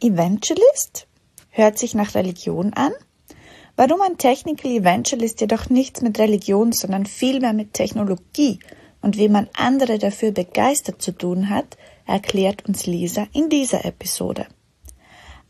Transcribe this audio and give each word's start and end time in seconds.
Evangelist? 0.00 1.06
Hört 1.48 1.78
sich 1.78 1.94
nach 1.94 2.14
Religion 2.14 2.74
an? 2.74 2.92
Warum 3.76 4.02
ein 4.02 4.18
Technical 4.18 4.70
Evangelist 4.70 5.40
jedoch 5.40 5.70
nichts 5.70 6.02
mit 6.02 6.18
Religion, 6.18 6.72
sondern 6.72 7.06
vielmehr 7.06 7.52
mit 7.52 7.72
Technologie 7.72 8.58
und 9.00 9.16
wie 9.16 9.28
man 9.28 9.48
andere 9.54 9.98
dafür 9.98 10.32
begeistert 10.32 11.00
zu 11.00 11.12
tun 11.12 11.48
hat, 11.48 11.76
erklärt 12.06 12.66
uns 12.66 12.86
Lisa 12.86 13.26
in 13.32 13.48
dieser 13.48 13.84
Episode. 13.84 14.46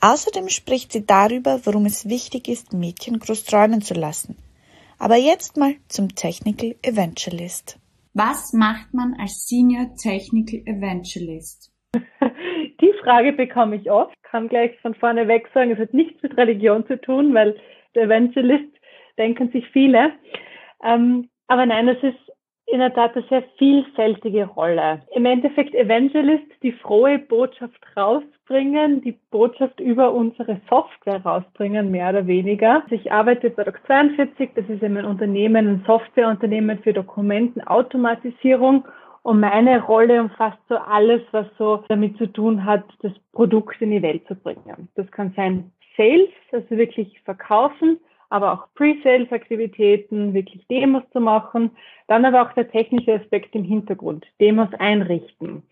Außerdem 0.00 0.48
spricht 0.48 0.92
sie 0.92 1.04
darüber, 1.04 1.60
warum 1.64 1.86
es 1.86 2.08
wichtig 2.08 2.48
ist, 2.48 2.72
Mädchen 2.72 3.18
groß 3.18 3.44
träumen 3.44 3.82
zu 3.82 3.94
lassen. 3.94 4.36
Aber 4.98 5.16
jetzt 5.16 5.56
mal 5.56 5.74
zum 5.88 6.14
Technical 6.14 6.76
Evangelist. 6.82 7.78
Was 8.14 8.52
macht 8.52 8.94
man 8.94 9.14
als 9.18 9.46
Senior 9.46 9.94
Technical 9.96 10.62
Evangelist? 10.64 11.72
Frage 13.06 13.32
bekomme 13.32 13.76
ich 13.76 13.88
oft, 13.88 14.20
kann 14.24 14.48
gleich 14.48 14.76
von 14.80 14.92
vorne 14.96 15.28
weg 15.28 15.48
sagen, 15.54 15.70
es 15.70 15.78
hat 15.78 15.94
nichts 15.94 16.20
mit 16.24 16.36
Religion 16.36 16.84
zu 16.88 17.00
tun, 17.00 17.32
weil 17.34 17.54
der 17.94 18.04
Evangelist 18.04 18.72
denken 19.16 19.48
sich 19.52 19.64
viele. 19.68 20.10
Ähm, 20.82 21.28
aber 21.46 21.66
nein, 21.66 21.86
es 21.86 22.02
ist 22.02 22.18
in 22.66 22.80
der 22.80 22.92
Tat 22.92 23.14
eine 23.14 23.24
sehr 23.28 23.44
vielfältige 23.58 24.46
Rolle. 24.46 25.02
Im 25.14 25.24
Endeffekt 25.24 25.72
Evangelist, 25.72 26.50
die 26.64 26.72
frohe 26.72 27.20
Botschaft 27.20 27.80
rausbringen, 27.96 29.02
die 29.02 29.16
Botschaft 29.30 29.78
über 29.78 30.12
unsere 30.12 30.60
Software 30.68 31.22
rausbringen, 31.24 31.92
mehr 31.92 32.10
oder 32.10 32.26
weniger. 32.26 32.82
Ich 32.90 33.12
arbeite 33.12 33.50
bei 33.50 33.62
Doc 33.62 33.78
42, 33.86 34.50
das 34.56 34.68
ist 34.68 34.82
ein 34.82 34.96
Unternehmen, 35.04 35.68
ein 35.68 35.84
Softwareunternehmen 35.86 36.80
für 36.80 36.92
Dokumentenautomatisierung 36.92 38.84
und 39.26 39.40
meine 39.40 39.82
Rolle 39.82 40.20
umfasst 40.20 40.60
so 40.68 40.76
alles, 40.76 41.20
was 41.32 41.48
so 41.58 41.82
damit 41.88 42.16
zu 42.16 42.28
tun 42.28 42.64
hat, 42.64 42.84
das 43.02 43.10
Produkt 43.32 43.82
in 43.82 43.90
die 43.90 44.00
Welt 44.00 44.24
zu 44.28 44.36
bringen. 44.36 44.88
Das 44.94 45.10
kann 45.10 45.32
sein 45.34 45.72
Sales, 45.96 46.28
also 46.52 46.70
wirklich 46.70 47.20
verkaufen, 47.24 47.98
aber 48.30 48.52
auch 48.52 48.68
Pre-Sales-Aktivitäten, 48.76 50.32
wirklich 50.32 50.64
Demos 50.68 51.02
zu 51.12 51.18
machen. 51.18 51.72
Dann 52.06 52.24
aber 52.24 52.40
auch 52.40 52.52
der 52.52 52.70
technische 52.70 53.14
Aspekt 53.14 53.52
im 53.56 53.64
Hintergrund, 53.64 54.24
Demos 54.40 54.72
einrichten, 54.78 55.64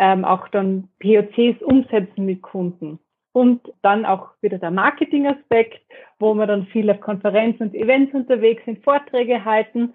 ähm, 0.00 0.24
auch 0.24 0.48
dann 0.48 0.88
POCs 0.98 1.62
umsetzen 1.62 2.26
mit 2.26 2.42
Kunden. 2.42 2.98
Und 3.30 3.72
dann 3.82 4.04
auch 4.04 4.30
wieder 4.40 4.58
der 4.58 4.72
Marketing-Aspekt, 4.72 5.80
wo 6.18 6.34
wir 6.34 6.48
dann 6.48 6.66
viel 6.66 6.90
auf 6.90 7.00
Konferenzen 7.00 7.68
und 7.68 7.74
Events 7.76 8.12
unterwegs 8.14 8.64
sind, 8.64 8.82
Vorträge 8.82 9.44
halten 9.44 9.94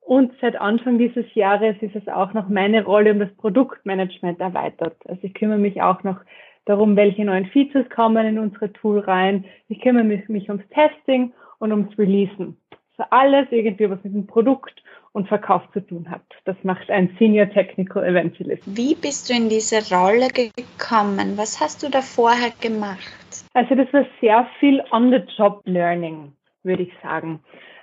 und 0.00 0.32
seit 0.40 0.60
Anfang 0.60 0.98
dieses 0.98 1.26
Jahres 1.34 1.76
ist 1.80 1.94
es 1.94 2.08
auch 2.08 2.32
noch 2.32 2.48
meine 2.48 2.84
Rolle 2.84 3.12
um 3.12 3.20
das 3.20 3.32
Produktmanagement 3.36 4.40
erweitert. 4.40 4.96
Also 5.06 5.20
ich 5.22 5.34
kümmere 5.34 5.58
mich 5.58 5.82
auch 5.82 6.02
noch 6.02 6.20
darum, 6.64 6.96
welche 6.96 7.24
neuen 7.24 7.46
Features 7.46 7.88
kommen 7.90 8.26
in 8.26 8.38
unsere 8.38 8.72
Tool 8.72 9.00
rein. 9.00 9.44
Ich 9.68 9.80
kümmere 9.80 10.04
mich, 10.04 10.28
mich 10.28 10.48
ums 10.48 10.64
Testing 10.70 11.32
und 11.58 11.72
ums 11.72 11.96
Releasen. 11.98 12.56
So 12.96 13.04
alles 13.10 13.46
irgendwie, 13.50 13.88
was 13.88 14.02
mit 14.02 14.14
dem 14.14 14.26
Produkt 14.26 14.82
und 15.12 15.28
Verkauf 15.28 15.62
zu 15.72 15.80
tun 15.80 16.10
hat. 16.10 16.22
Das 16.44 16.56
macht 16.62 16.90
ein 16.90 17.14
Senior 17.18 17.48
Technical 17.50 18.04
Evangelist. 18.04 18.62
Wie 18.66 18.94
bist 18.94 19.28
du 19.28 19.34
in 19.34 19.48
diese 19.48 19.76
Rolle 19.94 20.28
gekommen? 20.28 21.36
Was 21.36 21.60
hast 21.60 21.82
du 21.82 21.90
da 21.90 22.00
vorher 22.00 22.50
gemacht? 22.60 23.44
Also 23.54 23.74
das 23.74 23.92
war 23.92 24.04
sehr 24.20 24.46
viel 24.60 24.82
on-the-job-Learning, 24.92 26.32
würde 26.62 26.82
ich 26.84 26.92
sagen. 27.02 27.40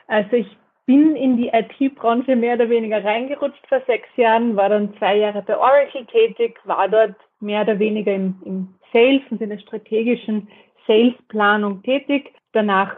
Also 0.07 0.37
ich 0.37 0.47
bin 0.87 1.15
in 1.17 1.35
die 1.37 1.49
IT-Branche 1.49 2.35
mehr 2.35 2.55
oder 2.55 2.69
weniger 2.69 3.03
reingerutscht 3.03 3.67
vor 3.67 3.81
sechs 3.85 4.07
Jahren, 4.15 4.55
war 4.55 4.69
dann 4.69 4.97
zwei 4.97 5.17
Jahre 5.17 5.43
bei 5.45 5.57
Oracle 5.57 6.05
tätig, 6.05 6.57
war 6.63 6.87
dort 6.87 7.15
mehr 7.41 7.61
oder 7.61 7.77
weniger 7.77 8.15
im, 8.15 8.35
im 8.45 8.73
Sales 8.91 9.21
und 9.29 9.41
in 9.41 9.49
der 9.49 9.59
strategischen 9.59 10.47
Salesplanung 10.87 11.83
tätig. 11.83 12.33
Danach 12.53 12.95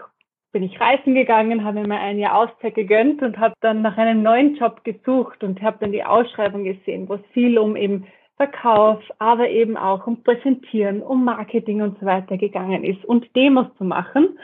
bin 0.51 0.63
ich 0.63 0.79
reisen 0.79 1.15
gegangen, 1.15 1.63
habe 1.63 1.81
mir 1.81 1.99
ein 1.99 2.19
Jahr 2.19 2.37
Auszeit 2.37 2.75
gegönnt 2.75 3.23
und 3.23 3.39
habe 3.39 3.55
dann 3.61 3.81
nach 3.81 3.97
einem 3.97 4.21
neuen 4.21 4.55
Job 4.55 4.83
gesucht 4.83 5.43
und 5.43 5.61
habe 5.63 5.77
dann 5.79 5.91
die 5.91 6.03
Ausschreibung 6.03 6.63
gesehen, 6.63 7.09
wo 7.09 7.15
es 7.15 7.25
viel 7.33 7.57
um 7.57 7.75
eben 7.75 8.05
Verkauf, 8.37 9.01
aber 9.17 9.49
eben 9.49 9.77
auch 9.77 10.07
um 10.07 10.23
Präsentieren, 10.23 11.01
um 11.01 11.25
Marketing 11.25 11.81
und 11.81 11.99
so 11.99 12.05
weiter 12.05 12.37
gegangen 12.37 12.83
ist 12.83 13.03
und 13.03 13.35
Demos 13.35 13.67
zu 13.77 13.83
machen. 13.83 14.39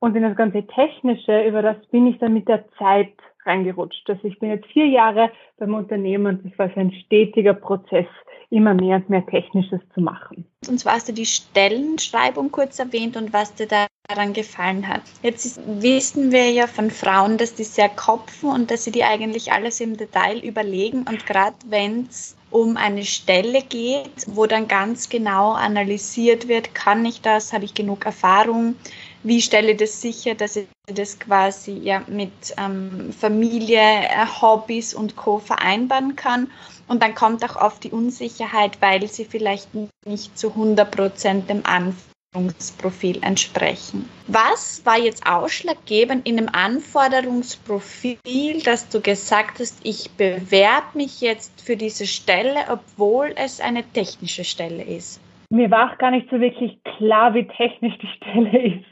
Und 0.00 0.14
in 0.16 0.22
das 0.22 0.36
ganze 0.36 0.64
Technische, 0.66 1.42
über 1.42 1.62
das 1.62 1.76
bin 1.90 2.06
ich 2.06 2.18
dann 2.18 2.34
mit 2.34 2.48
der 2.48 2.64
Zeit 2.78 3.12
reingerutscht. 3.44 4.08
Also 4.08 4.28
ich 4.28 4.38
bin 4.38 4.50
jetzt 4.50 4.66
vier 4.66 4.86
Jahre 4.86 5.30
beim 5.58 5.74
Unternehmen 5.74 6.26
und 6.26 6.44
das 6.44 6.58
war 6.58 6.68
so 6.74 6.80
ein 6.80 6.92
stetiger 6.92 7.54
Prozess, 7.54 8.06
immer 8.50 8.74
mehr 8.74 8.96
und 8.96 9.10
mehr 9.10 9.26
Technisches 9.26 9.80
zu 9.94 10.00
machen. 10.00 10.46
Und 10.68 10.78
zwar 10.78 10.94
hast 10.94 11.08
du 11.08 11.12
die 11.12 11.26
Stellenschreibung 11.26 12.50
kurz 12.50 12.78
erwähnt 12.78 13.16
und 13.16 13.32
was 13.32 13.54
dir 13.54 13.66
daran 13.66 14.32
gefallen 14.32 14.86
hat. 14.86 15.02
Jetzt 15.22 15.44
ist, 15.44 15.60
wissen 15.82 16.30
wir 16.30 16.50
ja 16.50 16.66
von 16.66 16.90
Frauen, 16.90 17.36
dass 17.38 17.54
die 17.54 17.64
sehr 17.64 17.88
kopfen 17.88 18.50
und 18.50 18.70
dass 18.70 18.84
sie 18.84 18.92
die 18.92 19.04
eigentlich 19.04 19.52
alles 19.52 19.80
im 19.80 19.96
Detail 19.96 20.38
überlegen 20.38 21.04
und 21.08 21.26
gerade 21.26 21.56
wenn 21.68 22.06
es 22.08 22.36
um 22.50 22.78
eine 22.78 23.04
Stelle 23.04 23.62
geht, 23.62 24.24
wo 24.26 24.46
dann 24.46 24.68
ganz 24.68 25.10
genau 25.10 25.52
analysiert 25.52 26.48
wird, 26.48 26.74
kann 26.74 27.04
ich 27.04 27.20
das, 27.20 27.52
habe 27.52 27.66
ich 27.66 27.74
genug 27.74 28.06
Erfahrung, 28.06 28.76
wie 29.22 29.40
stelle 29.40 29.72
ich 29.72 29.78
das 29.78 30.00
sicher, 30.00 30.34
dass 30.34 30.56
ich 30.56 30.66
das 30.86 31.18
quasi 31.18 31.72
ja 31.72 32.02
mit 32.06 32.54
ähm, 32.56 33.12
Familie, 33.12 33.80
äh, 33.80 34.26
Hobbys 34.40 34.94
und 34.94 35.16
Co. 35.16 35.38
vereinbaren 35.38 36.16
kann. 36.16 36.50
Und 36.86 37.02
dann 37.02 37.14
kommt 37.14 37.44
auch 37.44 37.56
oft 37.56 37.84
die 37.84 37.90
Unsicherheit, 37.90 38.80
weil 38.80 39.06
sie 39.08 39.24
vielleicht 39.24 39.68
nicht 40.06 40.38
zu 40.38 40.50
100 40.50 40.90
Prozent 40.90 41.50
dem 41.50 41.62
Anforderungsprofil 41.66 43.22
entsprechen. 43.22 44.08
Was 44.26 44.86
war 44.86 44.98
jetzt 44.98 45.26
ausschlaggebend 45.26 46.26
in 46.26 46.38
dem 46.38 46.48
Anforderungsprofil, 46.48 48.62
dass 48.64 48.88
du 48.88 49.02
gesagt 49.02 49.60
hast, 49.60 49.78
ich 49.84 50.10
bewerbe 50.12 50.96
mich 50.96 51.20
jetzt 51.20 51.60
für 51.60 51.76
diese 51.76 52.06
Stelle, 52.06 52.60
obwohl 52.70 53.34
es 53.36 53.60
eine 53.60 53.84
technische 53.84 54.44
Stelle 54.44 54.82
ist? 54.82 55.20
Mir 55.50 55.70
war 55.70 55.92
auch 55.92 55.98
gar 55.98 56.10
nicht 56.10 56.28
so 56.30 56.40
wirklich 56.40 56.82
klar, 56.82 57.34
wie 57.34 57.46
technisch 57.46 57.98
die 57.98 58.08
Stelle 58.16 58.76
ist. 58.76 58.84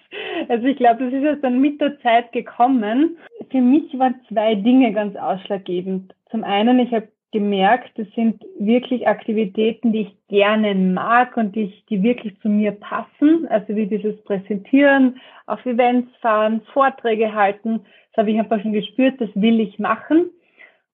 Also 0.49 0.67
ich 0.67 0.77
glaube, 0.77 1.05
das 1.05 1.13
ist 1.13 1.23
jetzt 1.23 1.45
dann 1.45 1.61
mit 1.61 1.81
der 1.81 1.99
Zeit 2.01 2.33
gekommen. 2.33 3.17
Für 3.51 3.61
mich 3.61 3.99
waren 3.99 4.21
zwei 4.29 4.55
Dinge 4.55 4.93
ganz 4.93 5.17
ausschlaggebend. 5.17 6.15
Zum 6.31 6.45
einen, 6.45 6.79
ich 6.79 6.93
habe 6.93 7.09
gemerkt, 7.33 7.91
das 7.99 8.07
sind 8.15 8.43
wirklich 8.59 9.07
Aktivitäten, 9.07 9.93
die 9.93 10.03
ich 10.03 10.17
gerne 10.29 10.75
mag 10.75 11.37
und 11.37 11.55
die, 11.55 11.73
die 11.91 12.03
wirklich 12.03 12.39
zu 12.41 12.49
mir 12.49 12.73
passen. 12.73 13.47
Also 13.49 13.75
wie 13.77 13.87
dieses 13.87 14.23
Präsentieren, 14.25 15.21
auf 15.47 15.65
Events 15.67 16.11
fahren, 16.21 16.63
Vorträge 16.73 17.35
halten. 17.35 17.81
Das 18.13 18.23
habe 18.23 18.31
ich 18.31 18.39
einfach 18.39 18.61
schon 18.63 18.73
gespürt, 18.73 19.21
das 19.21 19.29
will 19.35 19.61
ich 19.61 19.79
machen. 19.79 20.31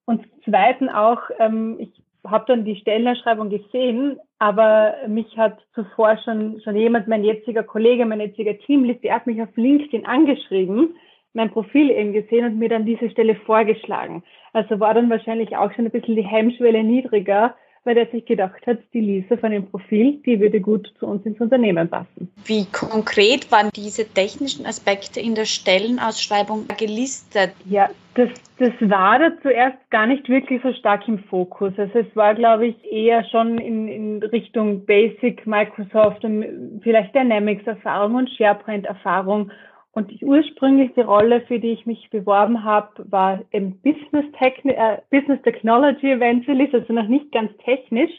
Und 0.04 0.24
Zweiten 0.44 0.88
auch, 0.88 1.20
ähm, 1.38 1.76
ich 1.78 2.01
habe 2.24 2.44
dann 2.46 2.64
die 2.64 2.76
Stellenerschreibung 2.76 3.50
gesehen, 3.50 4.18
aber 4.38 4.94
mich 5.08 5.36
hat 5.36 5.58
zuvor 5.74 6.18
schon, 6.24 6.60
schon 6.62 6.76
jemand, 6.76 7.08
mein 7.08 7.24
jetziger 7.24 7.62
Kollege, 7.62 8.06
mein 8.06 8.20
jetziger 8.20 8.56
Teamlead, 8.58 9.02
der 9.02 9.16
hat 9.16 9.26
mich 9.26 9.42
auf 9.42 9.56
LinkedIn 9.56 10.06
angeschrieben, 10.06 10.94
mein 11.34 11.50
Profil 11.50 11.90
eben 11.90 12.12
gesehen 12.12 12.44
und 12.44 12.58
mir 12.58 12.68
dann 12.68 12.86
diese 12.86 13.10
Stelle 13.10 13.34
vorgeschlagen. 13.34 14.22
Also 14.52 14.78
war 14.78 14.94
dann 14.94 15.10
wahrscheinlich 15.10 15.56
auch 15.56 15.72
schon 15.72 15.86
ein 15.86 15.90
bisschen 15.90 16.16
die 16.16 16.22
Hemmschwelle 16.22 16.84
niedriger, 16.84 17.56
weil 17.84 17.96
er 17.96 18.06
sich 18.06 18.24
gedacht 18.24 18.64
hat, 18.66 18.78
die 18.92 19.00
Lisa 19.00 19.36
von 19.36 19.50
dem 19.50 19.66
Profil, 19.66 20.20
die 20.24 20.38
würde 20.40 20.60
gut 20.60 20.92
zu 20.98 21.06
uns 21.06 21.26
ins 21.26 21.40
Unternehmen 21.40 21.88
passen. 21.88 22.30
Wie 22.44 22.66
konkret 22.66 23.50
waren 23.50 23.70
diese 23.74 24.06
technischen 24.06 24.66
Aspekte 24.66 25.20
in 25.20 25.34
der 25.34 25.46
Stellenausschreibung 25.46 26.66
gelistet? 26.78 27.52
Ja, 27.64 27.90
das, 28.14 28.28
das 28.58 28.72
war 28.80 29.18
da 29.18 29.32
zuerst 29.42 29.78
gar 29.90 30.06
nicht 30.06 30.28
wirklich 30.28 30.62
so 30.62 30.72
stark 30.74 31.08
im 31.08 31.18
Fokus. 31.24 31.72
Also 31.76 31.98
es 31.98 32.16
war, 32.16 32.34
glaube 32.34 32.68
ich, 32.68 32.92
eher 32.92 33.24
schon 33.24 33.58
in, 33.58 33.88
in 33.88 34.22
Richtung 34.22 34.84
Basic, 34.84 35.46
Microsoft 35.46 36.24
und 36.24 36.80
vielleicht 36.82 37.14
Dynamics-Erfahrung 37.14 38.14
und 38.14 38.30
SharePoint-Erfahrung 38.30 39.50
und 39.92 40.10
die 40.10 40.24
ursprüngliche 40.24 41.04
Rolle, 41.04 41.42
für 41.42 41.58
die 41.58 41.72
ich 41.72 41.84
mich 41.84 42.08
beworben 42.10 42.64
habe, 42.64 43.04
war 43.10 43.42
im 43.50 43.78
Business, 43.80 44.24
Techni 44.38 44.72
äh, 44.72 44.98
Business 45.10 45.40
Technology 45.42 46.12
Evangelist, 46.12 46.74
also 46.74 46.92
noch 46.94 47.08
nicht 47.08 47.30
ganz 47.30 47.50
technisch. 47.58 48.12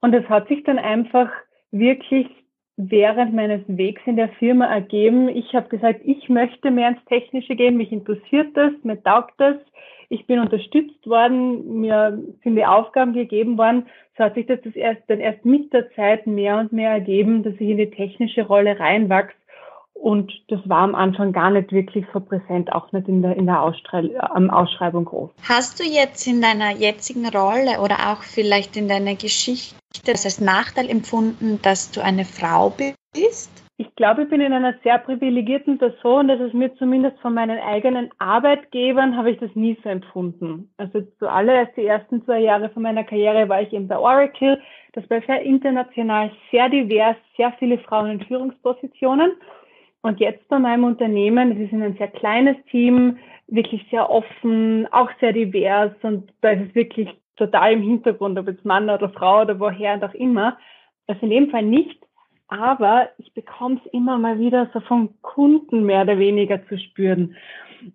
Und 0.00 0.14
es 0.14 0.28
hat 0.28 0.48
sich 0.48 0.62
dann 0.64 0.78
einfach 0.78 1.28
wirklich 1.72 2.28
während 2.76 3.34
meines 3.34 3.60
Wegs 3.66 4.00
in 4.06 4.16
der 4.16 4.28
Firma 4.28 4.66
ergeben. 4.66 5.28
Ich 5.28 5.52
habe 5.52 5.68
gesagt, 5.68 6.00
ich 6.04 6.28
möchte 6.28 6.70
mehr 6.70 6.90
ins 6.90 7.04
Technische 7.06 7.56
gehen, 7.56 7.76
mich 7.76 7.92
interessiert 7.92 8.56
das, 8.56 8.72
mir 8.84 9.02
taugt 9.02 9.34
das. 9.38 9.56
Ich 10.08 10.26
bin 10.26 10.40
unterstützt 10.40 11.06
worden, 11.06 11.80
mir 11.80 12.18
sind 12.42 12.56
die 12.56 12.64
Aufgaben 12.64 13.12
gegeben 13.12 13.58
worden. 13.58 13.86
So 14.16 14.24
hat 14.24 14.34
sich 14.34 14.46
das, 14.46 14.60
das 14.62 14.74
erst, 14.74 15.02
dann 15.08 15.20
erst 15.20 15.44
mit 15.44 15.72
der 15.72 15.90
Zeit 15.92 16.26
mehr 16.26 16.58
und 16.58 16.72
mehr 16.72 16.90
ergeben, 16.90 17.42
dass 17.42 17.54
ich 17.54 17.68
in 17.68 17.76
die 17.76 17.90
technische 17.90 18.46
Rolle 18.46 18.78
reinwachse 18.78 19.34
Und 20.00 20.32
das 20.48 20.60
war 20.66 20.78
am 20.78 20.94
Anfang 20.94 21.32
gar 21.32 21.50
nicht 21.50 21.72
wirklich 21.72 22.06
so 22.14 22.20
präsent, 22.20 22.72
auch 22.72 22.90
nicht 22.90 23.06
in 23.06 23.20
der, 23.20 23.36
in 23.36 23.44
der 23.44 23.60
Ausschrei 23.60 24.08
Ausschreibung 24.18 25.04
groß. 25.04 25.30
Hast 25.46 25.78
du 25.78 25.84
jetzt 25.84 26.26
in 26.26 26.40
deiner 26.40 26.70
jetzigen 26.70 27.28
Rolle 27.28 27.80
oder 27.84 27.96
auch 28.10 28.22
vielleicht 28.22 28.78
in 28.78 28.88
deiner 28.88 29.14
Geschichte 29.14 29.76
das 30.06 30.24
als 30.24 30.40
Nachteil 30.40 30.88
empfunden, 30.88 31.60
dass 31.62 31.90
du 31.90 32.00
eine 32.00 32.24
Frau 32.24 32.70
bist? 32.70 33.50
Ich 33.76 33.94
glaube, 33.96 34.22
ich 34.22 34.30
bin 34.30 34.40
in 34.40 34.52
einer 34.54 34.74
sehr 34.82 34.98
privilegierten 34.98 35.78
Person, 35.78 36.28
dass 36.28 36.40
es 36.40 36.52
mir 36.54 36.74
zumindest 36.76 37.18
von 37.20 37.34
meinen 37.34 37.58
eigenen 37.58 38.10
Arbeitgebern 38.18 39.16
habe 39.16 39.32
ich 39.32 39.38
das 39.38 39.54
nie 39.54 39.76
so 39.82 39.88
empfunden. 39.90 40.70
Also 40.78 41.02
zuallererst 41.18 41.76
die 41.76 41.86
ersten 41.86 42.24
zwei 42.24 42.40
Jahre 42.40 42.70
von 42.70 42.82
meiner 42.82 43.04
Karriere 43.04 43.48
war 43.48 43.60
ich 43.60 43.72
eben 43.72 43.88
bei 43.88 43.98
Oracle. 43.98 44.60
Das 44.92 45.08
war 45.10 45.20
sehr 45.22 45.42
international, 45.42 46.30
sehr 46.50 46.68
divers, 46.68 47.16
sehr 47.36 47.52
viele 47.58 47.78
Frauen 47.78 48.10
in 48.10 48.20
Führungspositionen. 48.20 49.32
Und 50.02 50.18
jetzt 50.20 50.48
bei 50.48 50.58
meinem 50.58 50.84
Unternehmen, 50.84 51.52
es 51.52 51.58
ist 51.66 51.72
ein 51.72 51.96
sehr 51.96 52.08
kleines 52.08 52.56
Team, 52.70 53.18
wirklich 53.48 53.86
sehr 53.90 54.08
offen, 54.08 54.86
auch 54.92 55.10
sehr 55.20 55.32
divers 55.32 55.92
und 56.02 56.32
da 56.40 56.50
ist 56.50 56.68
es 56.68 56.74
wirklich 56.74 57.08
total 57.36 57.72
im 57.72 57.82
Hintergrund, 57.82 58.38
ob 58.38 58.48
jetzt 58.48 58.64
Mann 58.64 58.88
oder 58.88 59.10
Frau 59.10 59.42
oder 59.42 59.58
woher 59.60 59.94
und 59.94 60.04
auch 60.04 60.14
immer. 60.14 60.56
Also 61.06 61.22
in 61.22 61.30
dem 61.30 61.50
Fall 61.50 61.64
nicht 61.64 62.00
aber 62.50 63.10
ich 63.18 63.32
bekomme 63.32 63.80
es 63.82 63.92
immer 63.92 64.18
mal 64.18 64.38
wieder 64.40 64.68
so 64.74 64.80
von 64.80 65.10
Kunden 65.22 65.84
mehr 65.84 66.02
oder 66.02 66.18
weniger 66.18 66.66
zu 66.66 66.78
spüren. 66.78 67.36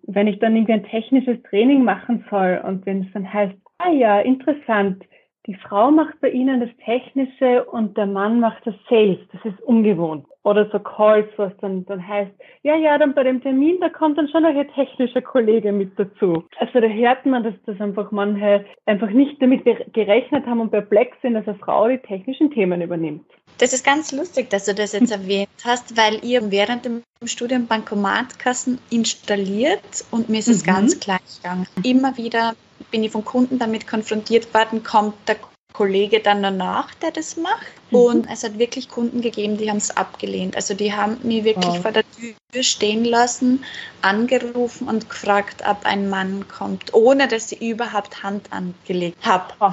Wenn 0.02 0.26
ich 0.26 0.38
dann 0.38 0.56
irgendwie 0.56 0.72
ein 0.72 0.84
technisches 0.84 1.40
Training 1.44 1.84
machen 1.84 2.24
soll 2.30 2.62
und 2.64 2.86
wenn 2.86 3.02
es 3.02 3.12
dann 3.12 3.30
heißt, 3.30 3.54
ah 3.78 3.90
ja, 3.90 4.20
interessant, 4.20 5.04
die 5.46 5.54
Frau 5.54 5.90
macht 5.90 6.20
bei 6.20 6.30
Ihnen 6.30 6.60
das 6.60 6.70
Technische 6.84 7.64
und 7.64 7.96
der 7.96 8.06
Mann 8.06 8.40
macht 8.40 8.66
das 8.66 8.74
Sales. 8.88 9.18
Das 9.32 9.44
ist 9.44 9.60
ungewohnt. 9.62 10.26
Oder 10.42 10.68
so 10.70 10.78
Calls, 10.78 11.28
was 11.36 11.52
dann, 11.60 11.84
dann 11.86 12.06
heißt, 12.06 12.30
ja, 12.62 12.76
ja, 12.76 12.98
dann 12.98 13.14
bei 13.14 13.22
dem 13.24 13.40
Termin, 13.40 13.78
da 13.80 13.88
kommt 13.88 14.18
dann 14.18 14.28
schon 14.28 14.42
noch 14.42 14.54
Ihr 14.54 14.68
technischer 14.68 15.22
Kollege 15.22 15.72
mit 15.72 15.98
dazu. 15.98 16.44
Also 16.58 16.80
da 16.80 16.86
hört 16.86 17.26
man, 17.26 17.44
dass 17.44 17.54
das 17.66 17.80
einfach 17.80 18.10
manche 18.10 18.64
einfach 18.86 19.10
nicht 19.10 19.40
damit 19.40 19.64
gerechnet 19.92 20.46
haben 20.46 20.60
und 20.60 20.70
perplex 20.70 21.16
sind, 21.22 21.34
dass 21.34 21.46
eine 21.46 21.58
Frau 21.58 21.88
die 21.88 21.98
technischen 21.98 22.50
Themen 22.50 22.82
übernimmt. 22.82 23.24
Das 23.58 23.72
ist 23.72 23.84
ganz 23.84 24.12
lustig, 24.12 24.50
dass 24.50 24.66
du 24.66 24.74
das 24.74 24.92
jetzt 24.92 25.10
erwähnt 25.10 25.48
hast, 25.64 25.96
weil 25.96 26.22
ihr 26.24 26.50
während 26.50 26.84
dem 26.84 27.02
Studium 27.24 27.66
Bankomatkassen 27.66 28.78
installiert 28.90 30.04
und 30.10 30.28
mir 30.28 30.38
ist 30.38 30.48
es 30.48 30.62
mhm. 30.62 30.66
ganz 30.66 31.00
gleich 31.00 31.20
gegangen. 31.42 31.66
Immer 31.82 32.16
wieder 32.16 32.54
bin 32.90 33.04
ich 33.04 33.12
von 33.12 33.24
Kunden 33.24 33.58
damit 33.58 33.86
konfrontiert 33.86 34.52
worden, 34.54 34.82
kommt 34.82 35.14
der 35.28 35.36
Kollege 35.76 36.20
dann 36.20 36.42
danach, 36.42 36.94
der 36.94 37.10
das 37.10 37.36
macht. 37.36 37.66
Mhm. 37.90 37.98
Und 37.98 38.30
es 38.30 38.44
hat 38.44 38.58
wirklich 38.58 38.88
Kunden 38.88 39.20
gegeben, 39.20 39.58
die 39.58 39.68
haben 39.68 39.76
es 39.76 39.94
abgelehnt. 39.94 40.56
Also 40.56 40.72
die 40.72 40.94
haben 40.94 41.18
mich 41.22 41.44
wirklich 41.44 41.66
wow. 41.66 41.82
vor 41.82 41.92
der 41.92 42.04
Tür 42.12 42.62
stehen 42.62 43.04
lassen, 43.04 43.62
angerufen 44.00 44.88
und 44.88 45.10
gefragt, 45.10 45.62
ob 45.68 45.84
ein 45.84 46.08
Mann 46.08 46.48
kommt, 46.48 46.94
ohne 46.94 47.28
dass 47.28 47.50
sie 47.50 47.68
überhaupt 47.70 48.22
Hand 48.22 48.50
angelegt 48.52 49.18
habe. 49.26 49.52
Oh. 49.60 49.72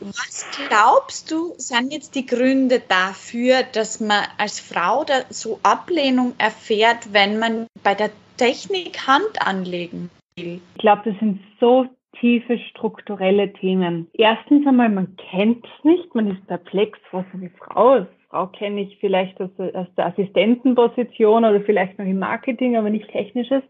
Was 0.00 0.44
glaubst 0.68 1.30
du, 1.30 1.54
sind 1.56 1.92
jetzt 1.92 2.16
die 2.16 2.26
Gründe 2.26 2.80
dafür, 2.80 3.62
dass 3.62 4.00
man 4.00 4.24
als 4.36 4.58
Frau 4.58 5.04
da 5.04 5.20
so 5.30 5.60
Ablehnung 5.62 6.34
erfährt, 6.38 7.12
wenn 7.12 7.38
man 7.38 7.68
bei 7.84 7.94
der 7.94 8.10
Technik 8.36 9.06
Hand 9.06 9.40
anlegen 9.40 10.10
will? 10.36 10.60
Ich 10.74 10.80
glaube, 10.80 11.10
das 11.10 11.20
sind 11.20 11.40
so 11.60 11.86
tiefe 12.20 12.58
strukturelle 12.70 13.52
Themen. 13.52 14.08
Erstens 14.14 14.66
einmal, 14.66 14.88
man 14.88 15.16
kennt 15.16 15.64
es 15.64 15.84
nicht, 15.84 16.14
man 16.14 16.30
ist 16.30 16.46
perplex, 16.46 16.98
was 17.12 17.24
eine 17.32 17.50
Frau 17.50 17.96
ist. 17.96 18.08
Frau 18.30 18.46
kenne 18.48 18.82
ich 18.82 18.98
vielleicht 18.98 19.40
aus, 19.40 19.50
aus 19.58 19.86
der 19.96 20.06
Assistentenposition 20.06 21.44
oder 21.44 21.60
vielleicht 21.62 21.98
noch 21.98 22.06
im 22.06 22.18
Marketing, 22.18 22.76
aber 22.76 22.90
nicht 22.90 23.10
technisches. 23.10 23.62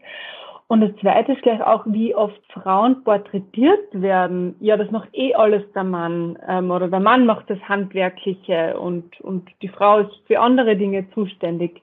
Und 0.67 0.81
das 0.81 0.95
Zweite 1.01 1.31
ist 1.31 1.41
gleich 1.41 1.61
auch, 1.61 1.83
wie 1.87 2.13
oft 2.13 2.39
Frauen 2.53 3.03
porträtiert 3.03 3.87
werden. 3.91 4.55
Ja, 4.59 4.77
das 4.77 4.91
macht 4.91 5.09
eh 5.13 5.33
alles 5.33 5.63
der 5.73 5.83
Mann 5.83 6.37
ähm, 6.47 6.69
oder 6.69 6.87
der 6.89 6.99
Mann 6.99 7.25
macht 7.25 7.49
das 7.49 7.59
Handwerkliche 7.61 8.79
und, 8.79 9.19
und 9.21 9.49
die 9.63 9.67
Frau 9.67 9.99
ist 9.99 10.11
für 10.27 10.39
andere 10.39 10.75
Dinge 10.75 11.09
zuständig. 11.15 11.81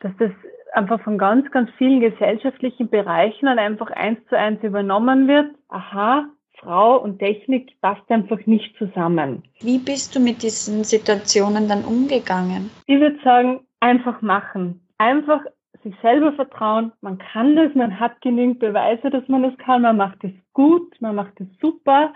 Dass 0.00 0.12
das 0.18 0.30
einfach 0.76 1.00
von 1.00 1.18
ganz, 1.18 1.50
ganz 1.50 1.70
vielen 1.78 2.00
gesellschaftlichen 2.00 2.88
Bereichen 2.88 3.46
dann 3.46 3.58
einfach 3.58 3.90
eins 3.90 4.18
zu 4.28 4.38
eins 4.38 4.62
übernommen 4.62 5.26
wird. 5.26 5.54
Aha, 5.68 6.26
Frau 6.58 6.98
und 6.98 7.18
Technik 7.18 7.80
passt 7.80 8.08
einfach 8.10 8.44
nicht 8.46 8.76
zusammen. 8.76 9.42
Wie 9.60 9.78
bist 9.78 10.14
du 10.14 10.20
mit 10.20 10.42
diesen 10.42 10.84
Situationen 10.84 11.68
dann 11.68 11.84
umgegangen? 11.84 12.70
Ich 12.86 13.00
würde 13.00 13.18
sagen, 13.22 13.60
einfach 13.80 14.22
machen. 14.22 14.80
Einfach 14.98 15.40
sich 15.82 15.94
selber 16.02 16.32
vertrauen. 16.32 16.92
Man 17.00 17.18
kann 17.18 17.56
das, 17.56 17.74
man 17.74 17.98
hat 18.00 18.20
genügend 18.20 18.58
Beweise, 18.58 19.10
dass 19.10 19.26
man 19.28 19.42
das 19.42 19.56
kann. 19.58 19.82
Man 19.82 19.96
macht 19.96 20.24
es 20.24 20.32
gut, 20.52 20.94
man 21.00 21.14
macht 21.14 21.40
es 21.40 21.46
super. 21.60 22.12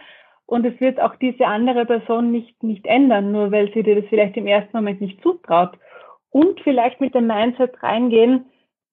Und 0.47 0.67
es 0.67 0.81
wird 0.81 1.01
auch 1.01 1.15
diese 1.17 1.47
andere 1.47 1.87
Person 1.87 2.33
nicht, 2.33 2.63
nicht 2.63 2.85
ändern, 2.87 3.31
nur 3.31 3.53
weil 3.53 3.73
sie 3.73 3.85
dir 3.85 4.01
das 4.01 4.09
vielleicht 4.09 4.37
im 4.37 4.49
ersten 4.49 4.77
Moment 4.77 5.01
nicht 5.01 5.23
zutraut 5.23 5.79
und 6.31 6.61
vielleicht 6.61 7.01
mit 7.01 7.15
dem 7.15 7.27
Mindset 7.27 7.83
reingehen, 7.83 8.47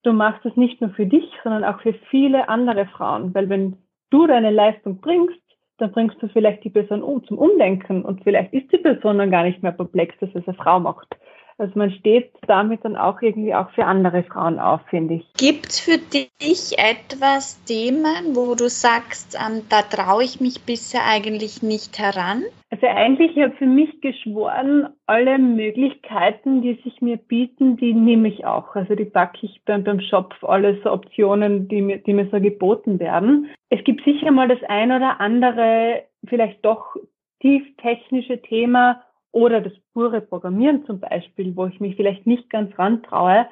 du 0.07 0.13
machst 0.13 0.45
es 0.45 0.56
nicht 0.56 0.80
nur 0.80 0.92
für 0.92 1.06
dich, 1.06 1.30
sondern 1.44 1.65
auch 1.65 1.81
für 1.81 1.94
viele 2.09 2.48
andere 2.48 2.86
Frauen. 2.86 3.36
Weil 3.36 3.50
wenn 3.50 3.75
du 4.09 4.25
deine 4.25 4.51
Leistung 4.51 5.01
bringst, 5.01 5.38
dann 5.77 5.92
bringst 5.92 6.21
du 6.24 6.30
vielleicht 6.30 6.63
die 6.63 6.69
Person 6.69 7.04
um 7.04 7.24
zum 7.25 7.38
Umdenken 7.38 8.04
und 8.04 8.24
vielleicht 8.24 8.54
ist 8.54 8.71
die 8.71 8.77
Person 8.77 9.19
dann 9.19 9.30
gar 9.30 9.44
nicht 9.44 9.62
mehr 9.62 9.74
perplex, 9.74 10.15
dass 10.19 10.30
es 10.33 10.48
eine 10.48 10.57
Frau 10.57 10.80
macht. 10.80 11.15
Also 11.59 11.74
man 11.75 11.89
steht 11.92 12.31
damit 12.45 12.86
dann 12.86 12.95
auch 12.95 13.19
irgendwie 13.21 13.56
auch 13.56 13.69
für 13.71 13.86
andere 13.86 14.24
Frauen 14.24 14.59
auf, 14.59 14.81
finde 14.89 15.15
ich. 15.15 15.33
Gibt 15.38 15.69
es 15.69 15.80
für 15.80 15.98
dich 15.98 16.77
etwas 16.77 17.63
Themen, 17.65 18.36
wo 18.36 18.54
du 18.54 18.69
sagst, 18.69 19.36
ähm, 19.36 19.63
da 19.69 19.81
traue 19.81 20.24
ich 20.24 20.39
mich 20.39 20.65
bisher 20.65 21.01
eigentlich 21.06 21.63
nicht 21.63 21.98
heran? 21.98 22.44
Also 22.69 22.86
eigentlich 22.86 23.36
habe 23.38 23.54
ich 23.54 23.57
für 23.57 23.65
mich 23.65 24.01
geschworen, 24.01 24.89
alle 25.07 25.39
Möglichkeiten, 25.39 26.62
die 26.62 26.75
sich 26.83 27.01
mir 27.01 27.18
bieten, 27.18 27.77
die 27.77 27.94
nehme 27.94 28.27
ich 28.27 28.45
auch. 28.45 28.75
Also 28.75 28.94
die 28.94 29.06
packe 29.06 29.39
ich 29.42 29.62
beim, 29.65 29.83
beim 29.83 30.00
Shop 30.01 30.36
alle 30.44 30.80
so 30.83 30.92
Optionen, 30.92 31.68
die 31.69 31.81
mir, 31.81 31.98
die 31.98 32.13
mir 32.13 32.30
so 32.30 32.39
geboten 32.39 33.00
werden. 33.00 33.50
Es 33.69 33.83
gibt 33.83 34.04
sicher 34.04 34.31
mal 34.31 34.48
das 34.48 34.62
ein 34.68 34.92
oder 34.92 35.19
andere, 35.19 36.04
vielleicht 36.27 36.63
doch 36.63 36.95
tief 37.39 37.63
technische 37.77 38.42
Thema, 38.42 39.01
oder 39.38 39.62
das 39.62 39.74
pure 39.94 40.19
Programmieren 40.19 40.84
zum 40.86 41.00
Beispiel, 41.00 41.56
wo 41.56 41.68
ich 41.68 41.80
mich 41.80 41.95
vielleicht 41.95 42.25
nicht 42.25 42.50
ganz 42.50 42.78
rantraue. 42.80 43.45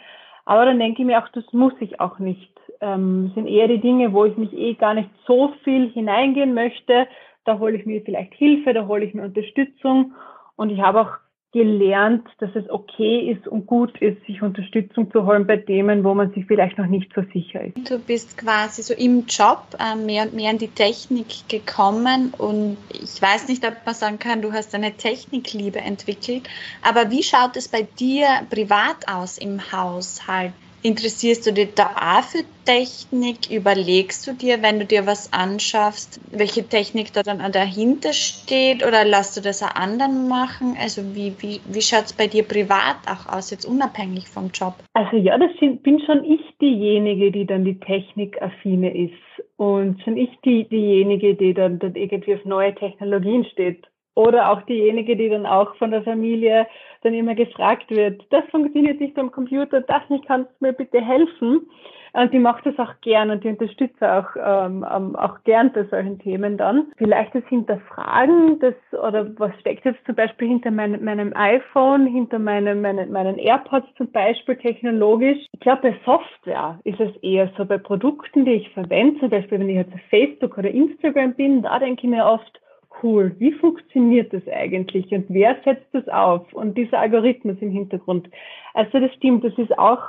Aber 0.44 0.66
dann 0.66 0.80
denke 0.80 1.04
ich 1.04 1.06
mir 1.06 1.24
auch, 1.24 1.30
das 1.30 1.46
muss 1.54 1.74
ich 1.80 2.00
auch 2.00 2.18
nicht. 2.18 2.52
Ähm, 2.82 3.32
sind 3.36 3.46
eher 3.46 3.68
die 3.68 3.80
Dinge, 3.80 4.12
wo 4.12 4.26
ich 4.26 4.36
mich 4.36 4.52
eh 4.54 4.74
gar 4.74 4.96
nicht 4.96 5.10
so 5.28 5.54
viel 5.64 5.92
hineingehen 5.92 6.56
möchte. 6.56 7.08
Da 7.46 7.60
hole 7.60 7.78
ich 7.78 7.86
mir 7.86 8.02
vielleicht 8.02 8.34
Hilfe, 8.34 8.74
da 8.74 8.88
hole 8.88 9.06
ich 9.06 9.14
mir 9.14 9.24
Unterstützung. 9.24 10.14
Und 10.56 10.72
ich 10.72 10.82
habe 10.82 11.02
auch 11.02 11.12
gelernt, 11.56 12.28
dass 12.40 12.50
es 12.54 12.70
okay 12.70 13.32
ist 13.32 13.48
und 13.48 13.66
gut 13.66 13.98
ist, 14.02 14.18
sich 14.26 14.42
Unterstützung 14.42 15.10
zu 15.10 15.26
holen 15.26 15.48
bei 15.48 15.56
Themen, 15.56 16.04
wo 16.04 16.14
man 16.14 16.34
sich 16.34 16.46
vielleicht 16.48 16.78
noch 16.78 16.88
nicht 16.88 17.10
so 17.16 17.22
sicher 17.32 17.64
ist. 17.64 17.90
Du 17.90 17.98
bist 17.98 18.38
quasi 18.38 18.82
so 18.82 18.94
im 18.94 19.26
Job 19.26 19.64
äh, 19.80 19.96
mehr 19.96 20.24
und 20.24 20.34
mehr 20.34 20.52
in 20.52 20.58
die 20.58 20.68
Technik 20.68 21.48
gekommen 21.48 22.34
und 22.38 22.76
ich 22.90 23.22
weiß 23.22 23.48
nicht, 23.48 23.66
ob 23.66 23.74
man 23.86 23.96
sagen 23.96 24.20
kann, 24.20 24.42
du 24.42 24.52
hast 24.52 24.76
eine 24.76 24.92
Technikliebe 24.92 25.80
entwickelt, 25.80 26.50
aber 26.84 27.10
wie 27.10 27.24
schaut 27.24 27.56
es 27.56 27.70
bei 27.70 27.88
dir 28.00 28.28
privat 28.50 29.08
aus 29.08 29.38
im 29.38 29.72
Haushalt? 29.72 30.52
Interessierst 30.86 31.48
du 31.48 31.52
dich 31.52 31.74
da 31.74 32.22
für 32.22 32.44
Technik? 32.64 33.50
Überlegst 33.50 34.28
du 34.28 34.34
dir, 34.34 34.62
wenn 34.62 34.78
du 34.78 34.86
dir 34.86 35.08
was 35.08 35.34
anschaffst, 35.34 36.22
welche 36.32 36.62
Technik 36.62 37.12
da 37.12 37.24
dann 37.24 37.40
dahinter 37.52 38.14
steht 38.14 38.86
oder 38.86 39.04
lässt 39.04 39.36
du 39.36 39.42
das 39.42 39.64
auch 39.64 39.74
anderen 39.74 40.28
machen? 40.28 40.78
Also 40.80 41.02
wie, 41.16 41.34
wie, 41.40 41.60
wie 41.74 41.82
schaut 41.82 42.06
es 42.06 42.14
bei 42.14 42.28
dir 42.28 42.44
privat 42.44 42.98
auch 43.10 43.36
aus, 43.36 43.50
jetzt 43.50 43.66
unabhängig 43.66 44.30
vom 44.30 44.52
Job? 44.54 44.76
Also 44.94 45.18
ja, 45.18 45.36
das 45.40 45.50
bin 45.60 46.00
schon 46.06 46.24
ich 46.24 46.42
diejenige, 46.62 47.32
die 47.32 47.48
dann 47.48 47.66
die 47.66 47.80
Technikaffine 47.80 48.96
ist 48.96 49.44
und 49.58 50.00
schon 50.04 50.18
ich 50.18 50.30
die, 50.46 50.70
diejenige, 50.70 51.34
die 51.34 51.56
dann, 51.56 51.80
dann 51.80 51.96
irgendwie 51.96 52.36
auf 52.36 52.46
neue 52.46 52.76
Technologien 52.76 53.44
steht. 53.46 53.88
Oder 54.16 54.50
auch 54.50 54.62
diejenige, 54.64 55.16
die 55.16 55.30
dann 55.30 55.46
auch 55.46 55.76
von 55.76 55.92
der 55.92 56.04
Familie 56.04 56.68
dann 57.04 57.14
immer 57.14 57.36
gefragt 57.36 57.90
wird, 57.92 58.26
das 58.32 58.44
funktioniert 58.50 59.00
nicht 59.00 59.18
am 59.20 59.32
Computer, 59.32 59.82
das 59.82 60.02
nicht, 60.10 60.26
kannst 60.26 60.50
du 60.60 60.66
mir 60.66 60.74
bitte 60.74 61.02
helfen? 61.02 61.68
Und 62.14 62.32
die 62.32 62.40
macht 62.40 62.66
das 62.66 62.80
auch 62.80 62.94
gern 63.02 63.30
und 63.30 63.44
die 63.44 63.50
unterstützt 63.50 64.02
auch, 64.02 64.30
ähm, 64.38 64.86
auch 64.86 65.44
gern 65.44 65.74
bei 65.74 65.84
solchen 65.84 66.18
Themen 66.20 66.58
dann. 66.58 66.88
Vielleicht 66.98 67.36
das 67.36 67.44
Hinterfragen, 67.50 68.58
das, 68.60 68.74
oder 68.94 69.38
was 69.38 69.52
steckt 69.60 69.84
jetzt 69.84 70.06
zum 70.06 70.16
Beispiel 70.16 70.48
hinter 70.48 70.72
mein, 70.72 71.04
meinem 71.04 71.34
iPhone, 71.36 72.08
hinter 72.08 72.40
meinem, 72.40 72.82
meinen, 72.82 73.12
meinen 73.12 73.38
AirPods 73.38 73.88
zum 73.98 74.10
Beispiel 74.14 74.56
technologisch. 74.56 75.46
Ich 75.52 75.60
glaube, 75.60 75.82
bei 75.82 75.96
Software 76.06 76.80
ist 76.86 77.02
es 77.02 77.14
eher 77.18 77.52
so, 77.58 77.66
bei 77.66 77.78
Produkten, 77.78 78.46
die 78.46 78.54
ich 78.54 78.70
verwende, 78.70 79.20
zum 79.20 79.30
Beispiel 79.30 79.60
wenn 79.60 79.70
ich 79.70 79.76
jetzt 79.76 79.94
auf 79.94 80.02
Facebook 80.10 80.58
oder 80.58 80.72
Instagram 80.72 81.34
bin, 81.34 81.64
da 81.64 81.80
denke 81.80 82.04
ich 82.06 82.10
mir 82.10 82.26
oft, 82.26 82.62
cool, 83.02 83.36
wie 83.40 83.52
funktioniert 83.54 84.34
das 84.34 84.48
eigentlich 84.48 85.12
und 85.12 85.26
wer 85.30 85.58
setzt 85.64 85.88
das 85.94 86.08
auf 86.10 86.52
und 86.54 86.78
dieser 86.78 87.00
Algorithmus 87.00 87.58
im 87.62 87.72
Hintergrund. 87.72 88.30
Also 88.74 89.00
das 89.00 89.14
stimmt, 89.14 89.44
das 89.44 89.58
ist 89.58 89.78
auch 89.78 90.02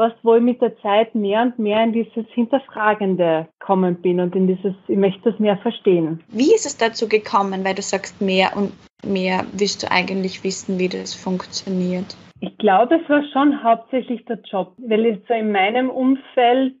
was 0.00 0.12
wo 0.22 0.34
ich 0.34 0.42
mit 0.42 0.62
der 0.62 0.76
Zeit 0.78 1.14
mehr 1.14 1.42
und 1.42 1.58
mehr 1.58 1.84
in 1.84 1.92
dieses 1.92 2.26
Hinterfragende 2.32 3.46
kommen 3.58 3.96
bin 3.96 4.18
und 4.18 4.34
in 4.34 4.46
dieses, 4.46 4.74
ich 4.88 4.96
möchte 4.96 5.30
das 5.30 5.38
mehr 5.38 5.58
verstehen. 5.58 6.24
Wie 6.28 6.54
ist 6.54 6.64
es 6.64 6.78
dazu 6.78 7.06
gekommen, 7.06 7.64
weil 7.64 7.74
du 7.74 7.82
sagst, 7.82 8.18
mehr 8.20 8.56
und 8.56 8.72
mehr 9.04 9.44
willst 9.52 9.82
du 9.82 9.90
eigentlich 9.90 10.42
wissen, 10.42 10.78
wie 10.78 10.88
das 10.88 11.14
funktioniert? 11.14 12.16
Ich 12.40 12.56
glaube, 12.56 12.98
es 13.02 13.10
war 13.10 13.22
schon 13.30 13.62
hauptsächlich 13.62 14.24
der 14.24 14.40
Job, 14.50 14.72
weil 14.78 15.04
es 15.04 15.18
so 15.28 15.34
in 15.34 15.52
meinem 15.52 15.90
Umfeld 15.90 16.74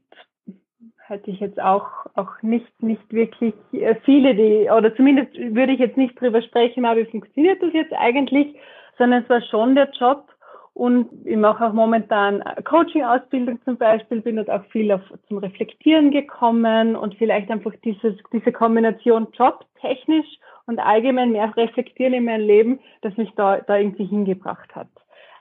hatte 1.10 1.30
ich 1.30 1.40
jetzt 1.40 1.60
auch, 1.60 1.88
auch 2.14 2.40
nicht, 2.40 2.82
nicht 2.82 3.12
wirklich 3.12 3.52
äh, 3.72 3.96
viele, 4.04 4.34
die, 4.34 4.70
oder 4.70 4.94
zumindest 4.94 5.34
würde 5.36 5.72
ich 5.72 5.80
jetzt 5.80 5.96
nicht 5.96 6.18
drüber 6.18 6.40
sprechen, 6.40 6.84
aber 6.84 7.00
wie 7.00 7.10
funktioniert 7.10 7.60
das 7.62 7.72
jetzt 7.72 7.92
eigentlich, 7.92 8.54
sondern 8.96 9.24
es 9.24 9.28
war 9.28 9.42
schon 9.42 9.74
der 9.74 9.90
Job 9.90 10.24
und 10.72 11.08
ich 11.26 11.36
mache 11.36 11.66
auch 11.66 11.72
momentan 11.72 12.42
Coaching-Ausbildung 12.64 13.60
zum 13.64 13.76
Beispiel, 13.76 14.22
bin 14.22 14.36
dort 14.36 14.48
auch 14.48 14.64
viel 14.66 14.92
auf, 14.92 15.02
zum 15.28 15.38
Reflektieren 15.38 16.12
gekommen 16.12 16.94
und 16.94 17.16
vielleicht 17.16 17.50
einfach 17.50 17.72
dieses, 17.84 18.14
diese 18.32 18.52
Kombination 18.52 19.26
Job, 19.32 19.66
technisch 19.80 20.28
und 20.66 20.78
allgemein 20.78 21.32
mehr 21.32 21.54
reflektieren 21.56 22.14
in 22.14 22.24
meinem 22.24 22.46
Leben, 22.46 22.80
das 23.02 23.16
mich 23.16 23.30
da, 23.34 23.58
da 23.58 23.76
irgendwie 23.76 24.04
hingebracht 24.04 24.74
hat. 24.76 24.88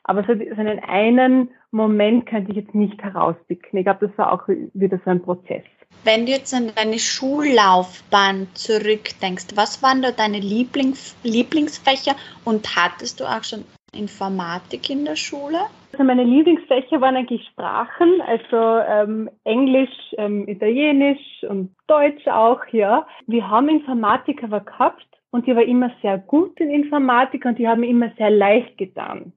Aber 0.03 0.23
so, 0.23 0.33
so 0.33 0.61
einen 0.61 0.79
einen 0.79 1.49
Moment 1.71 2.25
könnte 2.25 2.51
ich 2.51 2.57
jetzt 2.57 2.75
nicht 2.75 3.01
herauspicken. 3.03 3.77
Ich 3.79 3.85
glaube, 3.85 4.07
das 4.07 4.17
war 4.17 4.33
auch 4.33 4.47
wieder 4.47 4.99
so 5.03 5.11
ein 5.11 5.21
Prozess. 5.21 5.63
Wenn 6.03 6.25
du 6.25 6.31
jetzt 6.31 6.53
an 6.53 6.71
deine 6.75 6.97
Schullaufbahn 6.97 8.47
zurückdenkst, 8.53 9.47
was 9.55 9.83
waren 9.83 10.01
da 10.01 10.11
deine 10.11 10.39
Lieblings 10.39 11.17
Lieblingsfächer 11.23 12.15
und 12.45 12.75
hattest 12.75 13.19
du 13.19 13.25
auch 13.25 13.43
schon 13.43 13.65
Informatik 13.93 14.89
in 14.89 15.03
der 15.03 15.15
Schule? 15.15 15.59
Also 15.91 16.03
meine 16.03 16.23
Lieblingsfächer 16.23 17.01
waren 17.01 17.17
eigentlich 17.17 17.45
Sprachen, 17.47 18.21
also 18.21 18.81
ähm, 18.87 19.29
Englisch, 19.43 19.89
ähm, 20.17 20.47
Italienisch 20.47 21.43
und 21.49 21.75
Deutsch 21.87 22.27
auch, 22.27 22.61
ja. 22.71 23.05
Wir 23.27 23.49
haben 23.49 23.67
Informatik 23.67 24.43
aber 24.43 24.61
gehabt 24.61 25.05
und 25.31 25.47
die 25.47 25.55
war 25.55 25.63
immer 25.63 25.91
sehr 26.01 26.17
gut 26.17 26.59
in 26.59 26.69
Informatik 26.69 27.45
und 27.45 27.59
die 27.59 27.67
haben 27.67 27.81
mir 27.81 27.89
immer 27.89 28.11
sehr 28.17 28.29
leicht 28.29 28.77
getan. 28.77 29.33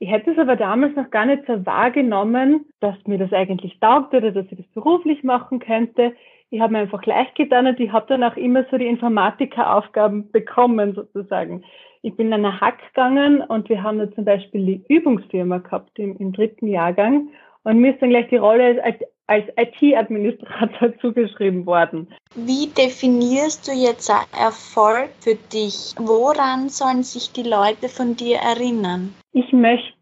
Ich 0.00 0.10
hätte 0.10 0.32
es 0.32 0.38
aber 0.38 0.56
damals 0.56 0.96
noch 0.96 1.10
gar 1.10 1.26
nicht 1.26 1.44
so 1.46 1.64
wahrgenommen, 1.64 2.66
dass 2.80 2.96
mir 3.06 3.18
das 3.18 3.32
eigentlich 3.32 3.78
taugt 3.80 4.12
oder 4.14 4.32
dass 4.32 4.46
ich 4.50 4.58
das 4.58 4.66
beruflich 4.74 5.22
machen 5.22 5.60
könnte. 5.60 6.16
Ich 6.50 6.60
habe 6.60 6.72
mir 6.72 6.80
einfach 6.80 7.04
leicht 7.06 7.36
getan 7.36 7.68
und 7.68 7.78
ich 7.78 7.92
habe 7.92 8.06
dann 8.08 8.24
auch 8.24 8.36
immer 8.36 8.64
so 8.70 8.78
die 8.78 8.86
Informatikeraufgaben 8.86 10.32
bekommen 10.32 10.94
sozusagen 10.94 11.62
ich 12.02 12.16
bin 12.16 12.32
an 12.32 12.44
eine 12.44 12.60
Hack 12.60 12.78
gegangen 12.88 13.42
und 13.42 13.68
wir 13.68 13.82
haben 13.82 13.98
da 13.98 14.10
zum 14.12 14.24
Beispiel 14.24 14.64
die 14.64 14.84
Übungsfirma 14.94 15.58
gehabt 15.58 15.98
im, 15.98 16.16
im 16.16 16.32
dritten 16.32 16.66
Jahrgang 16.66 17.28
und 17.64 17.78
mir 17.78 17.92
ist 17.92 18.00
dann 18.00 18.10
gleich 18.10 18.28
die 18.28 18.36
Rolle 18.36 18.82
als, 18.82 18.96
als 19.30 19.46
IT-Administrator 19.56 20.98
zugeschrieben 21.00 21.64
worden. 21.64 22.08
Wie 22.34 22.66
definierst 22.66 23.68
du 23.68 23.72
jetzt 23.72 24.10
Erfolg 24.36 25.10
für 25.20 25.36
dich? 25.36 25.94
Woran 25.98 26.68
sollen 26.68 27.04
sich 27.04 27.32
die 27.32 27.48
Leute 27.48 27.88
von 27.88 28.16
dir 28.16 28.38
erinnern? 28.38 29.14
Ich 29.32 29.52
möchte 29.52 29.94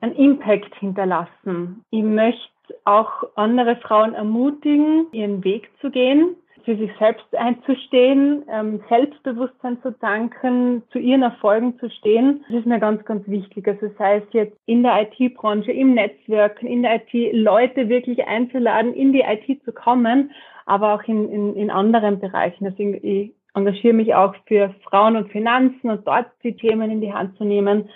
einen 0.00 0.16
Impact 0.16 0.74
hinterlassen. 0.80 1.84
Ich 1.90 2.02
möchte 2.02 2.50
auch 2.84 3.22
andere 3.36 3.76
Frauen 3.76 4.14
ermutigen, 4.14 5.06
ihren 5.12 5.44
Weg 5.44 5.70
zu 5.80 5.90
gehen 5.90 6.36
für 6.64 6.76
sich 6.76 6.90
selbst 6.98 7.24
einzustehen, 7.34 8.44
ähm, 8.48 8.80
Selbstbewusstsein 8.88 9.80
zu 9.82 9.96
tanken, 9.98 10.82
zu 10.90 10.98
ihren 10.98 11.22
Erfolgen 11.22 11.78
zu 11.78 11.90
stehen. 11.90 12.44
Das 12.48 12.60
ist 12.60 12.66
mir 12.66 12.80
ganz, 12.80 13.04
ganz 13.04 13.26
wichtig. 13.28 13.66
Also 13.66 13.88
sei 13.98 14.18
es 14.18 14.24
jetzt 14.32 14.56
in 14.66 14.82
der 14.82 15.02
IT-Branche, 15.02 15.72
im 15.72 15.94
Netzwerk, 15.94 16.62
in 16.62 16.82
der 16.82 16.96
IT, 16.96 17.32
Leute 17.32 17.88
wirklich 17.88 18.26
einzuladen, 18.26 18.94
in 18.94 19.12
die 19.12 19.22
IT 19.22 19.64
zu 19.64 19.72
kommen, 19.72 20.30
aber 20.66 20.94
auch 20.94 21.02
in, 21.04 21.28
in, 21.30 21.56
in 21.56 21.70
anderen 21.70 22.20
Bereichen. 22.20 22.64
Deswegen 22.64 22.94
ich 23.02 23.32
engagiere 23.54 23.94
mich 23.94 24.14
auch 24.14 24.34
für 24.46 24.74
Frauen 24.84 25.16
und 25.16 25.30
Finanzen 25.30 25.90
und 25.90 26.06
dort 26.06 26.26
die 26.42 26.56
Themen 26.56 26.90
in 26.90 27.00
die 27.00 27.12
Hand 27.12 27.36
zu 27.36 27.44
nehmen. 27.44 27.88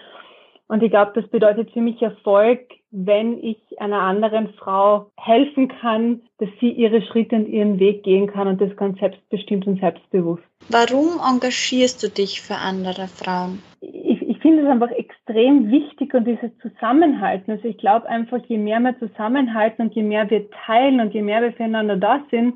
Und 0.68 0.82
ich 0.82 0.90
glaube, 0.90 1.12
das 1.14 1.28
bedeutet 1.30 1.70
für 1.70 1.80
mich 1.80 2.02
Erfolg, 2.02 2.60
wenn 2.98 3.44
ich 3.44 3.58
einer 3.78 4.00
anderen 4.00 4.54
Frau 4.54 5.10
helfen 5.18 5.68
kann, 5.68 6.22
dass 6.38 6.48
sie 6.60 6.70
ihre 6.70 7.02
Schritte 7.02 7.36
und 7.36 7.46
ihren 7.46 7.78
Weg 7.78 8.02
gehen 8.04 8.26
kann 8.26 8.48
und 8.48 8.58
das 8.58 8.74
ganz 8.76 8.98
selbstbestimmt 8.98 9.66
und 9.66 9.80
selbstbewusst. 9.80 10.42
Warum 10.70 11.20
engagierst 11.20 12.02
du 12.02 12.08
dich 12.08 12.40
für 12.40 12.54
andere 12.54 13.06
Frauen? 13.06 13.62
Ich, 13.82 14.22
ich 14.22 14.38
finde 14.38 14.62
es 14.62 14.68
einfach 14.70 14.90
extrem 14.92 15.70
wichtig 15.70 16.14
und 16.14 16.24
dieses 16.24 16.50
Zusammenhalten. 16.62 17.50
Also 17.50 17.68
ich 17.68 17.76
glaube 17.76 18.08
einfach, 18.08 18.38
je 18.48 18.56
mehr 18.56 18.80
wir 18.80 18.98
zusammenhalten 18.98 19.82
und 19.82 19.94
je 19.94 20.02
mehr 20.02 20.30
wir 20.30 20.50
teilen 20.64 21.00
und 21.00 21.12
je 21.12 21.20
mehr 21.20 21.42
wir 21.42 21.52
füreinander 21.52 21.96
da 21.96 22.24
sind, 22.30 22.54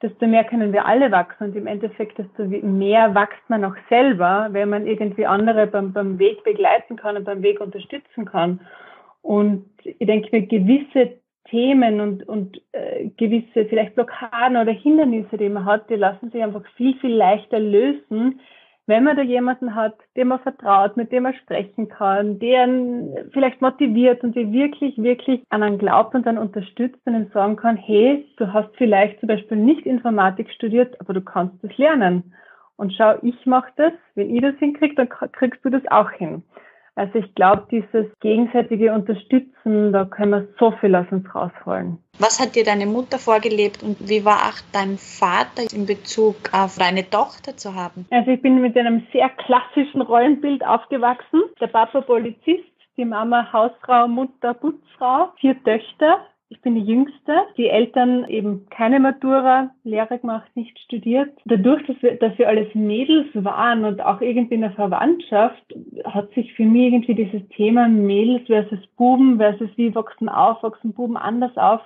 desto 0.00 0.26
mehr 0.26 0.44
können 0.44 0.72
wir 0.72 0.86
alle 0.86 1.10
wachsen 1.10 1.48
und 1.48 1.56
im 1.56 1.66
Endeffekt, 1.66 2.16
desto 2.16 2.44
mehr 2.44 3.14
wächst 3.14 3.48
man 3.48 3.62
auch 3.64 3.76
selber, 3.90 4.48
wenn 4.52 4.70
man 4.70 4.86
irgendwie 4.86 5.26
andere 5.26 5.66
beim, 5.66 5.92
beim 5.92 6.18
Weg 6.18 6.42
begleiten 6.44 6.96
kann 6.96 7.18
und 7.18 7.24
beim 7.24 7.42
Weg 7.42 7.60
unterstützen 7.60 8.24
kann. 8.24 8.60
Und 9.26 9.64
ich 9.82 10.06
denke 10.06 10.28
mir, 10.30 10.46
gewisse 10.46 11.18
Themen 11.50 12.00
und, 12.00 12.28
und 12.28 12.62
äh, 12.70 13.08
gewisse 13.16 13.66
vielleicht 13.66 13.96
Blockaden 13.96 14.56
oder 14.56 14.70
Hindernisse, 14.70 15.36
die 15.36 15.48
man 15.48 15.64
hat, 15.64 15.90
die 15.90 15.96
lassen 15.96 16.30
sich 16.30 16.40
einfach 16.40 16.62
viel, 16.76 16.94
viel 17.00 17.12
leichter 17.12 17.58
lösen, 17.58 18.40
wenn 18.86 19.02
man 19.02 19.16
da 19.16 19.22
jemanden 19.22 19.74
hat, 19.74 19.96
dem 20.16 20.28
man 20.28 20.38
vertraut, 20.38 20.96
mit 20.96 21.10
dem 21.10 21.24
man 21.24 21.34
sprechen 21.34 21.88
kann, 21.88 22.38
der 22.38 22.68
vielleicht 23.32 23.60
motiviert 23.60 24.22
und 24.22 24.36
die 24.36 24.52
wirklich, 24.52 24.96
wirklich 24.96 25.42
an 25.48 25.64
einen 25.64 25.78
glaubt 25.78 26.14
und 26.14 26.24
dann 26.24 26.38
unterstützt 26.38 27.00
und 27.04 27.16
ihm 27.16 27.28
sagen 27.34 27.56
kann, 27.56 27.76
hey, 27.76 28.24
du 28.36 28.52
hast 28.52 28.70
vielleicht 28.76 29.18
zum 29.18 29.26
Beispiel 29.26 29.56
nicht 29.56 29.86
Informatik 29.86 30.48
studiert, 30.52 31.00
aber 31.00 31.14
du 31.14 31.20
kannst 31.20 31.64
es 31.64 31.76
lernen. 31.78 32.32
Und 32.76 32.92
schau, 32.92 33.14
ich 33.22 33.44
mache 33.44 33.72
das, 33.74 33.92
wenn 34.14 34.32
ich 34.32 34.40
das 34.40 34.54
hinkriege, 34.58 34.94
dann 34.94 35.08
kriegst 35.08 35.64
du 35.64 35.70
das 35.70 35.82
auch 35.88 36.12
hin. 36.12 36.44
Also 36.96 37.18
ich 37.18 37.34
glaube, 37.34 37.66
dieses 37.70 38.06
gegenseitige 38.20 38.92
Unterstützen, 38.92 39.92
da 39.92 40.06
können 40.06 40.30
wir 40.30 40.48
so 40.58 40.72
viel 40.80 40.94
aus 40.94 41.06
uns 41.10 41.26
rausholen. 41.34 41.98
Was 42.18 42.40
hat 42.40 42.56
dir 42.56 42.64
deine 42.64 42.86
Mutter 42.86 43.18
vorgelebt 43.18 43.82
und 43.82 44.08
wie 44.08 44.24
war 44.24 44.48
auch 44.48 44.58
dein 44.72 44.96
Vater 44.96 45.70
in 45.74 45.84
Bezug 45.84 46.36
auf 46.52 46.78
deine 46.78 47.08
Tochter 47.08 47.54
zu 47.54 47.74
haben? 47.74 48.06
Also 48.10 48.30
ich 48.30 48.40
bin 48.40 48.62
mit 48.62 48.76
einem 48.78 49.06
sehr 49.12 49.28
klassischen 49.28 50.00
Rollenbild 50.00 50.64
aufgewachsen. 50.66 51.42
Der 51.60 51.66
Papa 51.66 52.00
Polizist, 52.00 52.64
die 52.96 53.04
Mama 53.04 53.52
Hausfrau, 53.52 54.08
Mutter 54.08 54.54
Putzfrau, 54.54 55.28
vier 55.38 55.62
Töchter. 55.64 56.26
Ich 56.48 56.60
bin 56.60 56.76
die 56.76 56.82
Jüngste. 56.82 57.42
Die 57.56 57.68
Eltern 57.68 58.28
eben 58.28 58.66
keine 58.70 59.00
Matura, 59.00 59.70
Lehre 59.82 60.18
gemacht, 60.18 60.48
nicht 60.54 60.78
studiert. 60.78 61.30
Dadurch, 61.44 61.84
dass 61.86 62.00
wir, 62.02 62.16
dass 62.16 62.38
wir 62.38 62.48
alles 62.48 62.72
Mädels 62.74 63.26
waren 63.34 63.84
und 63.84 64.00
auch 64.00 64.20
irgendwie 64.20 64.54
in 64.54 64.60
der 64.60 64.70
Verwandtschaft, 64.72 65.62
hat 66.04 66.32
sich 66.34 66.52
für 66.54 66.64
mich 66.64 66.92
irgendwie 66.92 67.14
dieses 67.14 67.48
Thema 67.48 67.88
Mädels 67.88 68.46
versus 68.46 68.86
Buben 68.96 69.38
versus 69.38 69.70
wie 69.76 69.94
wachsen 69.94 70.28
auf, 70.28 70.62
wachsen 70.62 70.92
Buben 70.92 71.16
anders 71.16 71.56
auf, 71.56 71.80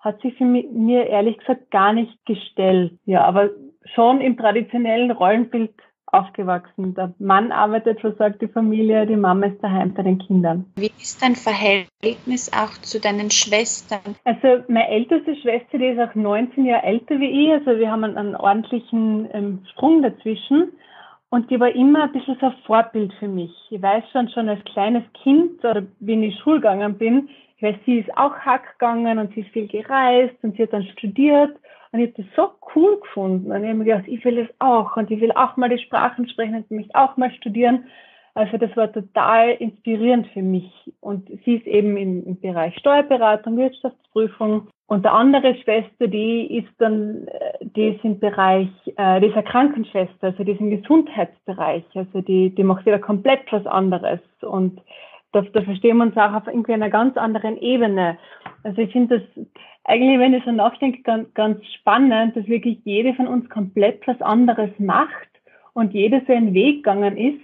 hat 0.00 0.20
sich 0.22 0.34
für 0.36 0.44
mich, 0.44 0.66
mir 0.70 1.06
ehrlich 1.06 1.36
gesagt 1.38 1.70
gar 1.70 1.92
nicht 1.92 2.24
gestellt. 2.24 2.92
Ja, 3.04 3.24
aber 3.24 3.50
schon 3.94 4.20
im 4.20 4.36
traditionellen 4.36 5.10
Rollenbild 5.10 5.74
aufgewachsen. 6.06 6.94
Der 6.94 7.12
Mann 7.18 7.52
arbeitet, 7.52 7.98
so 8.02 8.12
sagt 8.12 8.40
die 8.42 8.48
Familie, 8.48 9.06
die 9.06 9.16
Mama 9.16 9.46
ist 9.46 9.62
daheim 9.62 9.92
bei 9.94 10.02
den 10.02 10.18
Kindern. 10.18 10.64
Wie 10.76 10.92
ist 10.98 11.22
dein 11.22 11.34
Verhältnis 11.34 12.50
auch 12.52 12.72
zu 12.82 13.00
deinen 13.00 13.30
Schwestern? 13.30 14.16
Also 14.24 14.62
meine 14.68 14.88
älteste 14.88 15.36
Schwester, 15.36 15.78
die 15.78 15.86
ist 15.86 16.00
auch 16.00 16.14
19 16.14 16.64
Jahre 16.64 16.84
älter 16.84 17.18
wie 17.18 17.46
ich, 17.46 17.52
also 17.52 17.78
wir 17.78 17.90
haben 17.90 18.04
einen, 18.04 18.16
einen 18.16 18.36
ordentlichen 18.36 19.28
ähm, 19.32 19.58
Sprung 19.72 20.02
dazwischen. 20.02 20.72
Und 21.28 21.50
die 21.50 21.58
war 21.58 21.74
immer 21.74 22.04
ein 22.04 22.12
bisschen 22.12 22.36
so 22.40 22.46
ein 22.46 22.54
Vorbild 22.66 23.12
für 23.14 23.28
mich. 23.28 23.50
Ich 23.70 23.82
weiß 23.82 24.04
schon, 24.12 24.28
schon 24.28 24.48
als 24.48 24.64
kleines 24.64 25.02
Kind 25.22 25.64
oder 25.64 25.82
wenn 25.98 26.22
ich 26.22 26.38
Schule 26.38 26.60
gegangen 26.60 26.96
bin, 26.96 27.28
ich 27.56 27.62
weiß, 27.62 27.76
sie 27.84 27.98
ist 27.98 28.16
auch 28.16 28.34
Hack 28.36 28.78
gegangen 28.78 29.18
und 29.18 29.34
sie 29.34 29.40
ist 29.40 29.50
viel 29.50 29.66
gereist 29.66 30.36
und 30.42 30.56
sie 30.56 30.62
hat 30.62 30.72
dann 30.72 30.84
studiert 30.84 31.58
und 31.96 32.02
ich 32.02 32.12
habe 32.12 32.22
das 32.22 32.36
so 32.36 32.50
cool 32.74 33.00
gefunden. 33.00 33.50
Und 33.50 33.62
ich 33.62 33.68
habe 33.68 33.78
mir 33.78 33.84
gedacht, 33.84 34.04
ich 34.06 34.24
will 34.24 34.36
das 34.36 34.54
auch 34.58 34.96
und 34.96 35.10
ich 35.10 35.20
will 35.20 35.32
auch 35.32 35.56
mal 35.56 35.68
die 35.68 35.78
Sprachen 35.78 36.28
sprechen 36.28 36.56
und 36.56 36.70
mich 36.70 36.94
auch 36.94 37.16
mal 37.16 37.32
studieren. 37.32 37.86
Also 38.34 38.58
das 38.58 38.76
war 38.76 38.92
total 38.92 39.52
inspirierend 39.52 40.26
für 40.28 40.42
mich. 40.42 40.70
Und 41.00 41.28
sie 41.44 41.54
ist 41.54 41.66
eben 41.66 41.96
im, 41.96 42.26
im 42.26 42.40
Bereich 42.40 42.76
Steuerberatung, 42.76 43.56
Wirtschaftsprüfung. 43.56 44.68
Und 44.88 45.04
der 45.04 45.14
andere 45.14 45.54
Schwester, 45.56 46.06
die 46.06 46.58
ist 46.58 46.68
dann, 46.78 47.26
äh, 47.28 47.64
die 47.64 47.88
ist 47.88 48.04
im 48.04 48.20
Bereich, 48.20 48.68
äh, 48.96 49.20
die 49.20 49.28
ist 49.28 49.34
eine 49.34 49.42
Krankenschwester, 49.44 50.28
also 50.28 50.44
die 50.44 50.52
ist 50.52 50.60
im 50.60 50.70
Gesundheitsbereich. 50.70 51.84
Also 51.94 52.20
die, 52.20 52.54
die 52.54 52.62
macht 52.62 52.84
wieder 52.84 52.98
komplett 52.98 53.50
was 53.50 53.66
anderes. 53.66 54.20
Und 54.42 54.82
da, 55.36 55.42
da 55.42 55.62
verstehen 55.62 55.98
wir 55.98 56.04
uns 56.04 56.16
auch 56.16 56.32
auf 56.32 56.46
irgendwie 56.46 56.72
einer 56.72 56.90
ganz 56.90 57.16
anderen 57.16 57.58
Ebene. 57.58 58.18
Also 58.62 58.82
ich 58.82 58.92
finde 58.92 59.18
das 59.18 59.46
eigentlich, 59.84 60.18
wenn 60.18 60.34
ich 60.34 60.44
so 60.44 60.52
nachdenke, 60.52 61.02
ganz, 61.02 61.32
ganz 61.34 61.64
spannend, 61.78 62.36
dass 62.36 62.46
wirklich 62.46 62.78
jede 62.84 63.14
von 63.14 63.28
uns 63.28 63.48
komplett 63.50 64.06
was 64.06 64.20
anderes 64.22 64.70
macht 64.78 65.28
und 65.74 65.94
jeder 65.94 66.22
seinen 66.26 66.54
Weg 66.54 66.76
gegangen 66.76 67.16
ist. 67.16 67.40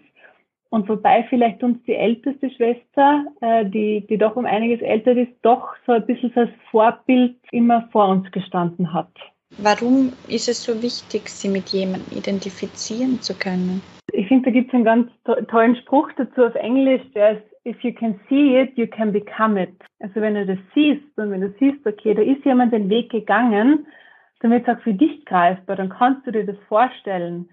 Und 0.71 0.89
wobei 0.89 1.25
vielleicht 1.29 1.63
uns 1.63 1.83
die 1.85 1.95
älteste 1.95 2.51
Schwester, 2.51 3.27
äh, 3.43 3.67
die, 3.67 4.07
die 4.09 4.17
doch 4.17 4.37
um 4.37 4.47
einiges 4.47 4.81
älter 4.81 5.13
ist, 5.13 5.33
doch 5.43 5.69
so 5.87 5.93
ein 5.93 6.07
bisschen 6.07 6.33
als 6.35 6.51
Vorbild 6.71 7.37
immer 7.51 7.89
vor 7.93 8.09
uns 8.09 8.33
gestanden 8.33 8.93
hat. 8.93 9.11
Warum 9.59 10.15
ist 10.29 10.49
es 10.49 10.65
so 10.65 10.83
wichtig, 10.83 11.29
sie 11.29 11.51
mit 11.51 11.69
jemandem 11.69 12.17
identifizieren 12.17 13.21
zu 13.21 13.35
können? 13.35 13.83
Ich 14.15 14.27
finde, 14.29 14.47
da 14.47 14.51
gibt 14.51 14.69
es 14.69 14.75
einen 14.75 14.85
ganz 14.85 15.11
to 15.27 15.35
tollen 15.43 15.77
Spruch 15.77 16.11
dazu 16.17 16.47
auf 16.47 16.55
Englisch, 16.55 17.03
der 17.15 17.33
ist, 17.33 17.52
if 17.65 17.83
you 17.85 17.93
can 17.93 18.19
see 18.29 18.57
it, 18.57 18.77
you 18.77 18.87
can 18.87 19.13
become 19.13 19.57
it. 19.57 19.75
Also 20.01 20.21
wenn 20.21 20.35
du 20.35 20.47
das 20.47 20.59
siehst 20.75 21.17
und 21.17 21.31
wenn 21.31 21.43
du 21.43 21.55
siehst, 21.59 21.87
okay, 21.87 22.15
da 22.15 22.23
ist 22.23 22.45
jemand 22.45 22.73
den 22.73 22.89
Weg 22.89 23.11
gegangen, 23.11 23.87
dann 24.41 24.51
wird 24.51 24.67
es 24.67 24.77
auch 24.77 24.81
für 24.83 24.95
dich 24.95 25.25
greifbar, 25.25 25.77
dann 25.77 25.89
kannst 25.89 26.27
du 26.27 26.33
dir 26.33 26.45
das 26.45 26.59
vorstellen. 26.69 27.49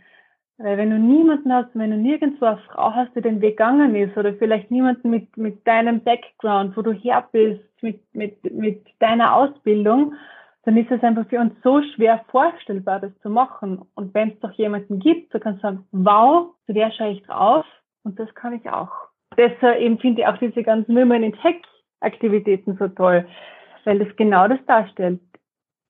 Weil 0.57 0.77
wenn 0.77 0.89
du 0.89 0.99
niemanden 0.99 1.53
hast, 1.53 1.69
wenn 1.73 1.91
du 1.91 1.97
nirgendwo 1.97 2.45
eine 2.45 2.57
Frau 2.57 2.93
hast, 2.93 3.15
die 3.15 3.21
den 3.21 3.39
Weg 3.39 3.57
gegangen 3.57 3.95
ist, 3.95 4.17
oder 4.17 4.33
vielleicht 4.33 4.71
niemanden 4.71 5.09
mit, 5.09 5.37
mit 5.37 5.65
deinem 5.65 6.03
Background, 6.03 6.75
wo 6.75 6.81
du 6.81 6.91
her 6.91 7.27
bist, 7.31 7.63
mit, 7.81 8.01
mit, 8.13 8.43
mit 8.53 8.85
deiner 8.99 9.35
Ausbildung, 9.35 10.15
dann 10.63 10.75
ist 10.75 10.91
es 10.91 11.01
einfach 11.01 11.27
für 11.27 11.39
uns 11.39 11.53
so 11.63 11.81
schwer 11.95 12.25
vorstellbar, 12.29 12.99
das 12.99 13.17
zu 13.21 13.29
machen. 13.29 13.81
Und 13.95 14.13
wenn 14.13 14.31
es 14.31 14.39
doch 14.39 14.51
jemanden 14.51 14.99
gibt, 14.99 15.33
der 15.33 15.39
kann 15.39 15.59
sagen, 15.59 15.87
wow, 15.91 16.53
zu 16.65 16.73
der 16.73 16.91
schaue 16.91 17.11
ich 17.11 17.23
drauf 17.23 17.65
und 18.03 18.19
das 18.19 18.33
kann 18.35 18.53
ich 18.53 18.69
auch. 18.69 19.08
Deshalb 19.39 19.79
eben 19.79 19.97
finde 19.99 20.21
ich 20.21 20.27
auch 20.27 20.37
diese 20.37 20.63
ganzen 20.63 20.93
Women 20.97 21.23
in 21.23 21.33
Tech 21.33 21.55
Aktivitäten 22.01 22.75
so 22.77 22.89
toll, 22.89 23.25
weil 23.85 23.99
das 23.99 24.13
genau 24.17 24.49
das 24.49 24.59
darstellt. 24.67 25.21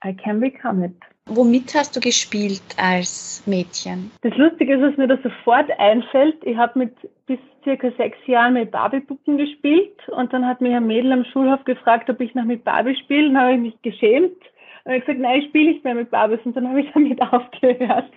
I 0.06 0.14
can 0.14 0.40
become 0.40 0.86
it. 0.86 0.96
Womit 1.26 1.74
hast 1.76 1.96
du 1.96 2.00
gespielt 2.00 2.62
als 2.78 3.44
Mädchen? 3.48 4.12
Das 4.22 4.36
Lustige 4.38 4.76
ist, 4.76 4.82
was 4.82 4.98
mir 4.98 5.08
da 5.08 5.18
sofort 5.18 5.70
einfällt, 5.80 6.38
ich 6.44 6.58
habe 6.58 6.78
mit 6.78 6.96
bis 7.26 7.40
circa 7.64 7.92
sechs 7.98 8.18
Jahren 8.28 8.54
mit 8.54 8.72
Barbie-Puppen 8.72 9.38
gespielt 9.38 9.98
und 10.10 10.32
dann 10.32 10.46
hat 10.46 10.62
mich 10.62 10.74
ein 10.74 10.86
Mädel 10.86 11.12
am 11.12 11.26
Schulhof 11.26 11.64
gefragt, 11.66 12.10
ob 12.10 12.22
ich 12.22 12.36
noch 12.36 12.46
mit 12.46 12.64
Barbie 12.64 12.96
spiele. 12.96 13.28
Dann 13.28 13.42
habe 13.42 13.54
ich 13.54 13.60
mich 13.60 13.82
geschämt 13.82 14.38
und 14.84 14.92
habe 14.92 15.00
gesagt, 15.00 15.20
nein, 15.20 15.42
ich 15.42 15.48
spiele 15.50 15.72
nicht 15.72 15.84
mehr 15.84 15.96
mit 15.96 16.12
Barbies 16.12 16.40
und 16.44 16.56
dann 16.56 16.70
habe 16.70 16.82
ich 16.82 16.92
damit 16.94 17.20
aufgehört. 17.22 18.12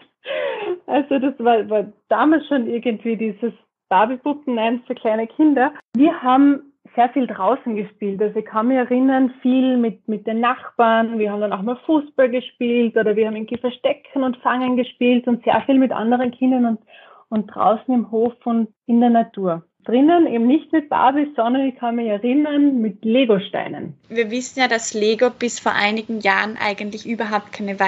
Also 0.86 1.18
das 1.18 1.34
war, 1.38 1.68
war 1.70 1.92
damals 2.08 2.46
schon 2.48 2.66
irgendwie 2.68 3.16
dieses 3.16 3.52
Barbie-Puppen, 3.92 4.54
nein, 4.54 4.82
für 4.86 4.94
kleine 4.94 5.26
Kinder. 5.26 5.70
Wir 5.94 6.22
haben 6.22 6.72
sehr 6.96 7.10
viel 7.10 7.26
draußen 7.26 7.76
gespielt. 7.76 8.22
Also 8.22 8.38
ich 8.38 8.46
kann 8.46 8.68
mich 8.68 8.78
erinnern, 8.78 9.34
viel 9.42 9.76
mit, 9.76 10.08
mit 10.08 10.26
den 10.26 10.40
Nachbarn. 10.40 11.18
Wir 11.18 11.30
haben 11.30 11.42
dann 11.42 11.52
auch 11.52 11.60
mal 11.60 11.76
Fußball 11.84 12.30
gespielt 12.30 12.96
oder 12.96 13.16
wir 13.16 13.26
haben 13.26 13.36
irgendwie 13.36 13.58
Verstecken 13.58 14.22
und 14.22 14.38
Fangen 14.38 14.78
gespielt 14.78 15.28
und 15.28 15.44
sehr 15.44 15.60
viel 15.66 15.78
mit 15.78 15.92
anderen 15.92 16.30
Kindern 16.30 16.64
und, 16.64 16.80
und 17.28 17.54
draußen 17.54 17.92
im 17.92 18.10
Hof 18.10 18.32
und 18.44 18.68
in 18.86 19.00
der 19.00 19.10
Natur. 19.10 19.62
Drinnen 19.84 20.26
eben 20.26 20.46
nicht 20.46 20.72
mit 20.72 20.88
Barbies, 20.88 21.28
sondern 21.36 21.66
ich 21.66 21.76
kann 21.76 21.96
mich 21.96 22.08
erinnern 22.08 22.80
mit 22.80 23.04
Legosteinen. 23.04 23.92
Wir 24.08 24.30
wissen 24.30 24.60
ja, 24.60 24.68
dass 24.68 24.94
Lego 24.94 25.28
bis 25.28 25.60
vor 25.60 25.72
einigen 25.72 26.20
Jahren 26.20 26.56
eigentlich 26.58 27.06
überhaupt 27.06 27.52
keine 27.52 27.78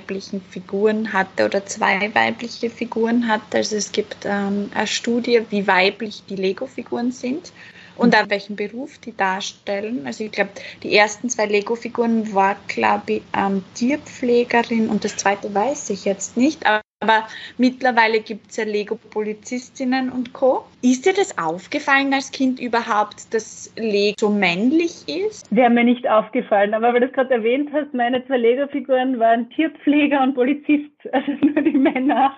weiblichen 0.00 0.40
Figuren 0.40 1.12
hatte 1.12 1.44
oder 1.44 1.64
zwei 1.66 2.12
weibliche 2.14 2.70
Figuren 2.70 3.28
hatte. 3.28 3.58
Also 3.58 3.76
es 3.76 3.92
gibt 3.92 4.24
ähm, 4.24 4.70
eine 4.74 4.86
Studie, 4.86 5.42
wie 5.50 5.66
weiblich 5.66 6.22
die 6.28 6.36
Lego-Figuren 6.36 7.12
sind 7.12 7.52
und 7.96 8.16
auch 8.16 8.28
welchen 8.28 8.56
Beruf 8.56 8.98
die 8.98 9.16
darstellen. 9.16 10.06
Also 10.06 10.24
ich 10.24 10.32
glaube, 10.32 10.50
die 10.82 10.96
ersten 10.96 11.28
zwei 11.28 11.46
Lego-Figuren 11.46 12.32
war, 12.32 12.56
glaube 12.66 13.12
ich, 13.14 13.22
ähm, 13.36 13.62
Tierpflegerin 13.74 14.88
und 14.88 15.04
das 15.04 15.16
zweite 15.16 15.54
weiß 15.54 15.90
ich 15.90 16.04
jetzt 16.04 16.36
nicht. 16.36 16.66
Aber 16.66 16.80
aber 17.02 17.26
mittlerweile 17.56 18.20
gibt 18.20 18.50
es 18.50 18.58
ja 18.58 18.64
Lego-Polizistinnen 18.64 20.10
und 20.10 20.34
Co. 20.34 20.66
Ist 20.82 21.06
dir 21.06 21.14
das 21.14 21.36
aufgefallen 21.38 22.12
als 22.12 22.30
Kind 22.30 22.60
überhaupt, 22.60 23.32
dass 23.32 23.72
Lego 23.76 24.16
so 24.20 24.28
männlich 24.28 25.08
ist? 25.08 25.46
Wäre 25.50 25.70
mir 25.70 25.84
nicht 25.84 26.06
aufgefallen, 26.08 26.74
aber 26.74 26.92
weil 26.92 27.00
du 27.00 27.06
es 27.06 27.12
gerade 27.14 27.32
erwähnt 27.32 27.70
hast, 27.72 27.94
meine 27.94 28.24
zwei 28.26 28.36
Lego-Figuren 28.36 29.18
waren 29.18 29.48
Tierpfleger 29.50 30.22
und 30.22 30.34
Polizist, 30.34 30.90
also 31.12 31.32
nur 31.32 31.62
die 31.62 31.78
Männer. 31.78 32.34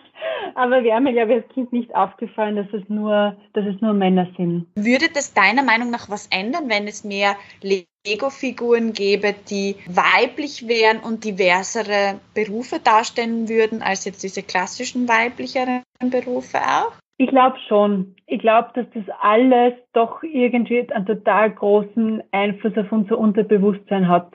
Aber 0.54 0.83
wäre 0.85 1.00
mir, 1.00 1.12
glaube 1.12 1.35
ich, 1.35 1.42
als 1.42 1.52
Kind 1.52 1.73
nicht 1.73 1.95
aufgefallen, 1.95 2.57
dass 2.57 2.73
es 2.73 2.88
nur, 2.88 3.37
dass 3.52 3.64
es 3.66 3.81
nur 3.81 3.92
Männer 3.92 4.26
sind. 4.37 4.66
Würde 4.75 5.07
das 5.12 5.35
deiner 5.35 5.62
Meinung 5.62 5.90
nach 5.90 6.09
was 6.11 6.28
ändern, 6.28 6.69
wenn 6.69 6.87
es 6.87 7.04
mehr 7.04 7.37
Lego 7.62 7.87
Lego-Figuren 8.04 8.92
gäbe, 8.92 9.33
die 9.49 9.76
weiblich 9.87 10.66
wären 10.66 10.99
und 10.99 11.25
diversere 11.25 12.19
Berufe 12.34 12.80
darstellen 12.80 13.49
würden, 13.49 13.80
als 13.80 14.04
jetzt 14.04 14.25
diese 14.25 14.43
klassischen 14.43 15.08
weiblicheren 15.08 15.84
Berufe 16.10 16.58
auch? 16.58 16.93
Ich 17.19 17.28
glaube 17.28 17.56
schon. 17.69 18.17
Ich 18.26 18.41
glaube, 18.41 18.71
dass 18.75 18.87
das 18.93 19.04
alles 19.21 19.75
doch 19.93 20.25
irgendwie 20.25 20.91
einen 20.91 21.06
total 21.06 21.52
großen 21.52 22.25
Einfluss 22.32 22.76
auf 22.76 22.91
unser 22.91 23.19
Unterbewusstsein 23.19 24.08
hat. 24.08 24.32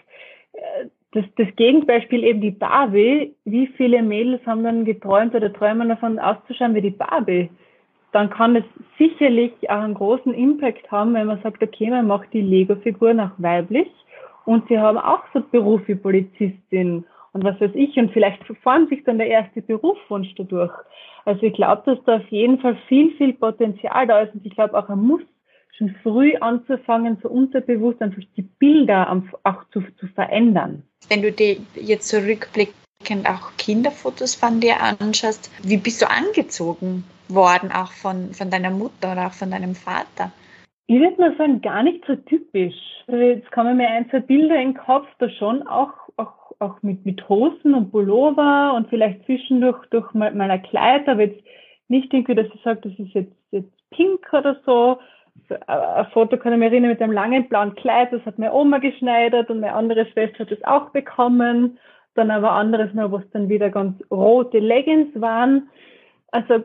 Das, 1.12 1.26
das 1.38 1.48
Gegenbeispiel 1.56 2.24
eben 2.24 2.41
die 2.41 2.52
Barbie. 2.52 3.34
Wie 3.46 3.67
viele 3.67 4.04
Mädels 4.04 4.46
haben 4.46 4.63
dann 4.63 4.86
geträumt 4.86 5.34
oder 5.34 5.52
träumen 5.52 5.89
davon 5.89 6.20
auszuschauen 6.20 6.76
wie 6.76 6.82
die 6.82 6.89
Barbie? 6.91 7.50
dann 8.12 8.30
kann 8.30 8.56
es 8.56 8.63
sicherlich 8.98 9.52
auch 9.70 9.82
einen 9.82 9.93
großen 9.93 10.34
Impact 10.34 10.89
haben, 10.91 11.13
wenn 11.13 11.28
man 11.28 11.41
sagt, 11.41 11.62
okay, 11.62 11.89
man 11.89 12.08
macht 12.08 12.32
die 12.34 12.41
Lego-Figuren 12.41 13.20
auch 13.20 13.32
weiblich 13.38 13.89
und 14.46 14.67
sie 14.67 14.80
haben 14.80 14.98
auch 14.98 15.22
so 15.34 15.41
Beruf 15.52 15.82
wie 15.88 15.96
Polizistin 15.96 17.06
und 17.34 17.43
was 17.43 17.60
weiß 17.60 17.72
ich 17.74 17.98
und 17.98 18.12
vielleicht 18.12 18.41
formt 18.63 18.89
sich 18.89 19.04
dann 19.04 19.17
der 19.17 19.28
erste 19.28 19.62
Berufswunsch 19.62 20.34
dadurch. 20.36 20.72
Also 21.26 21.43
ich 21.43 21.54
glaube, 21.54 21.84
dass 21.86 22.04
da 22.06 22.15
auf 22.17 22.28
jeden 22.30 22.60
Fall 22.60 22.78
viel, 22.88 23.12
viel 23.17 23.34
Potenzial 23.34 24.08
da 24.08 24.22
ist 24.22 24.34
und 24.34 24.46
ich 24.46 24.56
glaube 24.56 24.78
auch, 24.78 24.88
man 24.88 25.06
muss 25.06 25.22
schon 25.75 25.95
früh 26.03 26.36
anzufangen, 26.38 27.17
so 27.21 27.30
unterbewusst 27.30 28.01
einfach 28.01 28.21
die 28.36 28.41
Bilder 28.41 29.23
auch 29.43 29.63
zu, 29.71 29.82
zu 29.99 30.08
verändern. 30.08 30.84
Wenn 31.10 31.21
du 31.21 31.32
dir 31.32 31.58
jetzt 31.75 32.10
zurückblickst, 32.10 32.75
auch 33.25 33.56
Kinderfotos 33.58 34.36
von 34.36 34.60
dir 34.60 34.82
anschaust, 34.82 35.51
wie 35.63 35.77
bist 35.77 36.01
du 36.01 36.10
angezogen? 36.10 37.03
worden, 37.30 37.71
auch 37.71 37.91
von, 37.91 38.34
von 38.34 38.49
deiner 38.49 38.71
Mutter 38.71 39.12
oder 39.12 39.27
auch 39.27 39.34
von 39.34 39.51
deinem 39.51 39.75
Vater? 39.75 40.32
Ich 40.88 40.99
würde 40.99 41.19
mal 41.19 41.36
sagen, 41.38 41.62
gar 41.62 41.84
nicht 41.84 42.03
so 42.06 42.15
typisch. 42.15 42.75
Also 43.08 43.21
jetzt 43.21 43.51
kommen 43.51 43.77
mir 43.77 43.89
ein, 43.89 44.10
zwei 44.10 44.21
Bilder 44.21 44.56
in 44.56 44.73
den 44.73 44.77
Kopf, 44.77 45.08
da 45.19 45.30
schon 45.30 45.67
auch, 45.67 45.91
auch, 46.17 46.51
auch 46.60 46.82
mit, 46.82 47.06
mit 47.06 47.27
Hosen 47.27 47.73
und 47.73 47.91
Pullover 47.91 48.73
und 48.75 48.89
vielleicht 48.89 49.25
zwischendurch 49.25 49.86
durch 49.89 50.13
meiner 50.13 50.60
Kleid, 50.60 51.08
aber 51.08 51.23
jetzt 51.23 51.43
nicht 51.89 52.13
irgendwie, 52.13 52.36
dass 52.36 52.47
ich 52.53 52.62
sage, 52.63 52.82
das 52.84 52.99
ist 52.99 53.13
jetzt, 53.13 53.34
jetzt 53.51 53.71
pink 53.91 54.27
oder 54.34 54.60
so. 54.65 54.97
Ein 55.67 56.08
Foto 56.12 56.38
kann 56.38 56.54
ich 56.54 56.60
mich 56.60 56.71
erinnern 56.71 56.91
mit 56.91 57.02
einem 57.02 57.13
langen 57.13 57.47
blauen 57.47 57.76
Kleid, 57.76 58.12
das 58.12 58.26
hat 58.26 58.38
meine 58.38 58.54
Oma 58.54 58.80
geschneidert 58.80 59.50
und 59.50 59.62
meine 59.62 59.73
andere 59.73 60.06
Schwester 60.08 60.39
hat 60.39 60.52
es 60.52 60.63
auch 60.63 60.89
bekommen. 60.89 61.80
Dann 62.15 62.32
aber 62.32 62.52
anderes 62.52 62.93
noch, 62.93 63.12
was 63.12 63.30
dann 63.32 63.47
wieder 63.47 63.69
ganz 63.69 64.02
rote 64.10 64.60
Leggings 64.60 65.10
waren. 65.19 65.69
Also 66.32 66.63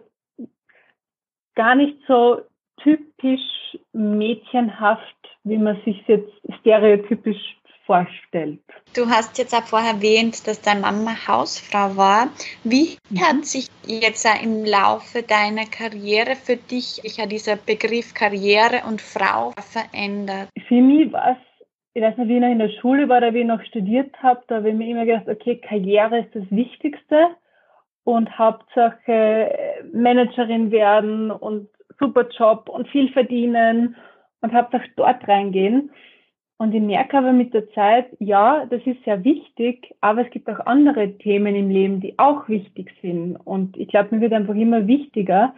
gar 1.55 1.75
nicht 1.75 1.99
so 2.07 2.41
typisch 2.83 3.79
mädchenhaft, 3.93 5.17
wie 5.45 5.59
man 5.59 5.81
sich 5.85 6.03
jetzt 6.07 6.33
stereotypisch 6.61 7.59
vorstellt. 7.93 8.61
Du 8.97 9.07
hast 9.07 9.37
jetzt 9.39 9.55
auch 9.55 9.65
vorher 9.65 9.95
erwähnt, 9.95 10.47
dass 10.47 10.63
deine 10.63 10.81
Mama 10.81 11.15
Hausfrau 11.29 11.97
war. 11.97 12.29
Wie 12.65 12.97
mhm. 13.11 13.21
hat 13.21 13.45
sich 13.45 13.69
jetzt 13.87 14.27
im 14.43 14.65
Laufe 14.65 15.23
deiner 15.23 15.67
Karriere 15.67 16.35
für 16.37 16.57
dich 16.57 17.03
dieser 17.29 17.57
Begriff 17.57 18.15
Karriere 18.15 18.83
und 18.89 19.03
Frau 19.03 19.53
verändert? 19.61 20.49
Für 20.69 20.81
mich 20.81 21.13
war 21.13 21.33
es, 21.33 21.67
ich 21.95 22.03
weiß 22.03 22.17
nicht, 22.17 22.29
wie 22.29 22.37
ich 22.37 22.41
noch 22.41 22.51
in 22.51 22.59
der 22.59 22.71
Schule 22.81 23.09
war 23.09 23.19
oder 23.19 23.35
wie 23.35 23.41
ich 23.41 23.47
noch 23.47 23.63
studiert 23.65 24.15
habe, 24.23 24.43
da 24.49 24.57
habe 24.57 24.71
ich 24.71 24.75
mir 24.75 24.89
immer 24.89 25.05
gedacht, 25.05 25.29
okay, 25.29 25.57
Karriere 25.57 26.21
ist 26.21 26.35
das 26.35 26.51
Wichtigste 26.51 27.29
und 28.05 28.39
Hauptsache 28.39 29.55
Managerin 29.93 30.71
werden 30.71 31.31
und 31.31 31.69
super 32.01 32.27
Job 32.31 32.71
und 32.71 32.89
viel 32.89 33.13
verdienen 33.13 33.97
und 34.41 34.53
Hauptsache 34.55 34.89
dort 34.97 35.29
reingehen. 35.29 35.91
Und 36.63 36.73
ich 36.75 36.81
merke 36.81 37.19
aber 37.19 37.33
mit 37.33 37.53
der 37.55 37.69
Zeit, 37.73 38.07
ja, 38.21 38.67
das 38.67 38.81
ist 38.87 39.03
sehr 39.03 39.25
wichtig, 39.25 39.97
aber 40.01 40.25
es 40.25 40.31
gibt 40.31 40.49
auch 40.49 40.65
andere 40.65 41.19
Themen 41.19 41.57
im 41.57 41.71
Leben, 41.71 41.99
die 42.01 42.17
auch 42.21 42.49
wichtig 42.49 42.95
sind. 43.03 43.35
Und 43.35 43.77
ich 43.77 43.89
glaube, 43.89 44.15
mir 44.15 44.21
wird 44.21 44.33
einfach 44.33 44.55
immer 44.55 44.87
wichtiger, 44.87 45.57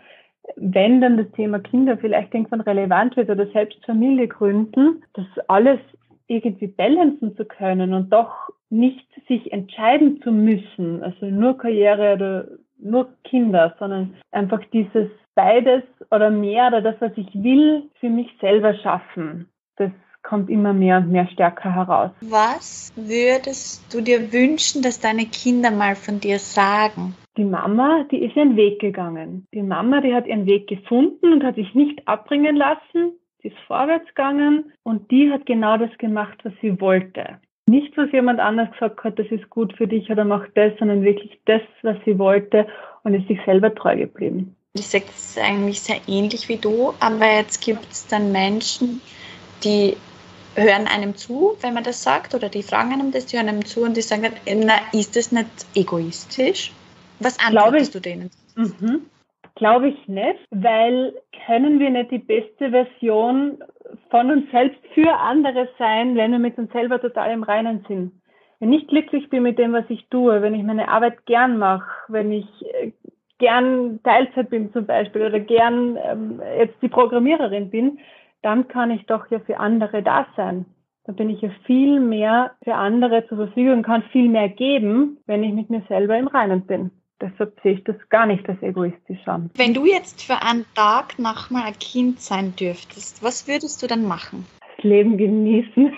wenn 0.57 1.03
dann 1.03 1.19
das 1.19 1.31
Thema 1.33 1.59
Kinder 1.59 1.99
vielleicht 1.99 2.33
irgendwann 2.33 2.62
relevant 2.62 3.19
wird 3.19 3.29
oder 3.29 3.47
selbst 3.49 3.85
Familie 3.85 4.29
gründen, 4.29 5.03
das 5.12 5.27
alles 5.47 5.79
irgendwie 6.27 6.69
balancen 6.69 7.37
zu 7.37 7.45
können 7.45 7.93
und 7.93 8.11
doch 8.11 8.33
nicht 8.71 9.07
sich 9.29 9.53
entscheiden 9.53 10.23
zu 10.23 10.33
müssen, 10.33 11.03
also 11.03 11.27
nur 11.27 11.59
Karriere 11.59 12.14
oder 12.14 12.49
nur 12.79 13.11
Kinder, 13.25 13.77
sondern 13.79 14.14
einfach 14.31 14.62
dieses 14.73 15.11
beides 15.35 15.83
oder 16.11 16.31
mehr 16.31 16.69
oder 16.69 16.81
das, 16.81 16.95
was 17.01 17.12
ich 17.17 17.29
will, 17.35 17.90
für 18.01 18.09
mich 18.09 18.31
selber 18.40 18.73
schaffen. 18.77 19.51
Das 19.77 19.90
kommt 20.24 20.50
immer 20.50 20.72
mehr 20.72 20.96
und 20.98 21.12
mehr 21.12 21.28
stärker 21.28 21.72
heraus. 21.72 22.10
Was 22.22 22.92
würdest 22.96 23.94
du 23.94 24.00
dir 24.00 24.32
wünschen, 24.32 24.82
dass 24.82 24.98
deine 24.98 25.26
Kinder 25.26 25.70
mal 25.70 25.94
von 25.94 26.18
dir 26.18 26.38
sagen? 26.40 27.14
Die 27.37 27.44
Mama, 27.44 28.04
die 28.10 28.24
ist 28.24 28.34
ihren 28.34 28.56
Weg 28.56 28.80
gegangen. 28.80 29.46
Die 29.54 29.62
Mama, 29.62 30.00
die 30.00 30.14
hat 30.14 30.26
ihren 30.26 30.46
Weg 30.46 30.66
gefunden 30.66 31.32
und 31.32 31.44
hat 31.44 31.56
sich 31.56 31.74
nicht 31.74 32.06
abbringen 32.08 32.56
lassen. 32.56 33.12
Sie 33.42 33.48
ist 33.48 33.58
vorwärts 33.66 34.08
gegangen 34.08 34.72
und 34.82 35.10
die 35.10 35.30
hat 35.30 35.46
genau 35.46 35.76
das 35.76 35.96
gemacht, 35.98 36.38
was 36.44 36.52
sie 36.62 36.80
wollte. 36.80 37.38
Nicht, 37.66 37.96
was 37.96 38.10
jemand 38.12 38.40
anders 38.40 38.70
gesagt 38.72 39.04
hat, 39.04 39.18
das 39.18 39.26
ist 39.28 39.48
gut 39.50 39.74
für 39.76 39.87
dich 39.87 40.10
oder 40.10 40.24
mach 40.24 40.46
das, 40.54 40.72
sondern 40.78 41.02
wirklich 41.02 41.38
das, 41.44 41.62
was 41.82 41.96
sie 42.04 42.18
wollte 42.18 42.66
und 43.02 43.14
ist 43.14 43.28
sich 43.28 43.38
selber 43.44 43.74
treu 43.74 43.96
geblieben. 43.96 44.54
Ich 44.74 44.87
sage 44.87 45.04
es 45.08 45.38
eigentlich 45.38 45.80
sehr 45.80 46.00
ähnlich 46.06 46.48
wie 46.48 46.56
du, 46.56 46.94
aber 47.00 47.26
jetzt 47.26 47.64
gibt 47.64 47.90
es 47.90 48.06
dann 48.06 48.32
Menschen, 48.32 49.00
die 49.62 49.96
hören 50.57 50.87
einem 50.87 51.17
zu, 51.17 51.57
wenn 51.61 51.75
man 51.75 51.85
das 51.85 52.03
sagt, 52.03 52.35
oder 52.35 52.49
die 52.49 52.62
fragen 52.62 52.93
einem 52.93 53.12
das, 53.12 53.27
die 53.27 53.37
hören 53.37 53.49
einem 53.49 53.64
zu 53.64 53.83
und 53.83 53.97
die 53.97 54.03
sagen 54.03 54.23
dann, 54.23 54.61
na, 54.67 54.75
ist 54.93 55.17
das 55.17 55.33
nicht 55.33 55.49
egoistisch? 55.75 56.73
Was 57.21 57.38
antwortest 57.38 57.95
du 57.95 58.01
denen? 58.01 58.31
Mhm. 58.57 59.07
Glaube 59.57 59.88
ich 59.88 60.09
nicht, 60.09 60.40
weil 60.51 61.14
können 61.47 61.79
wir 61.79 61.90
nicht 61.90 62.11
die 62.11 62.19
beste 62.19 62.71
Version 62.71 63.62
von 64.11 64.31
uns 64.31 64.51
selbst 64.51 64.81
für 64.95 65.12
andere 65.12 65.69
sein, 65.79 66.17
wenn 66.17 66.33
wir 66.33 66.38
mit 66.38 66.59
uns 66.59 66.73
selber 66.73 67.01
total 67.01 67.33
im 67.33 67.45
Reinen 67.45 67.85
sind. 67.87 68.12
Wenn 68.59 68.73
ich 68.73 68.87
glücklich 68.88 69.29
bin 69.31 69.43
mit 69.43 69.59
dem, 69.59 69.73
was 69.73 69.85
ich 69.88 70.07
tue, 70.09 70.43
wenn 70.43 70.55
ich 70.55 70.62
meine 70.62 70.88
Arbeit 70.88 71.27
gern 71.27 71.59
mache, 71.59 71.88
wenn 72.09 72.33
ich 72.33 72.47
äh, 72.75 72.93
gern 73.38 74.01
Teilzeit 74.03 74.51
bin 74.51 74.73
zum 74.73 74.87
Beispiel 74.87 75.23
oder 75.23 75.40
gern 75.40 75.99
ähm, 76.03 76.40
jetzt 76.59 76.81
die 76.83 76.88
Programmiererin 76.88 77.71
bin, 77.71 77.99
dann 78.44 78.68
kann 78.68 78.90
ich 78.90 79.07
doch 79.07 79.30
ja 79.30 79.40
für 79.40 79.59
andere 79.59 80.02
da 80.02 80.26
sein. 80.37 80.66
Dann 81.04 81.16
bin 81.16 81.30
ich 81.30 81.40
ja 81.40 81.50
viel 81.66 82.00
mehr 82.00 82.52
für 82.62 82.74
andere 82.74 83.26
zur 83.26 83.38
Verfügung 83.38 83.78
und 83.78 83.83
kann 83.83 84.02
viel 84.12 84.28
mehr 84.28 84.48
geben, 84.48 85.18
wenn 85.26 85.42
ich 85.42 85.52
mit 85.52 85.70
mir 85.70 85.83
selber 85.88 86.18
im 86.18 86.28
Reinen 86.28 86.66
bin. 86.66 86.90
Deshalb 87.20 87.59
sehe 87.62 87.74
ich 87.74 87.85
das 87.85 87.96
gar 88.11 88.26
nicht 88.26 88.46
als 88.48 88.61
egoistisch 88.62 89.26
an. 89.26 89.50
Wenn 89.54 89.72
du 89.72 89.87
jetzt 89.87 90.22
für 90.22 90.42
einen 90.42 90.66
Tag 90.74 91.18
nochmal 91.18 91.64
ein 91.64 91.78
Kind 91.78 92.20
sein 92.20 92.54
dürftest, 92.57 93.22
was 93.22 93.48
würdest 93.48 93.83
du 93.83 93.87
dann 93.87 94.07
machen? 94.07 94.46
Das 94.76 94.85
Leben 94.85 95.16
genießen, 95.16 95.92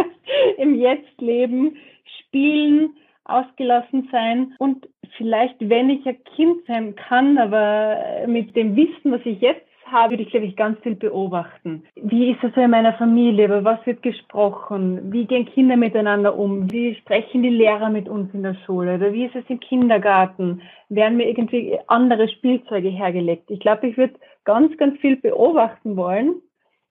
im 0.58 0.74
Jetzt 0.74 1.20
leben, 1.20 1.76
spielen, 2.20 2.94
ausgelassen 3.24 4.08
sein 4.10 4.54
und 4.58 4.88
vielleicht, 5.16 5.56
wenn 5.60 5.90
ich 5.90 6.06
ein 6.06 6.22
Kind 6.36 6.64
sein 6.66 6.94
kann, 6.96 7.38
aber 7.38 8.26
mit 8.26 8.56
dem 8.56 8.76
Wissen, 8.76 9.12
was 9.12 9.20
ich 9.24 9.40
jetzt 9.40 9.66
habe, 9.92 10.12
würde 10.12 10.22
ich, 10.22 10.30
glaube 10.30 10.46
ich, 10.46 10.56
ganz 10.56 10.78
viel 10.80 10.94
beobachten. 10.94 11.84
Wie 11.94 12.30
ist 12.30 12.42
es 12.42 12.56
in 12.56 12.70
meiner 12.70 12.94
Familie? 12.94 13.46
Über 13.46 13.64
was 13.64 13.84
wird 13.86 14.02
gesprochen? 14.02 15.12
Wie 15.12 15.26
gehen 15.26 15.46
Kinder 15.46 15.76
miteinander 15.76 16.36
um? 16.36 16.70
Wie 16.72 16.94
sprechen 16.96 17.42
die 17.42 17.50
Lehrer 17.50 17.90
mit 17.90 18.08
uns 18.08 18.32
in 18.34 18.42
der 18.42 18.56
Schule? 18.66 18.96
Oder 18.96 19.12
wie 19.12 19.26
ist 19.26 19.36
es 19.36 19.44
im 19.48 19.60
Kindergarten? 19.60 20.62
Werden 20.88 21.16
mir 21.16 21.28
irgendwie 21.28 21.78
andere 21.86 22.28
Spielzeuge 22.28 22.88
hergelegt? 22.88 23.50
Ich 23.50 23.60
glaube, 23.60 23.86
ich 23.86 23.96
würde 23.96 24.14
ganz, 24.44 24.76
ganz 24.78 24.98
viel 25.00 25.16
beobachten 25.16 25.96
wollen, 25.96 26.42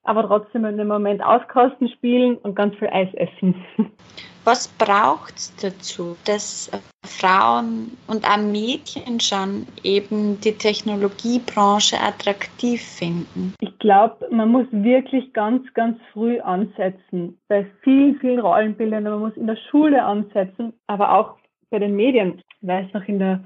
aber 0.04 0.26
trotzdem 0.28 0.66
in 0.66 0.78
dem 0.78 0.88
Moment 0.88 1.24
auskosten, 1.24 1.90
spielen 1.90 2.38
und 2.38 2.56
ganz 2.56 2.76
viel 2.76 2.90
Eis 2.90 3.14
essen. 3.14 3.56
Was 4.44 4.68
braucht 4.68 5.38
es 5.38 5.56
dazu, 5.58 6.18
dass 6.26 6.72
Frauen 7.06 7.96
und 8.08 8.28
auch 8.28 8.38
Mädchen 8.38 9.20
schon 9.20 9.68
eben 9.84 10.40
die 10.42 10.54
Technologiebranche 10.54 11.98
attraktiv 12.00 12.82
finden? 12.82 13.54
Ich 13.60 13.78
glaube, 13.78 14.28
man 14.32 14.50
muss 14.50 14.66
wirklich 14.72 15.32
ganz, 15.34 15.72
ganz 15.76 16.00
früh 16.12 16.40
ansetzen. 16.40 17.38
Bei 17.50 17.68
vielen, 17.84 18.18
vielen 18.20 18.40
Rollenbildern. 18.40 19.04
Man 19.04 19.20
muss 19.20 19.38
in 19.38 19.46
der 19.46 19.58
Schule 19.70 20.04
ansetzen, 20.04 20.74
aber 20.88 21.14
auch 21.14 21.36
bei 21.70 21.78
den 21.78 21.96
Medien. 21.96 22.42
Ich 22.62 22.68
weiß 22.68 22.94
noch, 22.94 23.08
in 23.08 23.20
der, 23.20 23.44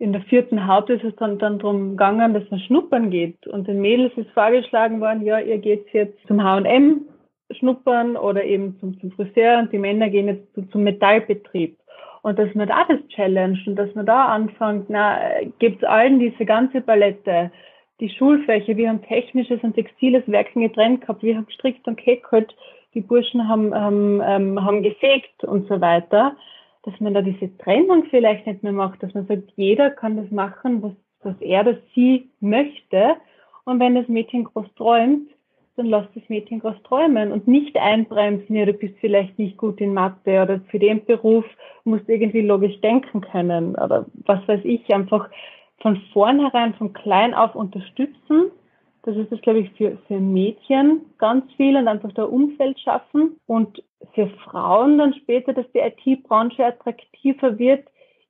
in 0.00 0.14
der 0.14 0.22
vierten 0.22 0.66
Haupt 0.66 0.88
ist 0.88 1.04
es 1.04 1.14
dann, 1.16 1.38
dann 1.38 1.58
darum 1.58 1.90
gegangen, 1.90 2.32
dass 2.32 2.50
man 2.50 2.58
schnuppern 2.60 3.10
geht. 3.10 3.46
Und 3.46 3.68
den 3.68 3.82
Mädels 3.82 4.12
ist 4.16 4.30
vorgeschlagen 4.30 4.98
worden, 4.98 5.26
ja, 5.26 5.38
ihr 5.38 5.58
geht 5.58 5.92
jetzt 5.92 6.18
zum 6.26 6.42
H&M 6.42 7.02
schnuppern 7.50 8.16
oder 8.16 8.42
eben 8.42 8.78
zum, 8.80 8.98
zum 8.98 9.12
Friseur 9.12 9.58
und 9.58 9.72
die 9.72 9.78
Männer 9.78 10.08
gehen 10.08 10.28
jetzt 10.28 10.54
zu, 10.54 10.62
zum 10.70 10.84
Metallbetrieb. 10.84 11.76
Und 12.22 12.38
dass 12.38 12.54
man 12.54 12.68
da 12.68 12.84
das 12.88 13.06
challenge 13.08 13.58
und 13.66 13.76
dass 13.76 13.94
man 13.94 14.06
da 14.06 14.26
anfängt, 14.26 14.86
na, 14.88 15.18
gibt's 15.58 15.84
allen 15.84 16.18
diese 16.18 16.46
ganze 16.46 16.80
Palette, 16.80 17.50
die 18.00 18.08
Schulfächer, 18.08 18.78
wir 18.78 18.88
haben 18.88 19.02
technisches 19.02 19.62
und 19.62 19.74
textiles 19.74 20.22
Werken 20.26 20.62
getrennt 20.62 21.02
gehabt, 21.02 21.22
wir 21.22 21.36
haben 21.36 21.46
gestrickt 21.46 21.86
und 21.86 21.98
gehäkelt, 21.98 22.54
die 22.94 23.02
Burschen 23.02 23.46
haben, 23.46 23.74
haben, 23.74 24.22
ähm, 24.24 24.64
haben 24.64 24.82
gefegt 24.82 25.44
und 25.44 25.68
so 25.68 25.78
weiter, 25.82 26.36
dass 26.90 27.00
man 27.00 27.14
da 27.14 27.22
diese 27.22 27.56
Trennung 27.58 28.04
vielleicht 28.10 28.46
nicht 28.46 28.62
mehr 28.62 28.72
macht, 28.72 29.02
dass 29.02 29.14
man 29.14 29.26
sagt, 29.26 29.52
jeder 29.56 29.90
kann 29.90 30.16
das 30.16 30.30
machen, 30.30 30.82
was, 30.82 30.92
was 31.22 31.40
er 31.40 31.62
oder 31.62 31.78
sie 31.94 32.30
möchte. 32.40 33.16
Und 33.64 33.80
wenn 33.80 33.94
das 33.94 34.08
Mädchen 34.08 34.44
groß 34.44 34.66
träumt, 34.76 35.30
dann 35.76 35.86
lass 35.86 36.06
das 36.14 36.28
Mädchen 36.28 36.60
groß 36.60 36.82
träumen 36.84 37.32
und 37.32 37.46
nicht 37.46 37.76
einbremsen, 37.76 38.54
ja, 38.56 38.66
du 38.66 38.72
bist 38.72 38.94
vielleicht 39.00 39.38
nicht 39.38 39.56
gut 39.56 39.80
in 39.80 39.94
Mathe 39.94 40.42
oder 40.42 40.60
für 40.70 40.78
den 40.78 41.04
Beruf 41.04 41.44
musst 41.84 42.08
du 42.08 42.12
irgendwie 42.12 42.42
logisch 42.42 42.80
denken 42.80 43.20
können 43.20 43.74
oder 43.76 44.06
was 44.26 44.46
weiß 44.46 44.60
ich, 44.64 44.92
einfach 44.92 45.30
von 45.80 45.96
vornherein, 46.12 46.74
von 46.74 46.92
klein 46.92 47.32
auf 47.34 47.54
unterstützen. 47.54 48.50
Das 49.02 49.16
ist 49.16 49.32
das, 49.32 49.40
glaube 49.40 49.60
ich, 49.60 49.70
für, 49.72 49.96
für 50.06 50.20
Mädchen 50.20 51.00
ganz 51.18 51.50
viel 51.54 51.76
und 51.76 51.88
einfach 51.88 52.12
da 52.12 52.24
Umfeld 52.24 52.78
schaffen 52.80 53.36
und 53.46 53.82
für 54.14 54.28
Frauen 54.44 54.98
dann 54.98 55.14
später, 55.14 55.52
dass 55.52 55.66
die 55.72 55.78
IT-Branche 55.78 56.64
attraktiver 56.64 57.58
wird. 57.58 57.86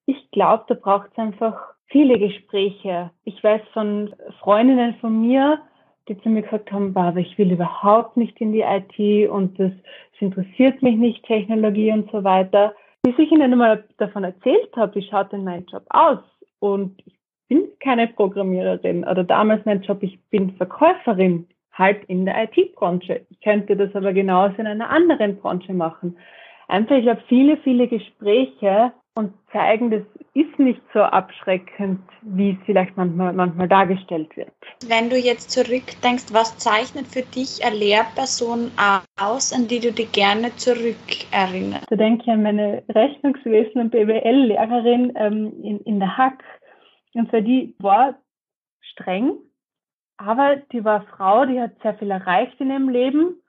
Ich 0.06 0.30
glaube, 0.30 0.64
da 0.68 0.74
braucht 0.74 1.11
es 1.12 1.18
einfach 1.18 1.74
viele 1.87 2.18
Gespräche. 2.18 3.11
Ich 3.24 3.42
weiß 3.42 3.62
von 3.72 4.14
Freundinnen 4.40 4.94
von 5.00 5.20
mir, 5.20 5.61
die 6.09 6.20
zu 6.22 6.28
mir 6.28 6.42
gesagt 6.42 6.72
haben, 6.72 6.96
aber 6.96 7.18
ich 7.18 7.37
will 7.38 7.52
überhaupt 7.52 8.16
nicht 8.16 8.40
in 8.40 8.52
die 8.52 8.62
IT 8.62 9.30
und 9.30 9.59
das, 9.59 9.72
das 10.12 10.20
interessiert 10.20 10.83
mich 10.83 10.96
nicht, 10.96 11.24
Technologie 11.24 11.92
und 11.92 12.11
so 12.11 12.24
weiter. 12.24 12.74
Bis 13.02 13.18
ich 13.18 13.30
ihnen 13.30 13.52
einmal 13.52 13.85
davon 13.98 14.24
erzählt 14.24 14.70
habe, 14.76 14.94
wie 14.94 15.09
schaut 15.09 15.33
denn 15.33 15.44
mein 15.44 15.66
Job 15.66 15.85
aus? 15.90 16.18
Und 16.59 17.00
ich 17.06 17.14
bin 17.50 17.68
keine 17.80 18.06
Programmiererin 18.06 19.04
oder 19.04 19.24
damals 19.24 19.66
mein 19.66 19.82
Job, 19.82 20.02
ich 20.02 20.18
bin 20.30 20.52
Verkäuferin, 20.52 21.46
halt 21.72 22.04
in 22.04 22.24
der 22.24 22.44
IT-Branche. 22.44 23.26
Ich 23.28 23.40
könnte 23.40 23.76
das 23.76 23.94
aber 23.94 24.12
genauso 24.12 24.54
in 24.56 24.66
einer 24.66 24.88
anderen 24.88 25.36
Branche 25.36 25.74
machen. 25.74 26.16
Einfach, 26.68 26.96
ich 26.96 27.08
habe 27.08 27.20
viele, 27.28 27.56
viele 27.58 27.88
Gespräche 27.88 28.92
und 29.14 29.32
zeigen, 29.52 29.90
das 29.90 30.02
ist 30.34 30.56
nicht 30.60 30.80
so 30.94 31.00
abschreckend, 31.00 32.00
wie 32.22 32.50
es 32.50 32.56
vielleicht 32.64 32.96
manchmal, 32.96 33.32
manchmal 33.32 33.66
dargestellt 33.66 34.36
wird. 34.36 34.52
Wenn 34.86 35.10
du 35.10 35.16
jetzt 35.16 35.50
zurückdenkst, 35.50 36.32
was 36.32 36.56
zeichnet 36.58 37.08
für 37.08 37.22
dich 37.22 37.64
eine 37.64 37.74
Lehrperson 37.76 38.70
aus, 39.20 39.52
an 39.52 39.66
die 39.66 39.80
du 39.80 39.92
dich 39.92 40.12
gerne 40.12 40.54
zurückerinnerst? 40.54 41.90
Da 41.90 41.96
denke 41.96 42.22
ich 42.22 42.30
an 42.30 42.44
meine 42.44 42.84
Rechnungswesen- 42.88 43.80
und 43.80 43.90
BWL-Lehrerin 43.90 45.12
ähm, 45.16 45.52
in, 45.64 45.80
in 45.80 45.98
der 45.98 46.16
Hack. 46.16 46.44
Und 47.14 47.31
zwar 47.31 47.40
die 47.40 47.75
war 47.79 48.14
streng, 48.81 49.38
aber 50.16 50.57
die 50.73 50.85
war 50.85 51.03
Frau, 51.03 51.46
die 51.46 51.61
hat 51.61 51.73
sehr 51.83 51.94
viel 51.94 52.11
erreicht 52.11 52.61
in 52.61 52.70
ihrem 52.70 52.88
Leben 52.88 53.40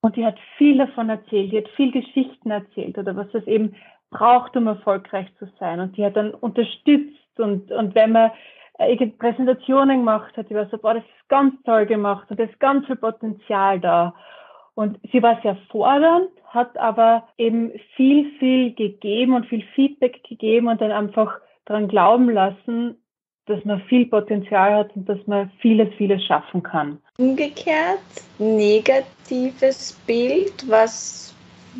und 0.00 0.16
die 0.16 0.24
hat 0.24 0.38
viel 0.56 0.78
davon 0.78 1.08
erzählt, 1.08 1.52
die 1.52 1.58
hat 1.58 1.68
viel 1.70 1.90
Geschichten 1.90 2.50
erzählt 2.50 2.98
oder 2.98 3.16
was 3.16 3.30
das 3.32 3.46
eben 3.46 3.74
braucht, 4.10 4.56
um 4.56 4.66
erfolgreich 4.66 5.26
zu 5.38 5.46
sein. 5.58 5.80
Und 5.80 5.96
die 5.96 6.04
hat 6.04 6.16
dann 6.16 6.32
unterstützt 6.32 7.38
und, 7.38 7.70
und 7.72 7.94
wenn 7.94 8.12
man 8.12 8.30
äh, 8.78 9.06
Präsentationen 9.06 9.98
gemacht 9.98 10.36
hat, 10.36 10.50
die 10.50 10.54
war 10.54 10.68
so, 10.70 10.78
boah, 10.78 10.94
das 10.94 11.04
ist 11.04 11.28
ganz 11.28 11.54
toll 11.64 11.86
gemacht 11.86 12.30
und 12.30 12.38
da 12.38 12.44
ist 12.44 12.60
ganz 12.60 12.86
viel 12.86 12.96
Potenzial 12.96 13.80
da. 13.80 14.14
Und 14.74 14.98
sie 15.10 15.22
war 15.22 15.40
sehr 15.42 15.56
fordernd, 15.70 16.30
hat 16.46 16.76
aber 16.78 17.26
eben 17.36 17.72
viel, 17.96 18.30
viel 18.38 18.74
gegeben 18.74 19.34
und 19.34 19.46
viel 19.46 19.64
Feedback 19.74 20.22
gegeben 20.22 20.68
und 20.68 20.80
dann 20.80 20.92
einfach 20.92 21.40
daran 21.64 21.88
glauben 21.88 22.30
lassen, 22.30 22.96
dass 23.48 23.64
man 23.64 23.80
viel 23.82 24.06
Potenzial 24.06 24.74
hat 24.74 24.94
und 24.94 25.08
dass 25.08 25.18
man 25.26 25.50
vieles, 25.60 25.88
vieles 25.96 26.22
schaffen 26.24 26.62
kann. 26.62 26.98
Umgekehrt, 27.18 28.00
negatives 28.38 29.98
Bild, 30.06 30.68
was 30.68 31.34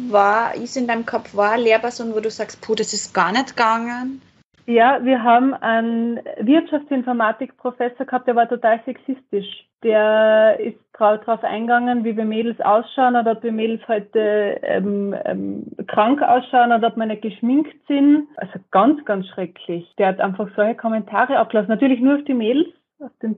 war, 0.09 0.55
ist 0.55 0.77
in 0.77 0.87
deinem 0.87 1.07
Kopf, 1.07 1.35
war 1.35 1.59
Lehrperson, 1.59 2.15
wo 2.15 2.21
du 2.21 2.31
sagst, 2.31 2.61
puh, 2.61 2.75
das 2.75 2.93
ist 2.93 3.15
gar 3.15 3.33
nicht 3.33 3.57
gegangen? 3.57 4.23
Ja, 4.67 5.03
wir 5.03 5.23
haben 5.23 5.55
einen 5.55 6.21
Wirtschaftsinformatik-Professor 6.41 8.05
gehabt, 8.05 8.29
der 8.29 8.37
war 8.37 8.49
total 8.49 8.81
sexistisch. 8.85 9.68
Der 9.85 10.59
ist 10.59 10.79
drauf 10.93 11.45
eingegangen, 11.45 12.05
wie 12.05 12.17
wir 12.17 12.25
Mädels 12.25 12.61
ausschauen 12.61 13.15
oder 13.15 13.33
ob 13.33 13.43
wir 13.45 13.53
Mädels 13.53 13.87
heute 13.87 14.59
ähm, 14.63 15.15
ähm, 15.25 15.67
krank 15.87 16.21
ausschauen 16.21 16.73
oder 16.73 16.89
ob 16.89 16.97
wir 16.97 17.07
nicht 17.07 17.23
geschminkt 17.23 17.77
sind. 17.87 18.27
Also 18.37 18.59
ganz, 18.73 19.05
ganz 19.05 19.29
schrecklich. 19.29 19.87
Der 19.99 20.09
hat 20.09 20.21
einfach 20.21 20.49
solche 20.57 20.75
Kommentare 20.75 21.39
abgelassen. 21.39 21.71
Natürlich 21.71 22.01
nur 22.01 22.17
auf 22.17 22.25
die 22.25 22.35
Mädels, 22.35 22.69
auf 22.99 23.13
den 23.23 23.37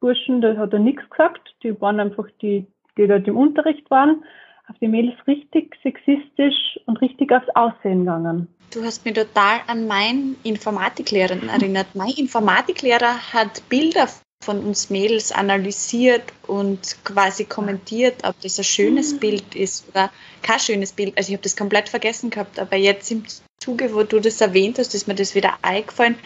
Burschen, 0.00 0.40
da 0.40 0.56
hat 0.56 0.72
er 0.72 0.78
nichts 0.78 1.08
gesagt. 1.10 1.54
Die 1.62 1.78
waren 1.80 2.00
einfach 2.00 2.26
die, 2.40 2.66
die 2.96 3.06
dort 3.06 3.28
im 3.28 3.36
Unterricht 3.36 3.90
waren 3.90 4.24
auf 4.68 4.78
die 4.80 4.88
Mädels 4.88 5.14
richtig 5.26 5.76
sexistisch 5.82 6.78
und 6.86 7.00
richtig 7.00 7.32
aufs 7.32 7.48
Aussehen 7.54 8.00
gegangen. 8.00 8.48
Du 8.72 8.82
hast 8.82 9.04
mich 9.04 9.14
total 9.14 9.60
an 9.66 9.86
meinen 9.86 10.36
Informatiklehrer 10.44 11.36
erinnert. 11.52 11.88
Mein 11.94 12.12
Informatiklehrer 12.16 13.32
hat 13.32 13.62
Bilder 13.68 14.06
von 14.42 14.62
uns 14.64 14.90
Mädels 14.90 15.32
analysiert 15.32 16.24
und 16.46 16.96
quasi 17.04 17.44
kommentiert, 17.44 18.24
ob 18.24 18.40
das 18.40 18.58
ein 18.58 18.64
schönes 18.64 19.14
mhm. 19.14 19.18
Bild 19.18 19.54
ist 19.54 19.84
oder 19.88 20.10
kein 20.42 20.58
schönes 20.58 20.92
Bild. 20.92 21.16
Also 21.16 21.28
ich 21.28 21.34
habe 21.34 21.42
das 21.42 21.56
komplett 21.56 21.88
vergessen 21.88 22.30
gehabt, 22.30 22.58
aber 22.58 22.76
jetzt 22.76 23.10
im 23.10 23.24
Zuge, 23.60 23.94
wo 23.94 24.02
du 24.02 24.20
das 24.20 24.40
erwähnt 24.40 24.78
hast, 24.78 24.94
ist 24.94 25.06
mir 25.06 25.14
das 25.14 25.34
wieder 25.34 25.54
eingefallen 25.62 26.16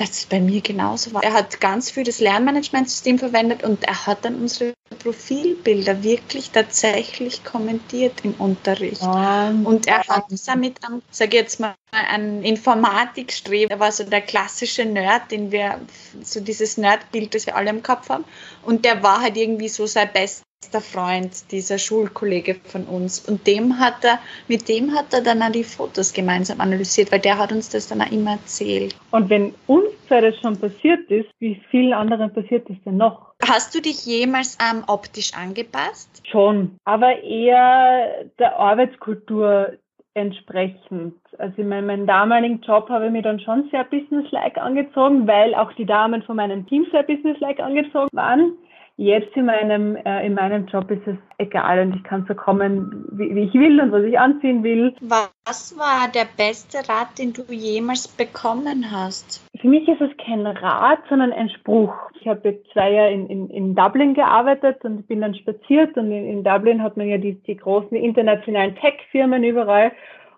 dass 0.00 0.10
es 0.12 0.26
bei 0.26 0.40
mir 0.40 0.62
genauso 0.62 1.12
war. 1.12 1.22
Er 1.22 1.34
hat 1.34 1.60
ganz 1.60 1.90
viel 1.90 2.04
das 2.04 2.20
Lernmanagementsystem 2.20 3.18
verwendet 3.18 3.62
und 3.62 3.84
er 3.84 4.06
hat 4.06 4.24
dann 4.24 4.36
unsere 4.36 4.72
Profilbilder 4.98 6.02
wirklich 6.02 6.50
tatsächlich 6.50 7.44
kommentiert 7.44 8.24
im 8.24 8.32
Unterricht. 8.34 9.02
Um, 9.02 9.66
und 9.66 9.86
er 9.86 9.98
hat 10.08 10.30
uns 10.30 10.44
damit, 10.44 10.78
sage 11.10 11.36
jetzt 11.36 11.60
mal, 11.60 11.74
ein 11.90 12.42
Informatikstreben. 12.42 13.70
Er 13.70 13.78
war 13.78 13.92
so 13.92 14.04
der 14.04 14.22
klassische 14.22 14.86
Nerd, 14.86 15.30
den 15.30 15.52
wir, 15.52 15.80
so 16.22 16.40
dieses 16.40 16.78
Nerdbild, 16.78 17.34
das 17.34 17.44
wir 17.44 17.54
alle 17.54 17.68
im 17.68 17.82
Kopf 17.82 18.08
haben. 18.08 18.24
Und 18.62 18.86
der 18.86 19.02
war 19.02 19.20
halt 19.20 19.36
irgendwie 19.36 19.68
so 19.68 19.86
sein 19.86 20.08
bester 20.12 20.44
bester 20.60 20.80
Freund, 20.80 21.50
dieser 21.52 21.78
Schulkollege 21.78 22.54
von 22.54 22.84
uns. 22.84 23.26
Und 23.26 23.46
dem 23.46 23.78
hat 23.78 24.04
er, 24.04 24.18
mit 24.46 24.68
dem 24.68 24.94
hat 24.94 25.12
er 25.12 25.22
dann 25.22 25.42
auch 25.42 25.50
die 25.50 25.64
Fotos 25.64 26.12
gemeinsam 26.12 26.60
analysiert, 26.60 27.10
weil 27.10 27.20
der 27.20 27.38
hat 27.38 27.50
uns 27.50 27.70
das 27.70 27.88
dann 27.88 28.02
auch 28.02 28.12
immer 28.12 28.32
erzählt. 28.32 28.94
Und 29.10 29.30
wenn 29.30 29.54
uns 29.66 29.88
das 30.08 30.36
schon 30.40 30.58
passiert 30.60 31.10
ist, 31.10 31.28
wie 31.38 31.60
vielen 31.70 31.94
anderen 31.94 32.32
passiert 32.32 32.68
es 32.68 32.76
denn 32.84 32.98
noch? 32.98 33.32
Hast 33.48 33.74
du 33.74 33.80
dich 33.80 34.04
jemals 34.04 34.58
ähm, 34.60 34.84
optisch 34.86 35.32
angepasst? 35.34 36.22
Schon, 36.30 36.76
aber 36.84 37.22
eher 37.22 38.26
der 38.38 38.58
Arbeitskultur 38.58 39.78
entsprechend. 40.14 41.14
Also 41.38 41.62
in 41.62 41.68
meinem 41.68 42.06
damaligen 42.06 42.60
Job 42.60 42.88
habe 42.90 43.06
ich 43.06 43.12
mich 43.12 43.22
dann 43.22 43.40
schon 43.40 43.68
sehr 43.70 43.84
businesslike 43.84 44.60
angezogen, 44.60 45.26
weil 45.26 45.54
auch 45.54 45.72
die 45.72 45.86
Damen 45.86 46.22
von 46.22 46.36
meinem 46.36 46.66
Team 46.66 46.86
sehr 46.90 47.04
businesslike 47.04 47.62
angezogen 47.62 48.10
waren. 48.12 48.58
Jetzt 49.00 49.34
in 49.34 49.46
meinem, 49.46 49.96
äh, 49.96 50.26
in 50.26 50.34
meinem 50.34 50.66
Job 50.66 50.90
ist 50.90 51.06
es 51.06 51.16
egal 51.38 51.80
und 51.80 51.96
ich 51.96 52.04
kann 52.04 52.26
so 52.28 52.34
kommen, 52.34 53.06
wie, 53.12 53.34
wie, 53.34 53.44
ich 53.44 53.54
will 53.54 53.80
und 53.80 53.92
was 53.92 54.04
ich 54.04 54.18
anziehen 54.18 54.62
will. 54.62 54.94
Was 55.00 55.74
war 55.78 56.12
der 56.12 56.26
beste 56.36 56.86
Rat, 56.86 57.18
den 57.18 57.32
du 57.32 57.40
jemals 57.50 58.06
bekommen 58.08 58.92
hast? 58.92 59.42
Für 59.58 59.68
mich 59.68 59.88
ist 59.88 60.02
es 60.02 60.10
kein 60.22 60.46
Rat, 60.46 60.98
sondern 61.08 61.32
ein 61.32 61.48
Spruch. 61.48 61.94
Ich 62.20 62.28
habe 62.28 62.50
jetzt 62.50 62.70
zwei 62.74 62.92
Jahre 62.92 63.10
in, 63.10 63.26
in, 63.28 63.48
in 63.48 63.74
Dublin 63.74 64.12
gearbeitet 64.12 64.84
und 64.84 65.08
bin 65.08 65.22
dann 65.22 65.34
spaziert 65.34 65.96
und 65.96 66.12
in, 66.12 66.26
in 66.26 66.44
Dublin 66.44 66.82
hat 66.82 66.98
man 66.98 67.08
ja 67.08 67.16
die, 67.16 67.40
die 67.40 67.56
großen 67.56 67.96
internationalen 67.96 68.76
Tech-Firmen 68.76 69.42
überall. 69.44 69.92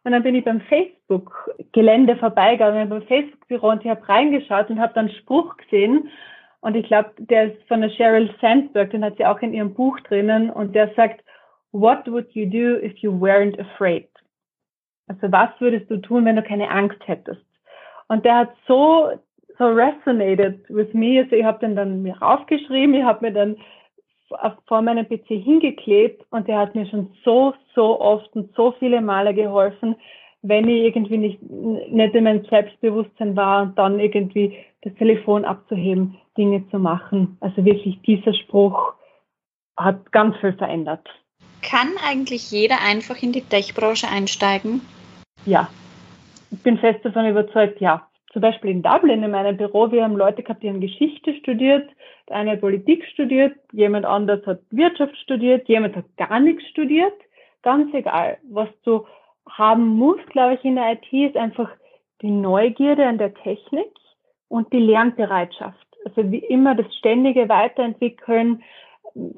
Und 0.04 0.12
dann 0.12 0.22
bin 0.22 0.36
ich 0.36 0.44
beim 0.44 0.60
Facebook-Gelände 0.60 2.14
vorbeigegangen, 2.14 2.88
beim 2.88 3.02
Facebook-Büro 3.02 3.70
und 3.70 3.84
ich 3.84 3.90
habe 3.90 4.08
reingeschaut 4.08 4.70
und 4.70 4.78
habe 4.78 4.94
dann 4.94 5.10
Spruch 5.10 5.56
gesehen 5.56 6.08
und 6.62 6.76
ich 6.76 6.86
glaube, 6.86 7.10
der 7.18 7.52
ist 7.52 7.62
von 7.66 7.80
der 7.80 7.90
Sheryl 7.90 8.30
Sandberg, 8.40 8.90
den 8.92 9.04
hat 9.04 9.16
sie 9.16 9.26
auch 9.26 9.40
in 9.40 9.52
ihrem 9.52 9.74
Buch 9.74 9.98
drinnen. 10.00 10.48
Und 10.48 10.74
der 10.76 10.94
sagt, 10.94 11.24
what 11.72 12.06
would 12.06 12.30
you 12.34 12.46
do 12.46 12.78
if 12.80 12.96
you 12.98 13.10
weren't 13.10 13.58
afraid? 13.60 14.08
Also 15.08 15.32
was 15.32 15.50
würdest 15.58 15.90
du 15.90 15.96
tun, 15.96 16.24
wenn 16.24 16.36
du 16.36 16.42
keine 16.42 16.70
Angst 16.70 17.00
hättest? 17.06 17.44
Und 18.06 18.24
der 18.24 18.36
hat 18.36 18.50
so, 18.68 19.10
so 19.58 19.64
resonated 19.64 20.64
with 20.68 20.92
me. 20.94 21.20
Also 21.20 21.34
ich 21.34 21.44
habe 21.44 21.58
den 21.58 21.74
dann 21.74 22.02
mir 22.02 22.16
raufgeschrieben, 22.18 22.94
ich 22.94 23.02
habe 23.02 23.26
mir 23.26 23.32
dann 23.32 23.56
vor 24.66 24.82
meinem 24.82 25.06
PC 25.06 25.26
hingeklebt 25.26 26.24
und 26.30 26.46
der 26.46 26.58
hat 26.58 26.76
mir 26.76 26.86
schon 26.86 27.12
so, 27.24 27.54
so 27.74 28.00
oft 28.00 28.34
und 28.36 28.54
so 28.54 28.72
viele 28.78 29.00
Male 29.00 29.34
geholfen, 29.34 29.96
wenn 30.42 30.68
ich 30.68 30.84
irgendwie 30.84 31.18
nicht, 31.18 31.42
nicht 31.42 32.14
in 32.14 32.24
meinem 32.24 32.44
Selbstbewusstsein 32.44 33.34
war 33.36 33.64
und 33.64 33.78
dann 33.78 33.98
irgendwie 33.98 34.56
das 34.82 34.94
Telefon 34.94 35.44
abzuheben, 35.44 36.16
Dinge 36.36 36.68
zu 36.70 36.78
machen. 36.78 37.36
Also 37.40 37.64
wirklich 37.64 38.00
dieser 38.02 38.34
Spruch 38.34 38.94
hat 39.76 40.12
ganz 40.12 40.36
viel 40.38 40.52
verändert. 40.52 41.08
Kann 41.62 41.92
eigentlich 42.04 42.50
jeder 42.50 42.80
einfach 42.82 43.22
in 43.22 43.32
die 43.32 43.42
Tech-Branche 43.42 44.08
einsteigen? 44.08 44.80
Ja, 45.46 45.68
ich 46.50 46.62
bin 46.62 46.78
fest 46.78 47.04
davon 47.04 47.26
überzeugt, 47.26 47.80
ja. 47.80 48.08
Zum 48.32 48.42
Beispiel 48.42 48.70
in 48.70 48.82
Dublin 48.82 49.22
in 49.22 49.30
meinem 49.30 49.56
Büro, 49.56 49.90
wir 49.92 50.04
haben 50.04 50.16
Leute 50.16 50.42
gehabt, 50.42 50.62
die 50.62 50.68
haben 50.68 50.80
Geschichte 50.80 51.34
studiert, 51.34 51.88
der 52.28 52.36
eine 52.36 52.52
hat 52.52 52.60
Politik 52.60 53.04
studiert, 53.12 53.54
jemand 53.72 54.06
anders 54.06 54.44
hat 54.46 54.60
Wirtschaft 54.70 55.16
studiert, 55.18 55.68
jemand 55.68 55.96
hat 55.96 56.16
gar 56.16 56.40
nichts 56.40 56.66
studiert. 56.68 57.14
Ganz 57.62 57.92
egal, 57.92 58.38
was 58.50 58.68
du 58.84 59.06
haben 59.48 59.86
musst, 59.86 60.26
glaube 60.28 60.54
ich, 60.54 60.64
in 60.64 60.76
der 60.76 60.92
IT, 60.92 61.12
ist 61.12 61.36
einfach 61.36 61.70
die 62.22 62.30
Neugierde 62.30 63.06
an 63.06 63.18
der 63.18 63.34
Technik 63.34 63.90
und 64.48 64.72
die 64.72 64.80
Lernbereitschaft. 64.80 65.86
Also 66.04 66.30
wie 66.30 66.38
immer 66.38 66.74
das 66.74 66.86
ständige 66.96 67.48
Weiterentwickeln, 67.48 68.62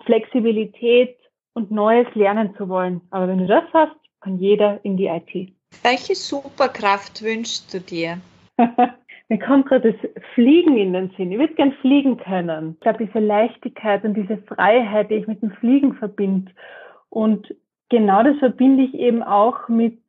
Flexibilität 0.05 1.17
und 1.55 1.71
Neues 1.71 2.07
lernen 2.15 2.55
zu 2.57 2.69
wollen. 2.69 3.01
Aber 3.11 3.29
wenn 3.29 3.39
du 3.39 3.47
das 3.47 3.65
hast, 3.73 3.97
kann 4.21 4.39
jeder 4.39 4.85
in 4.85 4.97
die 4.97 5.07
IT. 5.07 5.53
Welche 5.83 6.15
Superkraft 6.15 7.23
wünschst 7.23 7.73
du 7.75 7.81
dir? 7.81 8.19
Mir 9.29 9.39
kommt 9.39 9.67
gerade 9.67 9.93
das 9.93 10.11
Fliegen 10.35 10.77
in 10.77 10.93
den 10.93 11.11
Sinn. 11.17 11.33
Ich 11.33 11.39
würde 11.39 11.55
gern 11.55 11.73
fliegen 11.81 12.19
können. 12.19 12.75
Ich 12.75 12.81
glaube, 12.81 13.07
diese 13.07 13.19
Leichtigkeit 13.21 14.05
und 14.05 14.15
diese 14.15 14.39
Freiheit, 14.39 15.11
die 15.11 15.15
ich 15.15 15.27
mit 15.27 15.43
dem 15.43 15.51
Fliegen 15.53 15.95
verbinde. 15.95 16.53
Und 17.09 17.55
genau 17.89 18.23
das 18.23 18.37
verbinde 18.39 18.85
ich 18.85 18.95
eben 18.95 19.23
auch 19.23 19.69
mit 19.69 20.04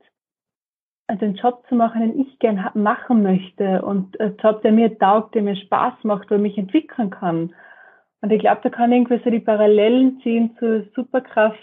den 1.12 1.36
Job 1.36 1.64
zu 1.70 1.76
machen, 1.76 2.02
den 2.02 2.20
ich 2.20 2.40
gern 2.40 2.70
machen 2.74 3.24
möchte 3.24 3.82
und 3.84 4.20
einen 4.20 4.38
Job, 4.38 4.62
der 4.64 4.72
mir 4.72 4.98
taugt, 4.98 5.36
der 5.36 5.44
mir 5.44 5.56
Spaß 5.56 5.94
macht, 6.04 6.30
wo 6.30 6.36
ich 6.36 6.42
mich 6.42 6.58
entwickeln 6.58 7.12
kann. 7.12 7.54
Und 8.22 8.32
ich 8.32 8.40
glaube, 8.40 8.62
da 8.64 8.70
kann 8.70 8.92
irgendwie 8.92 9.22
so 9.24 9.30
die 9.30 9.40
Parallelen 9.40 10.20
ziehen 10.22 10.56
zur 10.60 10.86
Superkraft 10.96 11.60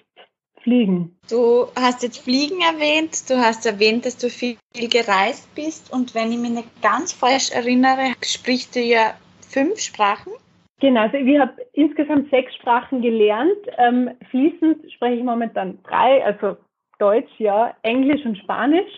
Fliegen. 0.63 1.17
Du 1.29 1.67
hast 1.77 2.03
jetzt 2.05 2.23
Fliegen 2.23 2.61
erwähnt, 2.61 3.29
du 3.29 3.37
hast 3.37 3.67
erwähnt, 3.67 4.07
dass 4.07 4.17
du 4.17 4.29
viel 4.29 4.57
gereist 4.75 5.53
bist 5.55 5.93
und 5.93 6.15
wenn 6.15 6.31
ich 6.31 6.39
mich 6.39 6.53
nicht 6.53 6.83
ganz 6.83 7.13
falsch 7.13 7.51
erinnere, 7.51 8.15
sprichst 8.23 8.77
du 8.77 8.81
ja 8.81 9.15
fünf 9.41 9.81
Sprachen? 9.81 10.33
Genau, 10.81 11.03
also 11.03 11.17
ich 11.17 11.39
habe 11.39 11.55
insgesamt 11.73 12.31
sechs 12.31 12.55
Sprachen 12.57 13.03
gelernt. 13.03 13.59
Ähm, 13.79 14.11
fließend 14.31 14.93
spreche 14.93 15.17
ich 15.17 15.25
momentan 15.25 15.79
drei, 15.85 16.25
also 16.25 16.57
Deutsch, 16.99 17.33
ja, 17.39 17.75
Englisch 17.83 18.25
und 18.25 18.39
Spanisch. 18.39 18.93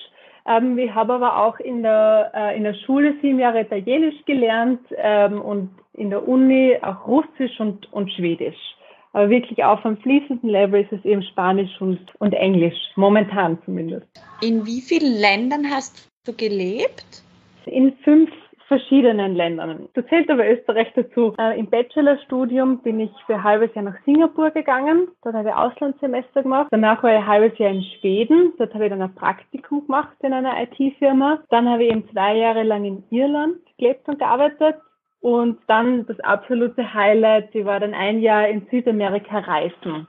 Ähm, 0.46 0.78
ich 0.78 0.94
habe 0.94 1.14
aber 1.14 1.42
auch 1.42 1.58
in 1.58 1.82
der, 1.82 2.30
äh, 2.34 2.56
in 2.56 2.64
der 2.64 2.74
Schule 2.74 3.14
sieben 3.22 3.38
Jahre 3.38 3.60
Italienisch 3.60 4.24
gelernt 4.26 4.80
ähm, 4.96 5.40
und 5.40 5.70
in 5.94 6.10
der 6.10 6.26
Uni 6.26 6.76
auch 6.82 7.06
Russisch 7.06 7.58
und, 7.60 7.90
und 7.92 8.12
Schwedisch. 8.12 8.58
Aber 9.12 9.30
wirklich 9.30 9.62
auf 9.62 9.84
einem 9.86 9.96
fließenden 9.98 10.50
Level 10.50 10.82
ist 10.82 10.92
es 10.92 11.04
eben 11.04 11.22
Spanisch 11.22 11.80
und, 11.80 12.00
und 12.18 12.32
Englisch, 12.32 12.76
momentan 12.96 13.58
zumindest. 13.64 14.06
In 14.42 14.66
wie 14.66 14.80
vielen 14.80 15.14
Ländern 15.20 15.66
hast 15.70 16.10
du 16.24 16.32
gelebt? 16.34 17.22
In 17.66 17.92
fünf 18.02 18.30
verschiedenen 18.68 19.34
Ländern. 19.34 19.88
Da 19.94 20.06
zählt 20.06 20.30
aber 20.30 20.48
Österreich 20.50 20.92
dazu. 20.94 21.34
Äh, 21.38 21.58
Im 21.58 21.68
Bachelorstudium 21.68 22.78
bin 22.82 23.00
ich 23.00 23.10
für 23.26 23.34
ein 23.34 23.44
halbes 23.44 23.74
Jahr 23.74 23.84
nach 23.84 23.96
Singapur 24.04 24.50
gegangen. 24.50 25.08
Dort 25.22 25.34
habe 25.34 25.48
ich 25.48 25.54
Auslandssemester 25.54 26.42
gemacht. 26.42 26.68
Danach 26.70 27.02
war 27.02 27.10
ich 27.10 27.18
ein 27.18 27.26
halbes 27.26 27.58
Jahr 27.58 27.70
in 27.70 27.82
Schweden. 27.82 28.52
Dort 28.58 28.74
habe 28.74 28.84
ich 28.84 28.90
dann 28.90 29.02
ein 29.02 29.14
Praktikum 29.14 29.86
gemacht 29.86 30.16
in 30.22 30.32
einer 30.32 30.54
IT-Firma. 30.62 31.40
Dann 31.50 31.68
habe 31.68 31.84
ich 31.84 31.90
eben 31.90 32.08
zwei 32.10 32.36
Jahre 32.36 32.62
lang 32.62 32.84
in 32.84 33.04
Irland 33.10 33.56
gelebt 33.78 34.08
und 34.08 34.18
gearbeitet. 34.18 34.76
Und 35.20 35.58
dann 35.68 36.06
das 36.06 36.20
absolute 36.20 36.92
Highlight, 36.92 37.54
ich 37.54 37.64
war 37.64 37.80
dann 37.80 37.94
ein 37.94 38.20
Jahr 38.20 38.46
in 38.46 38.66
Südamerika 38.70 39.38
reisen. 39.38 40.06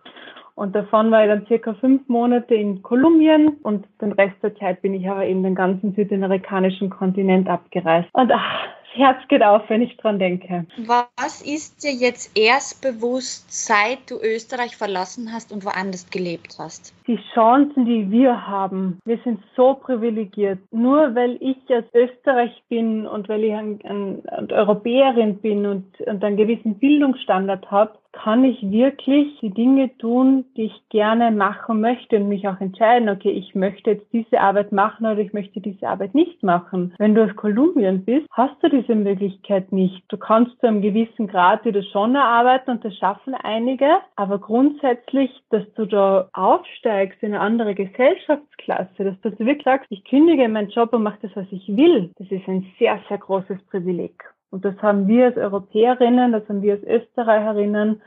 Und 0.56 0.74
davon 0.74 1.12
war 1.12 1.24
ich 1.24 1.30
dann 1.30 1.46
circa 1.48 1.74
fünf 1.74 2.08
Monate 2.08 2.56
in 2.56 2.82
Kolumbien 2.82 3.50
und 3.64 3.86
den 4.02 4.14
Rest 4.14 4.36
der 4.42 4.56
Zeit 4.56 4.82
bin 4.82 4.94
ich 4.94 5.08
aber 5.10 5.26
eben 5.26 5.44
den 5.44 5.56
ganzen 5.56 5.94
südamerikanischen 5.94 6.90
Kontinent 6.90 7.50
abgereist. 7.50 8.08
Und 8.14 8.32
ach, 8.32 8.68
Herz 8.96 9.18
geht 9.28 9.44
auf, 9.44 9.64
wenn 9.70 9.82
ich 9.82 9.98
dran 9.98 10.20
denke. 10.20 10.66
Was 10.88 11.42
ist 11.42 11.84
dir 11.84 11.92
jetzt 11.92 12.38
erst 12.38 12.82
bewusst, 12.82 13.52
seit 13.52 14.10
du 14.10 14.16
Österreich 14.22 14.78
verlassen 14.78 15.34
hast 15.34 15.52
und 15.52 15.66
woanders 15.66 16.10
gelebt 16.10 16.56
hast? 16.58 16.94
Die 17.06 17.20
Chancen, 17.34 17.86
die 17.86 18.10
wir 18.10 18.48
haben. 18.48 19.00
Wir 19.06 19.20
sind 19.24 19.42
so 19.56 19.74
privilegiert. 19.74 20.60
Nur 20.72 21.14
weil 21.14 21.38
ich 21.42 21.58
aus 21.70 21.84
Österreich 21.94 22.64
bin 22.70 23.06
und 23.06 23.28
weil 23.28 23.44
ich 23.44 23.54
ein, 23.54 23.80
ein, 23.84 24.24
ein 24.30 24.52
Europäerin 24.52 25.38
bin 25.40 25.66
und, 25.66 26.00
und 26.02 26.24
einen 26.24 26.38
gewissen 26.38 26.80
Bildungsstandard 26.80 27.70
habe, 27.70 27.98
kann 28.16 28.44
ich 28.44 28.60
wirklich 28.72 29.38
die 29.42 29.52
Dinge 29.52 29.96
tun, 29.98 30.46
die 30.56 30.66
ich 30.66 30.90
gerne 30.90 31.32
machen 31.32 31.82
möchte 31.82 32.16
und 32.16 32.30
mich 32.30 32.48
auch 32.48 32.60
entscheiden, 32.62 33.10
okay, 33.10 33.30
ich 33.30 33.54
möchte 33.54 33.92
jetzt 33.92 34.08
diese 34.14 34.40
Arbeit 34.40 34.72
machen 34.72 35.06
oder 35.06 35.20
ich 35.20 35.34
möchte 35.34 35.60
diese 35.60 35.88
Arbeit 35.88 36.16
nicht 36.16 36.42
machen. 36.42 36.94
Wenn 36.98 37.14
du 37.14 37.24
aus 37.24 37.36
Kolumbien 37.36 38.06
bist, 38.06 38.26
hast 38.32 38.56
du 38.64 38.70
diese 38.70 38.96
Möglichkeit 38.96 39.72
nicht. 39.72 40.04
Du 40.08 40.18
kannst 40.18 40.60
zu 40.60 40.68
einem 40.68 40.82
gewissen 40.82 41.28
Grad 41.28 41.66
wieder 41.66 41.84
schon 41.84 42.16
erarbeiten 42.16 42.72
und 42.72 42.86
das 42.86 42.96
schaffen 42.98 43.36
einige, 43.36 43.98
aber 44.16 44.40
grundsätzlich, 44.40 45.30
dass 45.50 45.64
du 45.76 45.86
da 45.86 46.30
aufsteigst 46.34 47.22
in 47.22 47.34
eine 47.34 47.42
andere 47.42 47.76
Gesellschaftsklasse, 47.76 49.16
dass 49.22 49.36
du 49.36 49.46
wirklich 49.46 49.66
sagst, 49.66 49.88
ich 49.90 50.04
kündige 50.06 50.48
meinen 50.48 50.70
Job 50.70 50.94
und 50.94 51.04
mache 51.04 51.20
das, 51.22 51.32
was 51.36 51.48
ich 51.52 51.68
will, 51.68 52.12
das 52.18 52.32
ist 52.32 52.48
ein 52.48 52.66
sehr, 52.80 53.00
sehr 53.10 53.18
großes 53.18 53.62
Privileg. 53.70 54.24
Und 54.52 54.64
das 54.64 54.76
haben 54.82 55.08
wir 55.08 55.26
als 55.26 55.38
Europäerinnen, 55.38 56.32
das 56.32 56.48
haben 56.48 56.62
wir 56.62 56.74
als 56.74 56.84
Österreicherinnen, 56.84 58.02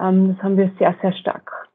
ähm, 0.00 0.34
das 0.34 0.42
haben 0.42 0.56
wir 0.56 0.70
sehr, 0.78 0.94
sehr 1.02 1.12
stark. 1.12 1.68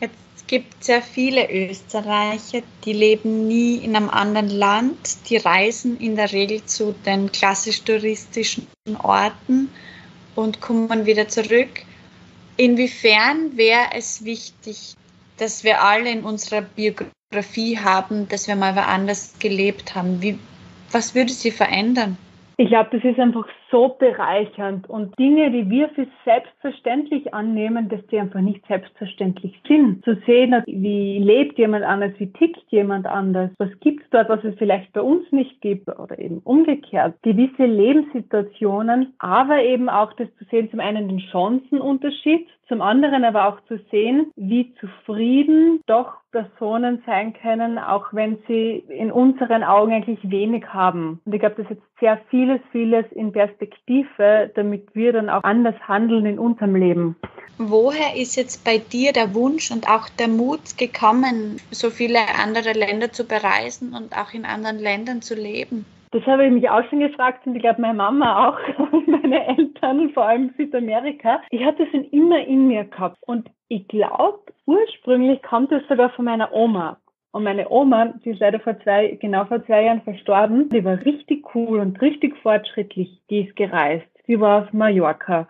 Jetzt 0.00 0.48
gibt 0.48 0.74
es 0.80 0.86
sehr 0.86 1.02
viele 1.02 1.50
Österreicher, 1.50 2.62
die 2.84 2.92
leben 2.92 3.46
nie 3.46 3.76
in 3.76 3.94
einem 3.94 4.08
anderen 4.08 4.48
Land. 4.48 5.28
Die 5.28 5.36
reisen 5.36 5.98
in 5.98 6.16
der 6.16 6.32
Regel 6.32 6.64
zu 6.64 6.94
den 7.06 7.30
klassisch 7.30 7.82
touristischen 7.84 8.66
Orten 9.02 9.70
und 10.34 10.60
kommen 10.60 11.06
wieder 11.06 11.28
zurück. 11.28 11.84
Inwiefern 12.56 13.56
wäre 13.56 13.90
es 13.94 14.24
wichtig, 14.24 14.94
dass 15.38 15.64
wir 15.64 15.82
alle 15.82 16.10
in 16.10 16.24
unserer 16.24 16.62
Biografie 16.62 17.78
haben, 17.78 18.28
dass 18.28 18.48
wir 18.48 18.56
mal 18.56 18.76
woanders 18.76 19.34
gelebt 19.38 19.94
haben? 19.94 20.20
Wie, 20.20 20.38
was 20.92 21.14
würde 21.14 21.32
sie 21.32 21.50
verändern? 21.50 22.18
Ich 22.60 22.68
glaube, 22.68 22.90
das 22.92 23.02
ist 23.02 23.18
einfach 23.18 23.48
so 23.70 23.96
bereichernd 23.98 24.88
und 24.88 25.18
Dinge, 25.18 25.50
die 25.50 25.68
wir 25.70 25.88
für 25.90 26.06
selbstverständlich 26.24 27.32
annehmen, 27.32 27.88
dass 27.88 28.04
die 28.08 28.18
einfach 28.18 28.40
nicht 28.40 28.66
selbstverständlich 28.66 29.60
sind. 29.66 30.04
Zu 30.04 30.16
sehen, 30.26 30.62
wie 30.66 31.18
lebt 31.18 31.58
jemand 31.58 31.84
anders, 31.84 32.12
wie 32.18 32.32
tickt 32.32 32.64
jemand 32.68 33.06
anders, 33.06 33.50
was 33.58 33.70
gibt 33.80 34.02
es 34.04 34.10
dort, 34.10 34.28
was 34.28 34.44
es 34.44 34.56
vielleicht 34.56 34.92
bei 34.92 35.00
uns 35.00 35.30
nicht 35.32 35.60
gibt 35.60 35.88
oder 35.88 36.18
eben 36.18 36.38
umgekehrt. 36.38 37.14
Gewisse 37.22 37.64
Lebenssituationen, 37.64 39.14
aber 39.18 39.62
eben 39.62 39.88
auch 39.88 40.12
das 40.14 40.28
zu 40.38 40.44
sehen, 40.50 40.70
zum 40.70 40.80
einen 40.80 41.08
den 41.08 41.20
Chancenunterschied, 41.20 42.46
zum 42.70 42.82
anderen 42.82 43.24
aber 43.24 43.48
auch 43.48 43.60
zu 43.66 43.78
sehen, 43.90 44.30
wie 44.36 44.72
zufrieden 44.74 45.80
doch 45.86 46.20
Personen 46.30 47.02
sein 47.04 47.32
können, 47.32 47.78
auch 47.78 48.12
wenn 48.12 48.38
sie 48.46 48.84
in 48.88 49.10
unseren 49.10 49.64
Augen 49.64 49.92
eigentlich 49.92 50.20
wenig 50.30 50.64
haben. 50.68 51.20
Und 51.24 51.34
ich 51.34 51.40
glaube, 51.40 51.56
das 51.56 51.64
ist 51.64 51.70
jetzt 51.70 51.98
sehr 51.98 52.20
vieles, 52.30 52.60
vieles 52.70 53.04
in 53.12 53.32
Perspektive, 53.32 53.59
damit 54.54 54.94
wir 54.94 55.12
dann 55.12 55.28
auch 55.28 55.42
anders 55.42 55.76
handeln 55.86 56.26
in 56.26 56.38
unserem 56.38 56.76
Leben. 56.76 57.16
Woher 57.58 58.16
ist 58.16 58.36
jetzt 58.36 58.64
bei 58.64 58.78
dir 58.78 59.12
der 59.12 59.34
Wunsch 59.34 59.70
und 59.70 59.86
auch 59.88 60.08
der 60.08 60.28
Mut 60.28 60.78
gekommen, 60.78 61.60
so 61.70 61.90
viele 61.90 62.20
andere 62.42 62.72
Länder 62.72 63.12
zu 63.12 63.28
bereisen 63.28 63.94
und 63.94 64.16
auch 64.16 64.32
in 64.32 64.44
anderen 64.44 64.78
Ländern 64.78 65.20
zu 65.20 65.34
leben? 65.34 65.84
Das 66.12 66.26
habe 66.26 66.46
ich 66.46 66.52
mich 66.52 66.68
auch 66.68 66.82
schon 66.88 67.00
gefragt 67.00 67.46
und 67.46 67.54
ich 67.54 67.62
glaube 67.62 67.80
meine 67.80 67.94
Mama 67.94 68.48
auch 68.48 68.58
und 68.92 69.06
meine 69.06 69.46
Eltern, 69.46 70.10
vor 70.10 70.24
allem 70.24 70.52
Südamerika. 70.56 71.40
Ich 71.50 71.64
hatte 71.64 71.84
das 71.84 71.90
schon 71.90 72.04
immer 72.04 72.40
in 72.40 72.66
mir 72.66 72.84
gehabt 72.84 73.16
und 73.26 73.48
ich 73.68 73.86
glaube, 73.86 74.40
ursprünglich 74.66 75.40
kommt 75.42 75.70
es 75.70 75.86
sogar 75.88 76.10
von 76.10 76.24
meiner 76.24 76.52
Oma. 76.52 76.98
Und 77.32 77.44
meine 77.44 77.70
Oma, 77.70 78.14
die 78.24 78.30
ist 78.30 78.40
leider 78.40 78.58
vor 78.58 78.78
zwei, 78.80 79.18
genau 79.20 79.44
vor 79.44 79.64
zwei 79.64 79.84
Jahren 79.84 80.02
verstorben, 80.02 80.68
die 80.68 80.84
war 80.84 81.04
richtig 81.04 81.54
cool 81.54 81.78
und 81.78 82.00
richtig 82.02 82.36
fortschrittlich. 82.38 83.20
Die 83.30 83.46
ist 83.46 83.56
gereist. 83.56 84.06
Die 84.26 84.40
war 84.40 84.62
auf 84.62 84.72
Mallorca 84.72 85.46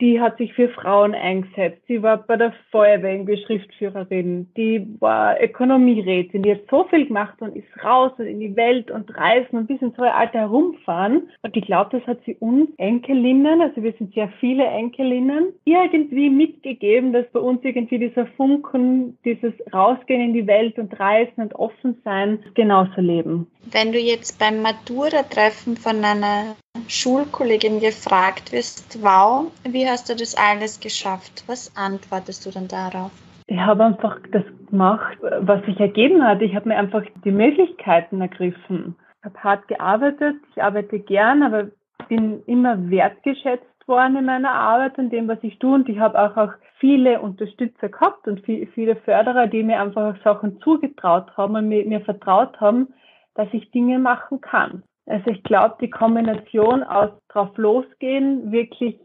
die 0.00 0.20
hat 0.20 0.38
sich 0.38 0.52
für 0.54 0.68
Frauen 0.68 1.14
eingesetzt. 1.14 1.82
Sie 1.88 2.02
war 2.02 2.18
bei 2.18 2.36
der 2.36 2.52
Feuerwehr 2.70 3.12
irgendwie 3.12 3.42
Schriftführerin. 3.44 4.48
Die 4.56 4.86
war 5.00 5.40
Ökonomierätin. 5.42 6.42
Die 6.42 6.52
hat 6.52 6.60
so 6.70 6.84
viel 6.84 7.06
gemacht 7.06 7.34
und 7.40 7.56
ist 7.56 7.66
raus 7.82 8.12
und 8.18 8.26
in 8.26 8.40
die 8.40 8.54
Welt 8.56 8.90
und 8.90 9.14
reisen 9.16 9.58
und 9.58 9.66
bis 9.66 9.80
ins 9.82 9.98
hohe 9.98 10.12
Alter 10.12 10.40
herumfahren. 10.40 11.28
Und 11.42 11.56
ich 11.56 11.64
glaube, 11.64 11.98
das 11.98 12.06
hat 12.06 12.18
sie 12.24 12.36
uns 12.36 12.70
Enkelinnen, 12.78 13.60
also 13.60 13.82
wir 13.82 13.92
sind 13.98 14.14
sehr 14.14 14.28
viele 14.40 14.64
Enkelinnen, 14.64 15.52
irgendwie 15.64 16.30
mitgegeben, 16.30 17.12
dass 17.12 17.26
bei 17.32 17.40
uns 17.40 17.60
irgendwie 17.64 17.98
dieser 17.98 18.26
Funken, 18.26 19.18
dieses 19.24 19.52
Rausgehen 19.72 20.20
in 20.20 20.32
die 20.34 20.46
Welt 20.46 20.78
und 20.78 20.98
reisen 20.98 21.42
und 21.42 21.54
offen 21.54 22.00
sein 22.04 22.38
genauso 22.54 23.00
leben. 23.00 23.46
Wenn 23.70 23.92
du 23.92 23.98
jetzt 23.98 24.38
beim 24.38 24.62
Matura-Treffen 24.62 25.76
von 25.76 26.04
einer 26.04 26.56
Schulkollegin 26.86 27.80
gefragt 27.80 28.52
wirst, 28.52 29.02
wow, 29.02 29.46
wie 29.64 29.84
hast 29.88 30.08
du 30.08 30.14
das 30.14 30.36
alles 30.36 30.80
geschafft? 30.80 31.44
Was 31.46 31.74
antwortest 31.76 32.46
du 32.46 32.50
dann 32.50 32.68
darauf? 32.68 33.10
Ich 33.46 33.58
habe 33.58 33.84
einfach 33.84 34.18
das 34.30 34.44
gemacht, 34.68 35.16
was 35.40 35.64
sich 35.64 35.80
ergeben 35.80 36.22
hat. 36.22 36.42
Ich 36.42 36.54
habe 36.54 36.68
mir 36.68 36.76
einfach 36.76 37.02
die 37.24 37.30
Möglichkeiten 37.30 38.20
ergriffen. 38.20 38.96
Ich 39.20 39.24
habe 39.24 39.42
hart 39.42 39.68
gearbeitet, 39.68 40.36
ich 40.54 40.62
arbeite 40.62 40.98
gern, 40.98 41.42
aber 41.42 41.68
bin 42.08 42.42
immer 42.46 42.90
wertgeschätzt 42.90 43.88
worden 43.88 44.16
in 44.16 44.26
meiner 44.26 44.52
Arbeit 44.52 44.98
und 44.98 45.10
dem, 45.10 45.28
was 45.28 45.38
ich 45.42 45.58
tue. 45.58 45.74
Und 45.74 45.88
ich 45.88 45.98
habe 45.98 46.20
auch, 46.20 46.36
auch 46.36 46.52
viele 46.78 47.20
Unterstützer 47.20 47.88
gehabt 47.88 48.28
und 48.28 48.42
viele 48.44 48.96
Förderer, 48.96 49.46
die 49.46 49.62
mir 49.62 49.80
einfach 49.80 50.16
Sachen 50.22 50.60
zugetraut 50.60 51.36
haben 51.36 51.56
und 51.56 51.68
mir, 51.68 51.84
mir 51.86 52.00
vertraut 52.02 52.60
haben, 52.60 52.88
dass 53.34 53.48
ich 53.52 53.70
Dinge 53.70 53.98
machen 53.98 54.40
kann. 54.40 54.82
Also 55.06 55.30
ich 55.30 55.42
glaube, 55.42 55.76
die 55.80 55.90
Kombination 55.90 56.82
aus 56.82 57.10
drauf 57.28 57.56
losgehen, 57.56 58.52
wirklich 58.52 58.98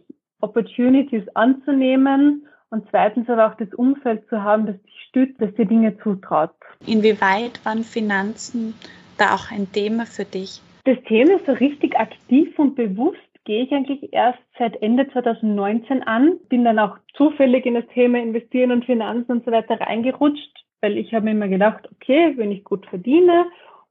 Opportunities 0.43 1.23
anzunehmen 1.35 2.45
und 2.69 2.85
zweitens 2.89 3.29
aber 3.29 3.47
auch 3.47 3.55
das 3.55 3.73
Umfeld 3.73 4.27
zu 4.29 4.43
haben, 4.43 4.65
das 4.65 4.81
dich 4.83 5.05
stützt, 5.09 5.39
das 5.39 5.53
dir 5.55 5.65
Dinge 5.65 5.97
zutraut. 5.99 6.51
Inwieweit 6.85 7.63
waren 7.65 7.83
Finanzen 7.83 8.73
da 9.17 9.35
auch 9.35 9.51
ein 9.51 9.71
Thema 9.71 10.05
für 10.05 10.25
dich? 10.25 10.61
Das 10.85 10.97
Thema 11.07 11.39
so 11.45 11.53
richtig 11.53 11.97
aktiv 11.97 12.57
und 12.59 12.75
bewusst 12.75 13.19
gehe 13.45 13.63
ich 13.63 13.71
eigentlich 13.71 14.11
erst 14.13 14.39
seit 14.57 14.81
Ende 14.81 15.07
2019 15.11 16.03
an, 16.03 16.37
bin 16.49 16.63
dann 16.63 16.79
auch 16.79 16.97
zufällig 17.15 17.65
in 17.65 17.75
das 17.75 17.87
Thema 17.93 18.19
Investieren 18.19 18.71
und 18.71 18.85
Finanzen 18.85 19.31
und 19.31 19.45
so 19.45 19.51
weiter 19.51 19.79
reingerutscht, 19.79 20.65
weil 20.81 20.97
ich 20.97 21.13
habe 21.13 21.25
mir 21.25 21.31
immer 21.31 21.47
gedacht, 21.47 21.87
okay, 21.91 22.33
wenn 22.37 22.51
ich 22.51 22.63
gut 22.63 22.85
verdiene 22.87 23.45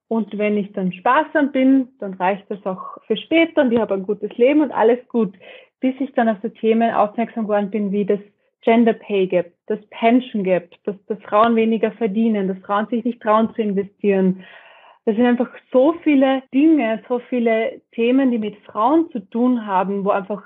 und 0.09 0.37
wenn 0.37 0.57
ich 0.57 0.73
dann 0.73 0.93
sparsam 0.93 1.53
bin, 1.53 1.89
dann 1.99 2.15
reicht 2.15 2.51
das 2.51 2.65
auch 2.67 2.99
für 3.07 3.17
später 3.17 3.63
und 3.63 3.73
ich 3.73 3.79
habe 3.79 3.95
ein 3.95 4.07
gutes 4.07 4.37
Leben 4.37 4.61
und 4.61 4.73
alles 4.73 4.99
gut. 5.09 5.35
Bis 5.83 5.95
ich 6.01 6.13
dann 6.15 6.31
auf 6.31 6.39
so 6.43 6.49
Themen 6.49 6.95
aufmerksam 6.95 7.45
geworden 7.45 7.71
bin, 7.71 7.93
wie 7.93 8.07
das 8.07 8.21
Gender 8.63 8.95
Pay 8.95 9.27
Gap, 9.27 9.53
das 9.67 9.81
Pension 9.91 10.45
Gap, 10.45 10.71
dass, 10.85 10.97
dass 11.07 11.21
Frauen 11.23 11.55
weniger 11.57 11.93
verdienen, 11.93 12.49
dass 12.49 12.59
Frauen 12.65 12.87
sich 12.87 13.05
nicht 13.05 13.21
trauen 13.21 13.53
zu 13.55 13.61
investieren. 13.61 14.43
Das 15.05 15.17
sind 15.17 15.27
einfach 15.27 15.51
so 15.71 15.95
viele 16.03 16.43
Dinge, 16.55 17.03
so 17.09 17.19
viele 17.29 17.83
Themen, 17.93 18.31
die 18.31 18.39
mit 18.39 18.57
Frauen 18.65 19.11
zu 19.11 19.19
tun 19.19 19.67
haben, 19.67 20.05
wo 20.05 20.11
einfach 20.11 20.43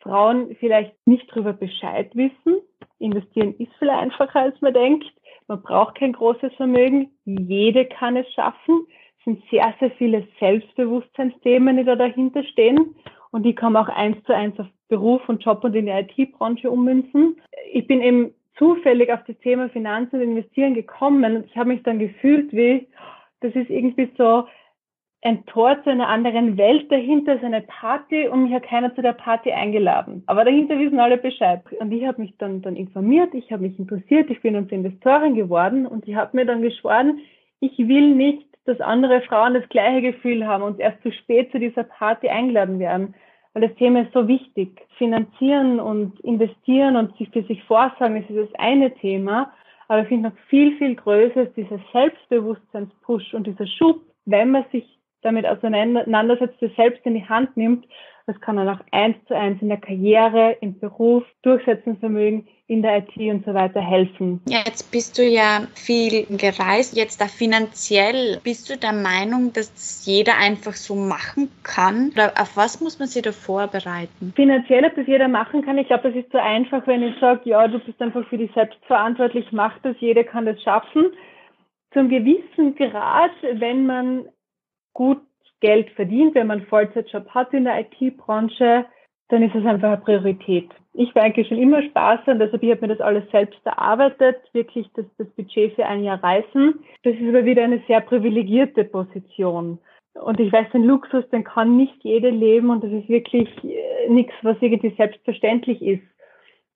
Frauen 0.00 0.56
vielleicht 0.58 0.94
nicht 1.06 1.30
darüber 1.30 1.52
Bescheid 1.52 2.10
wissen. 2.16 2.60
Investieren 2.98 3.54
ist 3.58 3.72
viel 3.78 3.90
einfacher, 3.90 4.40
als 4.40 4.60
man 4.60 4.72
denkt. 4.72 5.06
Man 5.46 5.62
braucht 5.62 5.96
kein 5.96 6.12
großes 6.12 6.54
Vermögen. 6.54 7.12
Jede 7.24 7.84
kann 7.84 8.16
es 8.16 8.28
schaffen 8.32 8.86
sind 9.28 9.42
sehr, 9.50 9.74
sehr 9.78 9.90
viele 9.92 10.26
Selbstbewusstseinsthemen, 10.40 11.76
die 11.76 11.84
da 11.84 11.96
dahinter 11.96 12.42
stehen. 12.44 12.94
Und 13.30 13.42
die 13.42 13.54
man 13.74 13.76
auch 13.76 13.94
eins 13.94 14.16
zu 14.24 14.34
eins 14.34 14.58
auf 14.58 14.66
Beruf 14.88 15.28
und 15.28 15.44
Job 15.44 15.62
und 15.64 15.74
in 15.74 15.86
die 15.86 15.92
IT-Branche 15.92 16.70
ummünzen. 16.70 17.36
Ich 17.72 17.86
bin 17.86 18.00
eben 18.00 18.34
zufällig 18.56 19.12
auf 19.12 19.20
das 19.26 19.38
Thema 19.38 19.68
Finanzen 19.68 20.16
und 20.16 20.22
Investieren 20.22 20.74
gekommen 20.74 21.36
und 21.36 21.46
ich 21.46 21.56
habe 21.56 21.70
mich 21.70 21.82
dann 21.82 21.98
gefühlt 21.98 22.52
wie, 22.52 22.86
das 23.40 23.54
ist 23.54 23.70
irgendwie 23.70 24.10
so 24.16 24.44
ein 25.22 25.44
Tor 25.46 25.82
zu 25.82 25.90
einer 25.90 26.08
anderen 26.08 26.56
Welt. 26.56 26.90
Dahinter 26.90 27.34
ist 27.34 27.44
eine 27.44 27.62
Party 27.62 28.28
und 28.28 28.44
mich 28.44 28.52
hat 28.52 28.64
keiner 28.64 28.94
zu 28.94 29.02
der 29.02 29.12
Party 29.12 29.52
eingeladen. 29.52 30.22
Aber 30.26 30.44
dahinter 30.44 30.78
wissen 30.78 31.00
alle 31.00 31.18
Bescheid. 31.18 31.62
Und 31.80 31.92
ich 31.92 32.06
habe 32.06 32.20
mich 32.20 32.34
dann, 32.38 32.62
dann 32.62 32.76
informiert, 32.76 33.34
ich 33.34 33.50
habe 33.52 33.62
mich 33.62 33.78
interessiert, 33.78 34.30
ich 34.30 34.40
bin 34.42 34.56
uns 34.56 34.70
Investorin 34.70 35.34
geworden 35.34 35.86
und 35.86 36.06
ich 36.06 36.14
habe 36.14 36.36
mir 36.36 36.46
dann 36.46 36.62
geschworen, 36.62 37.20
ich 37.60 37.76
will 37.78 38.14
nicht 38.14 38.48
dass 38.68 38.82
andere 38.82 39.22
Frauen 39.22 39.54
das 39.54 39.66
gleiche 39.70 40.12
Gefühl 40.12 40.46
haben 40.46 40.62
und 40.62 40.78
erst 40.78 41.02
zu 41.02 41.10
spät 41.10 41.50
zu 41.50 41.58
dieser 41.58 41.84
Party 41.84 42.28
eingeladen 42.28 42.78
werden. 42.78 43.14
Weil 43.52 43.68
das 43.68 43.76
Thema 43.76 44.02
ist 44.02 44.12
so 44.12 44.28
wichtig. 44.28 44.86
Finanzieren 44.98 45.80
und 45.80 46.18
investieren 46.20 46.96
und 46.96 47.16
sich 47.16 47.28
für 47.30 47.42
sich 47.44 47.62
vorsagen, 47.64 48.20
das 48.20 48.30
ist 48.30 48.52
das 48.52 48.60
eine 48.60 48.94
Thema. 48.94 49.52
Aber 49.88 50.02
ich 50.02 50.08
finde 50.08 50.30
noch 50.30 50.36
viel, 50.48 50.76
viel 50.76 50.94
größer 50.94 51.42
ist 51.42 51.56
dieser 51.56 51.80
Selbstbewusstseinspush 51.92 53.34
und 53.34 53.46
dieser 53.46 53.66
Schub, 53.66 54.02
wenn 54.26 54.50
man 54.50 54.64
sich 54.70 54.84
damit 55.22 55.46
auseinandersetzt, 55.46 56.56
das 56.60 56.74
selbst 56.76 57.04
in 57.06 57.14
die 57.14 57.28
Hand 57.28 57.56
nimmt 57.56 57.86
Das 58.28 58.38
kann 58.42 58.56
dann 58.56 58.68
auch 58.68 58.80
eins 58.92 59.16
zu 59.26 59.34
eins 59.34 59.62
in 59.62 59.68
der 59.70 59.78
Karriere, 59.78 60.58
im 60.60 60.78
Beruf, 60.78 61.24
Durchsetzungsvermögen, 61.40 62.46
in 62.66 62.82
der 62.82 62.98
IT 62.98 63.16
und 63.16 63.42
so 63.46 63.54
weiter 63.54 63.80
helfen. 63.80 64.42
Jetzt 64.46 64.92
bist 64.92 65.16
du 65.16 65.22
ja 65.22 65.62
viel 65.74 66.26
gereist. 66.36 66.94
Jetzt 66.94 67.22
da 67.22 67.24
finanziell, 67.24 68.38
bist 68.44 68.68
du 68.68 68.76
der 68.76 68.92
Meinung, 68.92 69.54
dass 69.54 69.72
das 69.72 70.04
jeder 70.04 70.36
einfach 70.36 70.74
so 70.74 70.94
machen 70.94 71.50
kann? 71.62 72.10
Oder 72.12 72.34
auf 72.38 72.54
was 72.54 72.82
muss 72.82 72.98
man 72.98 73.08
sich 73.08 73.22
da 73.22 73.32
vorbereiten? 73.32 74.34
Finanziell, 74.36 74.84
ob 74.84 74.94
das 74.94 75.06
jeder 75.06 75.28
machen 75.28 75.62
kann, 75.62 75.78
ich 75.78 75.86
glaube, 75.86 76.10
das 76.10 76.22
ist 76.22 76.30
so 76.30 76.36
einfach, 76.36 76.86
wenn 76.86 77.02
ich 77.02 77.18
sage, 77.20 77.48
ja, 77.48 77.66
du 77.66 77.78
bist 77.78 77.98
einfach 78.02 78.28
für 78.28 78.36
dich 78.36 78.52
selbst 78.52 78.78
verantwortlich, 78.86 79.46
mach 79.52 79.78
das, 79.78 79.96
jeder 80.00 80.24
kann 80.24 80.44
das 80.44 80.62
schaffen. 80.62 81.06
Zum 81.94 82.10
gewissen 82.10 82.74
Grad, 82.74 83.30
wenn 83.54 83.86
man 83.86 84.28
gut 84.92 85.22
Geld 85.60 85.90
verdient, 85.90 86.34
wenn 86.34 86.46
man 86.46 86.58
einen 86.58 86.68
Vollzeitjob 86.68 87.28
hat 87.30 87.52
in 87.52 87.64
der 87.64 87.80
IT-Branche, 87.80 88.86
dann 89.28 89.42
ist 89.42 89.54
es 89.54 89.64
einfach 89.64 89.88
eine 89.88 89.98
Priorität. 89.98 90.70
Ich 90.94 91.14
war 91.14 91.22
eigentlich 91.22 91.48
schon 91.48 91.58
immer 91.58 91.78
und 91.78 92.38
deshalb 92.38 92.62
ich 92.62 92.70
habe 92.70 92.80
mir 92.80 92.94
das 92.94 93.00
alles 93.00 93.30
selbst 93.30 93.60
erarbeitet, 93.64 94.36
wirklich 94.52 94.88
das, 94.94 95.04
das 95.18 95.28
Budget 95.30 95.74
für 95.74 95.86
ein 95.86 96.02
Jahr 96.02 96.22
reisen. 96.22 96.80
Das 97.02 97.14
ist 97.14 97.28
aber 97.28 97.44
wieder 97.44 97.62
eine 97.62 97.82
sehr 97.86 98.00
privilegierte 98.00 98.84
Position. 98.84 99.78
Und 100.14 100.40
ich 100.40 100.52
weiß, 100.52 100.70
den 100.72 100.84
Luxus, 100.84 101.28
den 101.30 101.44
kann 101.44 101.76
nicht 101.76 102.02
jeder 102.02 102.30
leben 102.30 102.70
und 102.70 102.82
das 102.82 102.90
ist 102.90 103.08
wirklich 103.08 103.48
äh, 103.62 104.08
nichts, 104.08 104.32
was 104.42 104.56
irgendwie 104.60 104.94
selbstverständlich 104.96 105.80
ist. 105.82 106.02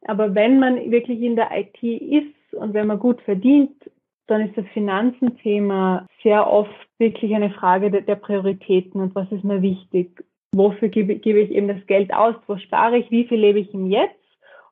Aber 0.05 0.35
wenn 0.35 0.59
man 0.59 0.91
wirklich 0.91 1.21
in 1.21 1.37
der 1.37 1.51
IT 1.53 1.83
ist 1.83 2.55
und 2.55 2.75
wenn 2.75 2.87
man 2.87 2.99
gut 2.99 3.21
verdient, 3.23 3.73
dann 4.27 4.49
ist 4.49 4.57
das 4.57 4.67
Finanzenthema 4.73 6.07
sehr 6.23 6.51
oft 6.51 6.71
wirklich 6.99 7.35
eine 7.35 7.51
Frage 7.51 7.91
der, 7.91 8.03
der 8.03 8.17
Prioritäten 8.17 9.01
und 9.01 9.15
was 9.15 9.31
ist 9.33 9.45
mir 9.45 9.63
wichtig 9.63 10.25
wofür 10.53 10.89
gebe, 10.89 11.17
gebe 11.17 11.41
ich 11.41 11.51
eben 11.51 11.69
das 11.69 11.85
Geld 11.87 12.13
aus, 12.13 12.35
wo 12.47 12.57
spare 12.59 12.99
ich, 12.99 13.11
wie 13.11 13.27
viel 13.27 13.39
lebe 13.39 13.59
ich 13.59 13.73
im 13.73 13.87
Jetzt 13.87 14.15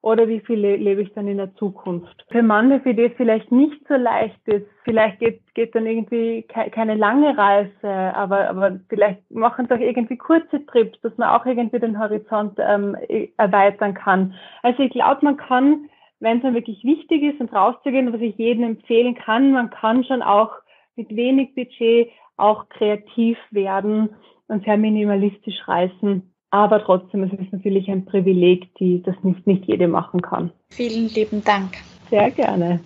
oder 0.02 0.28
wie 0.28 0.40
viel 0.40 0.58
lebe 0.58 1.02
ich 1.02 1.12
dann 1.12 1.28
in 1.28 1.36
der 1.36 1.54
Zukunft. 1.56 2.24
Für 2.30 2.42
manche, 2.42 2.80
für 2.80 2.94
die 2.94 3.04
es 3.04 3.12
vielleicht 3.16 3.52
nicht 3.52 3.86
so 3.86 3.94
leicht 3.94 4.40
ist, 4.46 4.66
vielleicht 4.84 5.18
geht, 5.20 5.42
geht 5.54 5.74
dann 5.74 5.86
irgendwie 5.86 6.42
keine 6.42 6.94
lange 6.94 7.36
Reise, 7.36 7.88
aber, 8.14 8.48
aber 8.48 8.80
vielleicht 8.88 9.30
machen 9.30 9.68
doch 9.68 9.78
irgendwie 9.78 10.16
kurze 10.16 10.64
Trips, 10.66 10.98
dass 11.02 11.16
man 11.18 11.28
auch 11.28 11.44
irgendwie 11.44 11.80
den 11.80 11.98
Horizont 11.98 12.58
ähm, 12.58 12.96
erweitern 13.36 13.92
kann. 13.92 14.34
Also 14.62 14.82
ich 14.82 14.92
glaube, 14.92 15.20
man 15.22 15.36
kann, 15.36 15.90
wenn 16.20 16.36
es 16.36 16.42
dann 16.42 16.54
wirklich 16.54 16.84
wichtig 16.84 17.22
ist 17.22 17.40
und 17.40 17.52
rauszugehen, 17.52 18.12
was 18.12 18.20
ich 18.20 18.36
jedem 18.36 18.64
empfehlen 18.64 19.14
kann, 19.14 19.52
man 19.52 19.70
kann 19.70 20.04
schon 20.04 20.22
auch 20.22 20.52
mit 20.96 21.14
wenig 21.14 21.54
Budget 21.54 22.10
auch 22.36 22.68
kreativ 22.68 23.38
werden 23.50 24.10
und 24.48 24.64
sehr 24.64 24.76
minimalistisch 24.76 25.66
reisen. 25.66 26.34
Aber 26.50 26.82
trotzdem 26.84 27.22
es 27.22 27.32
ist 27.32 27.46
es 27.46 27.52
natürlich 27.52 27.88
ein 27.88 28.04
Privileg, 28.04 28.74
die 28.76 29.02
das 29.02 29.14
nicht, 29.22 29.46
nicht 29.46 29.66
jede 29.66 29.88
machen 29.88 30.20
kann. 30.20 30.50
Vielen 30.70 31.08
lieben 31.08 31.42
Dank. 31.44 31.76
Sehr 32.10 32.30
gerne. 32.30 32.80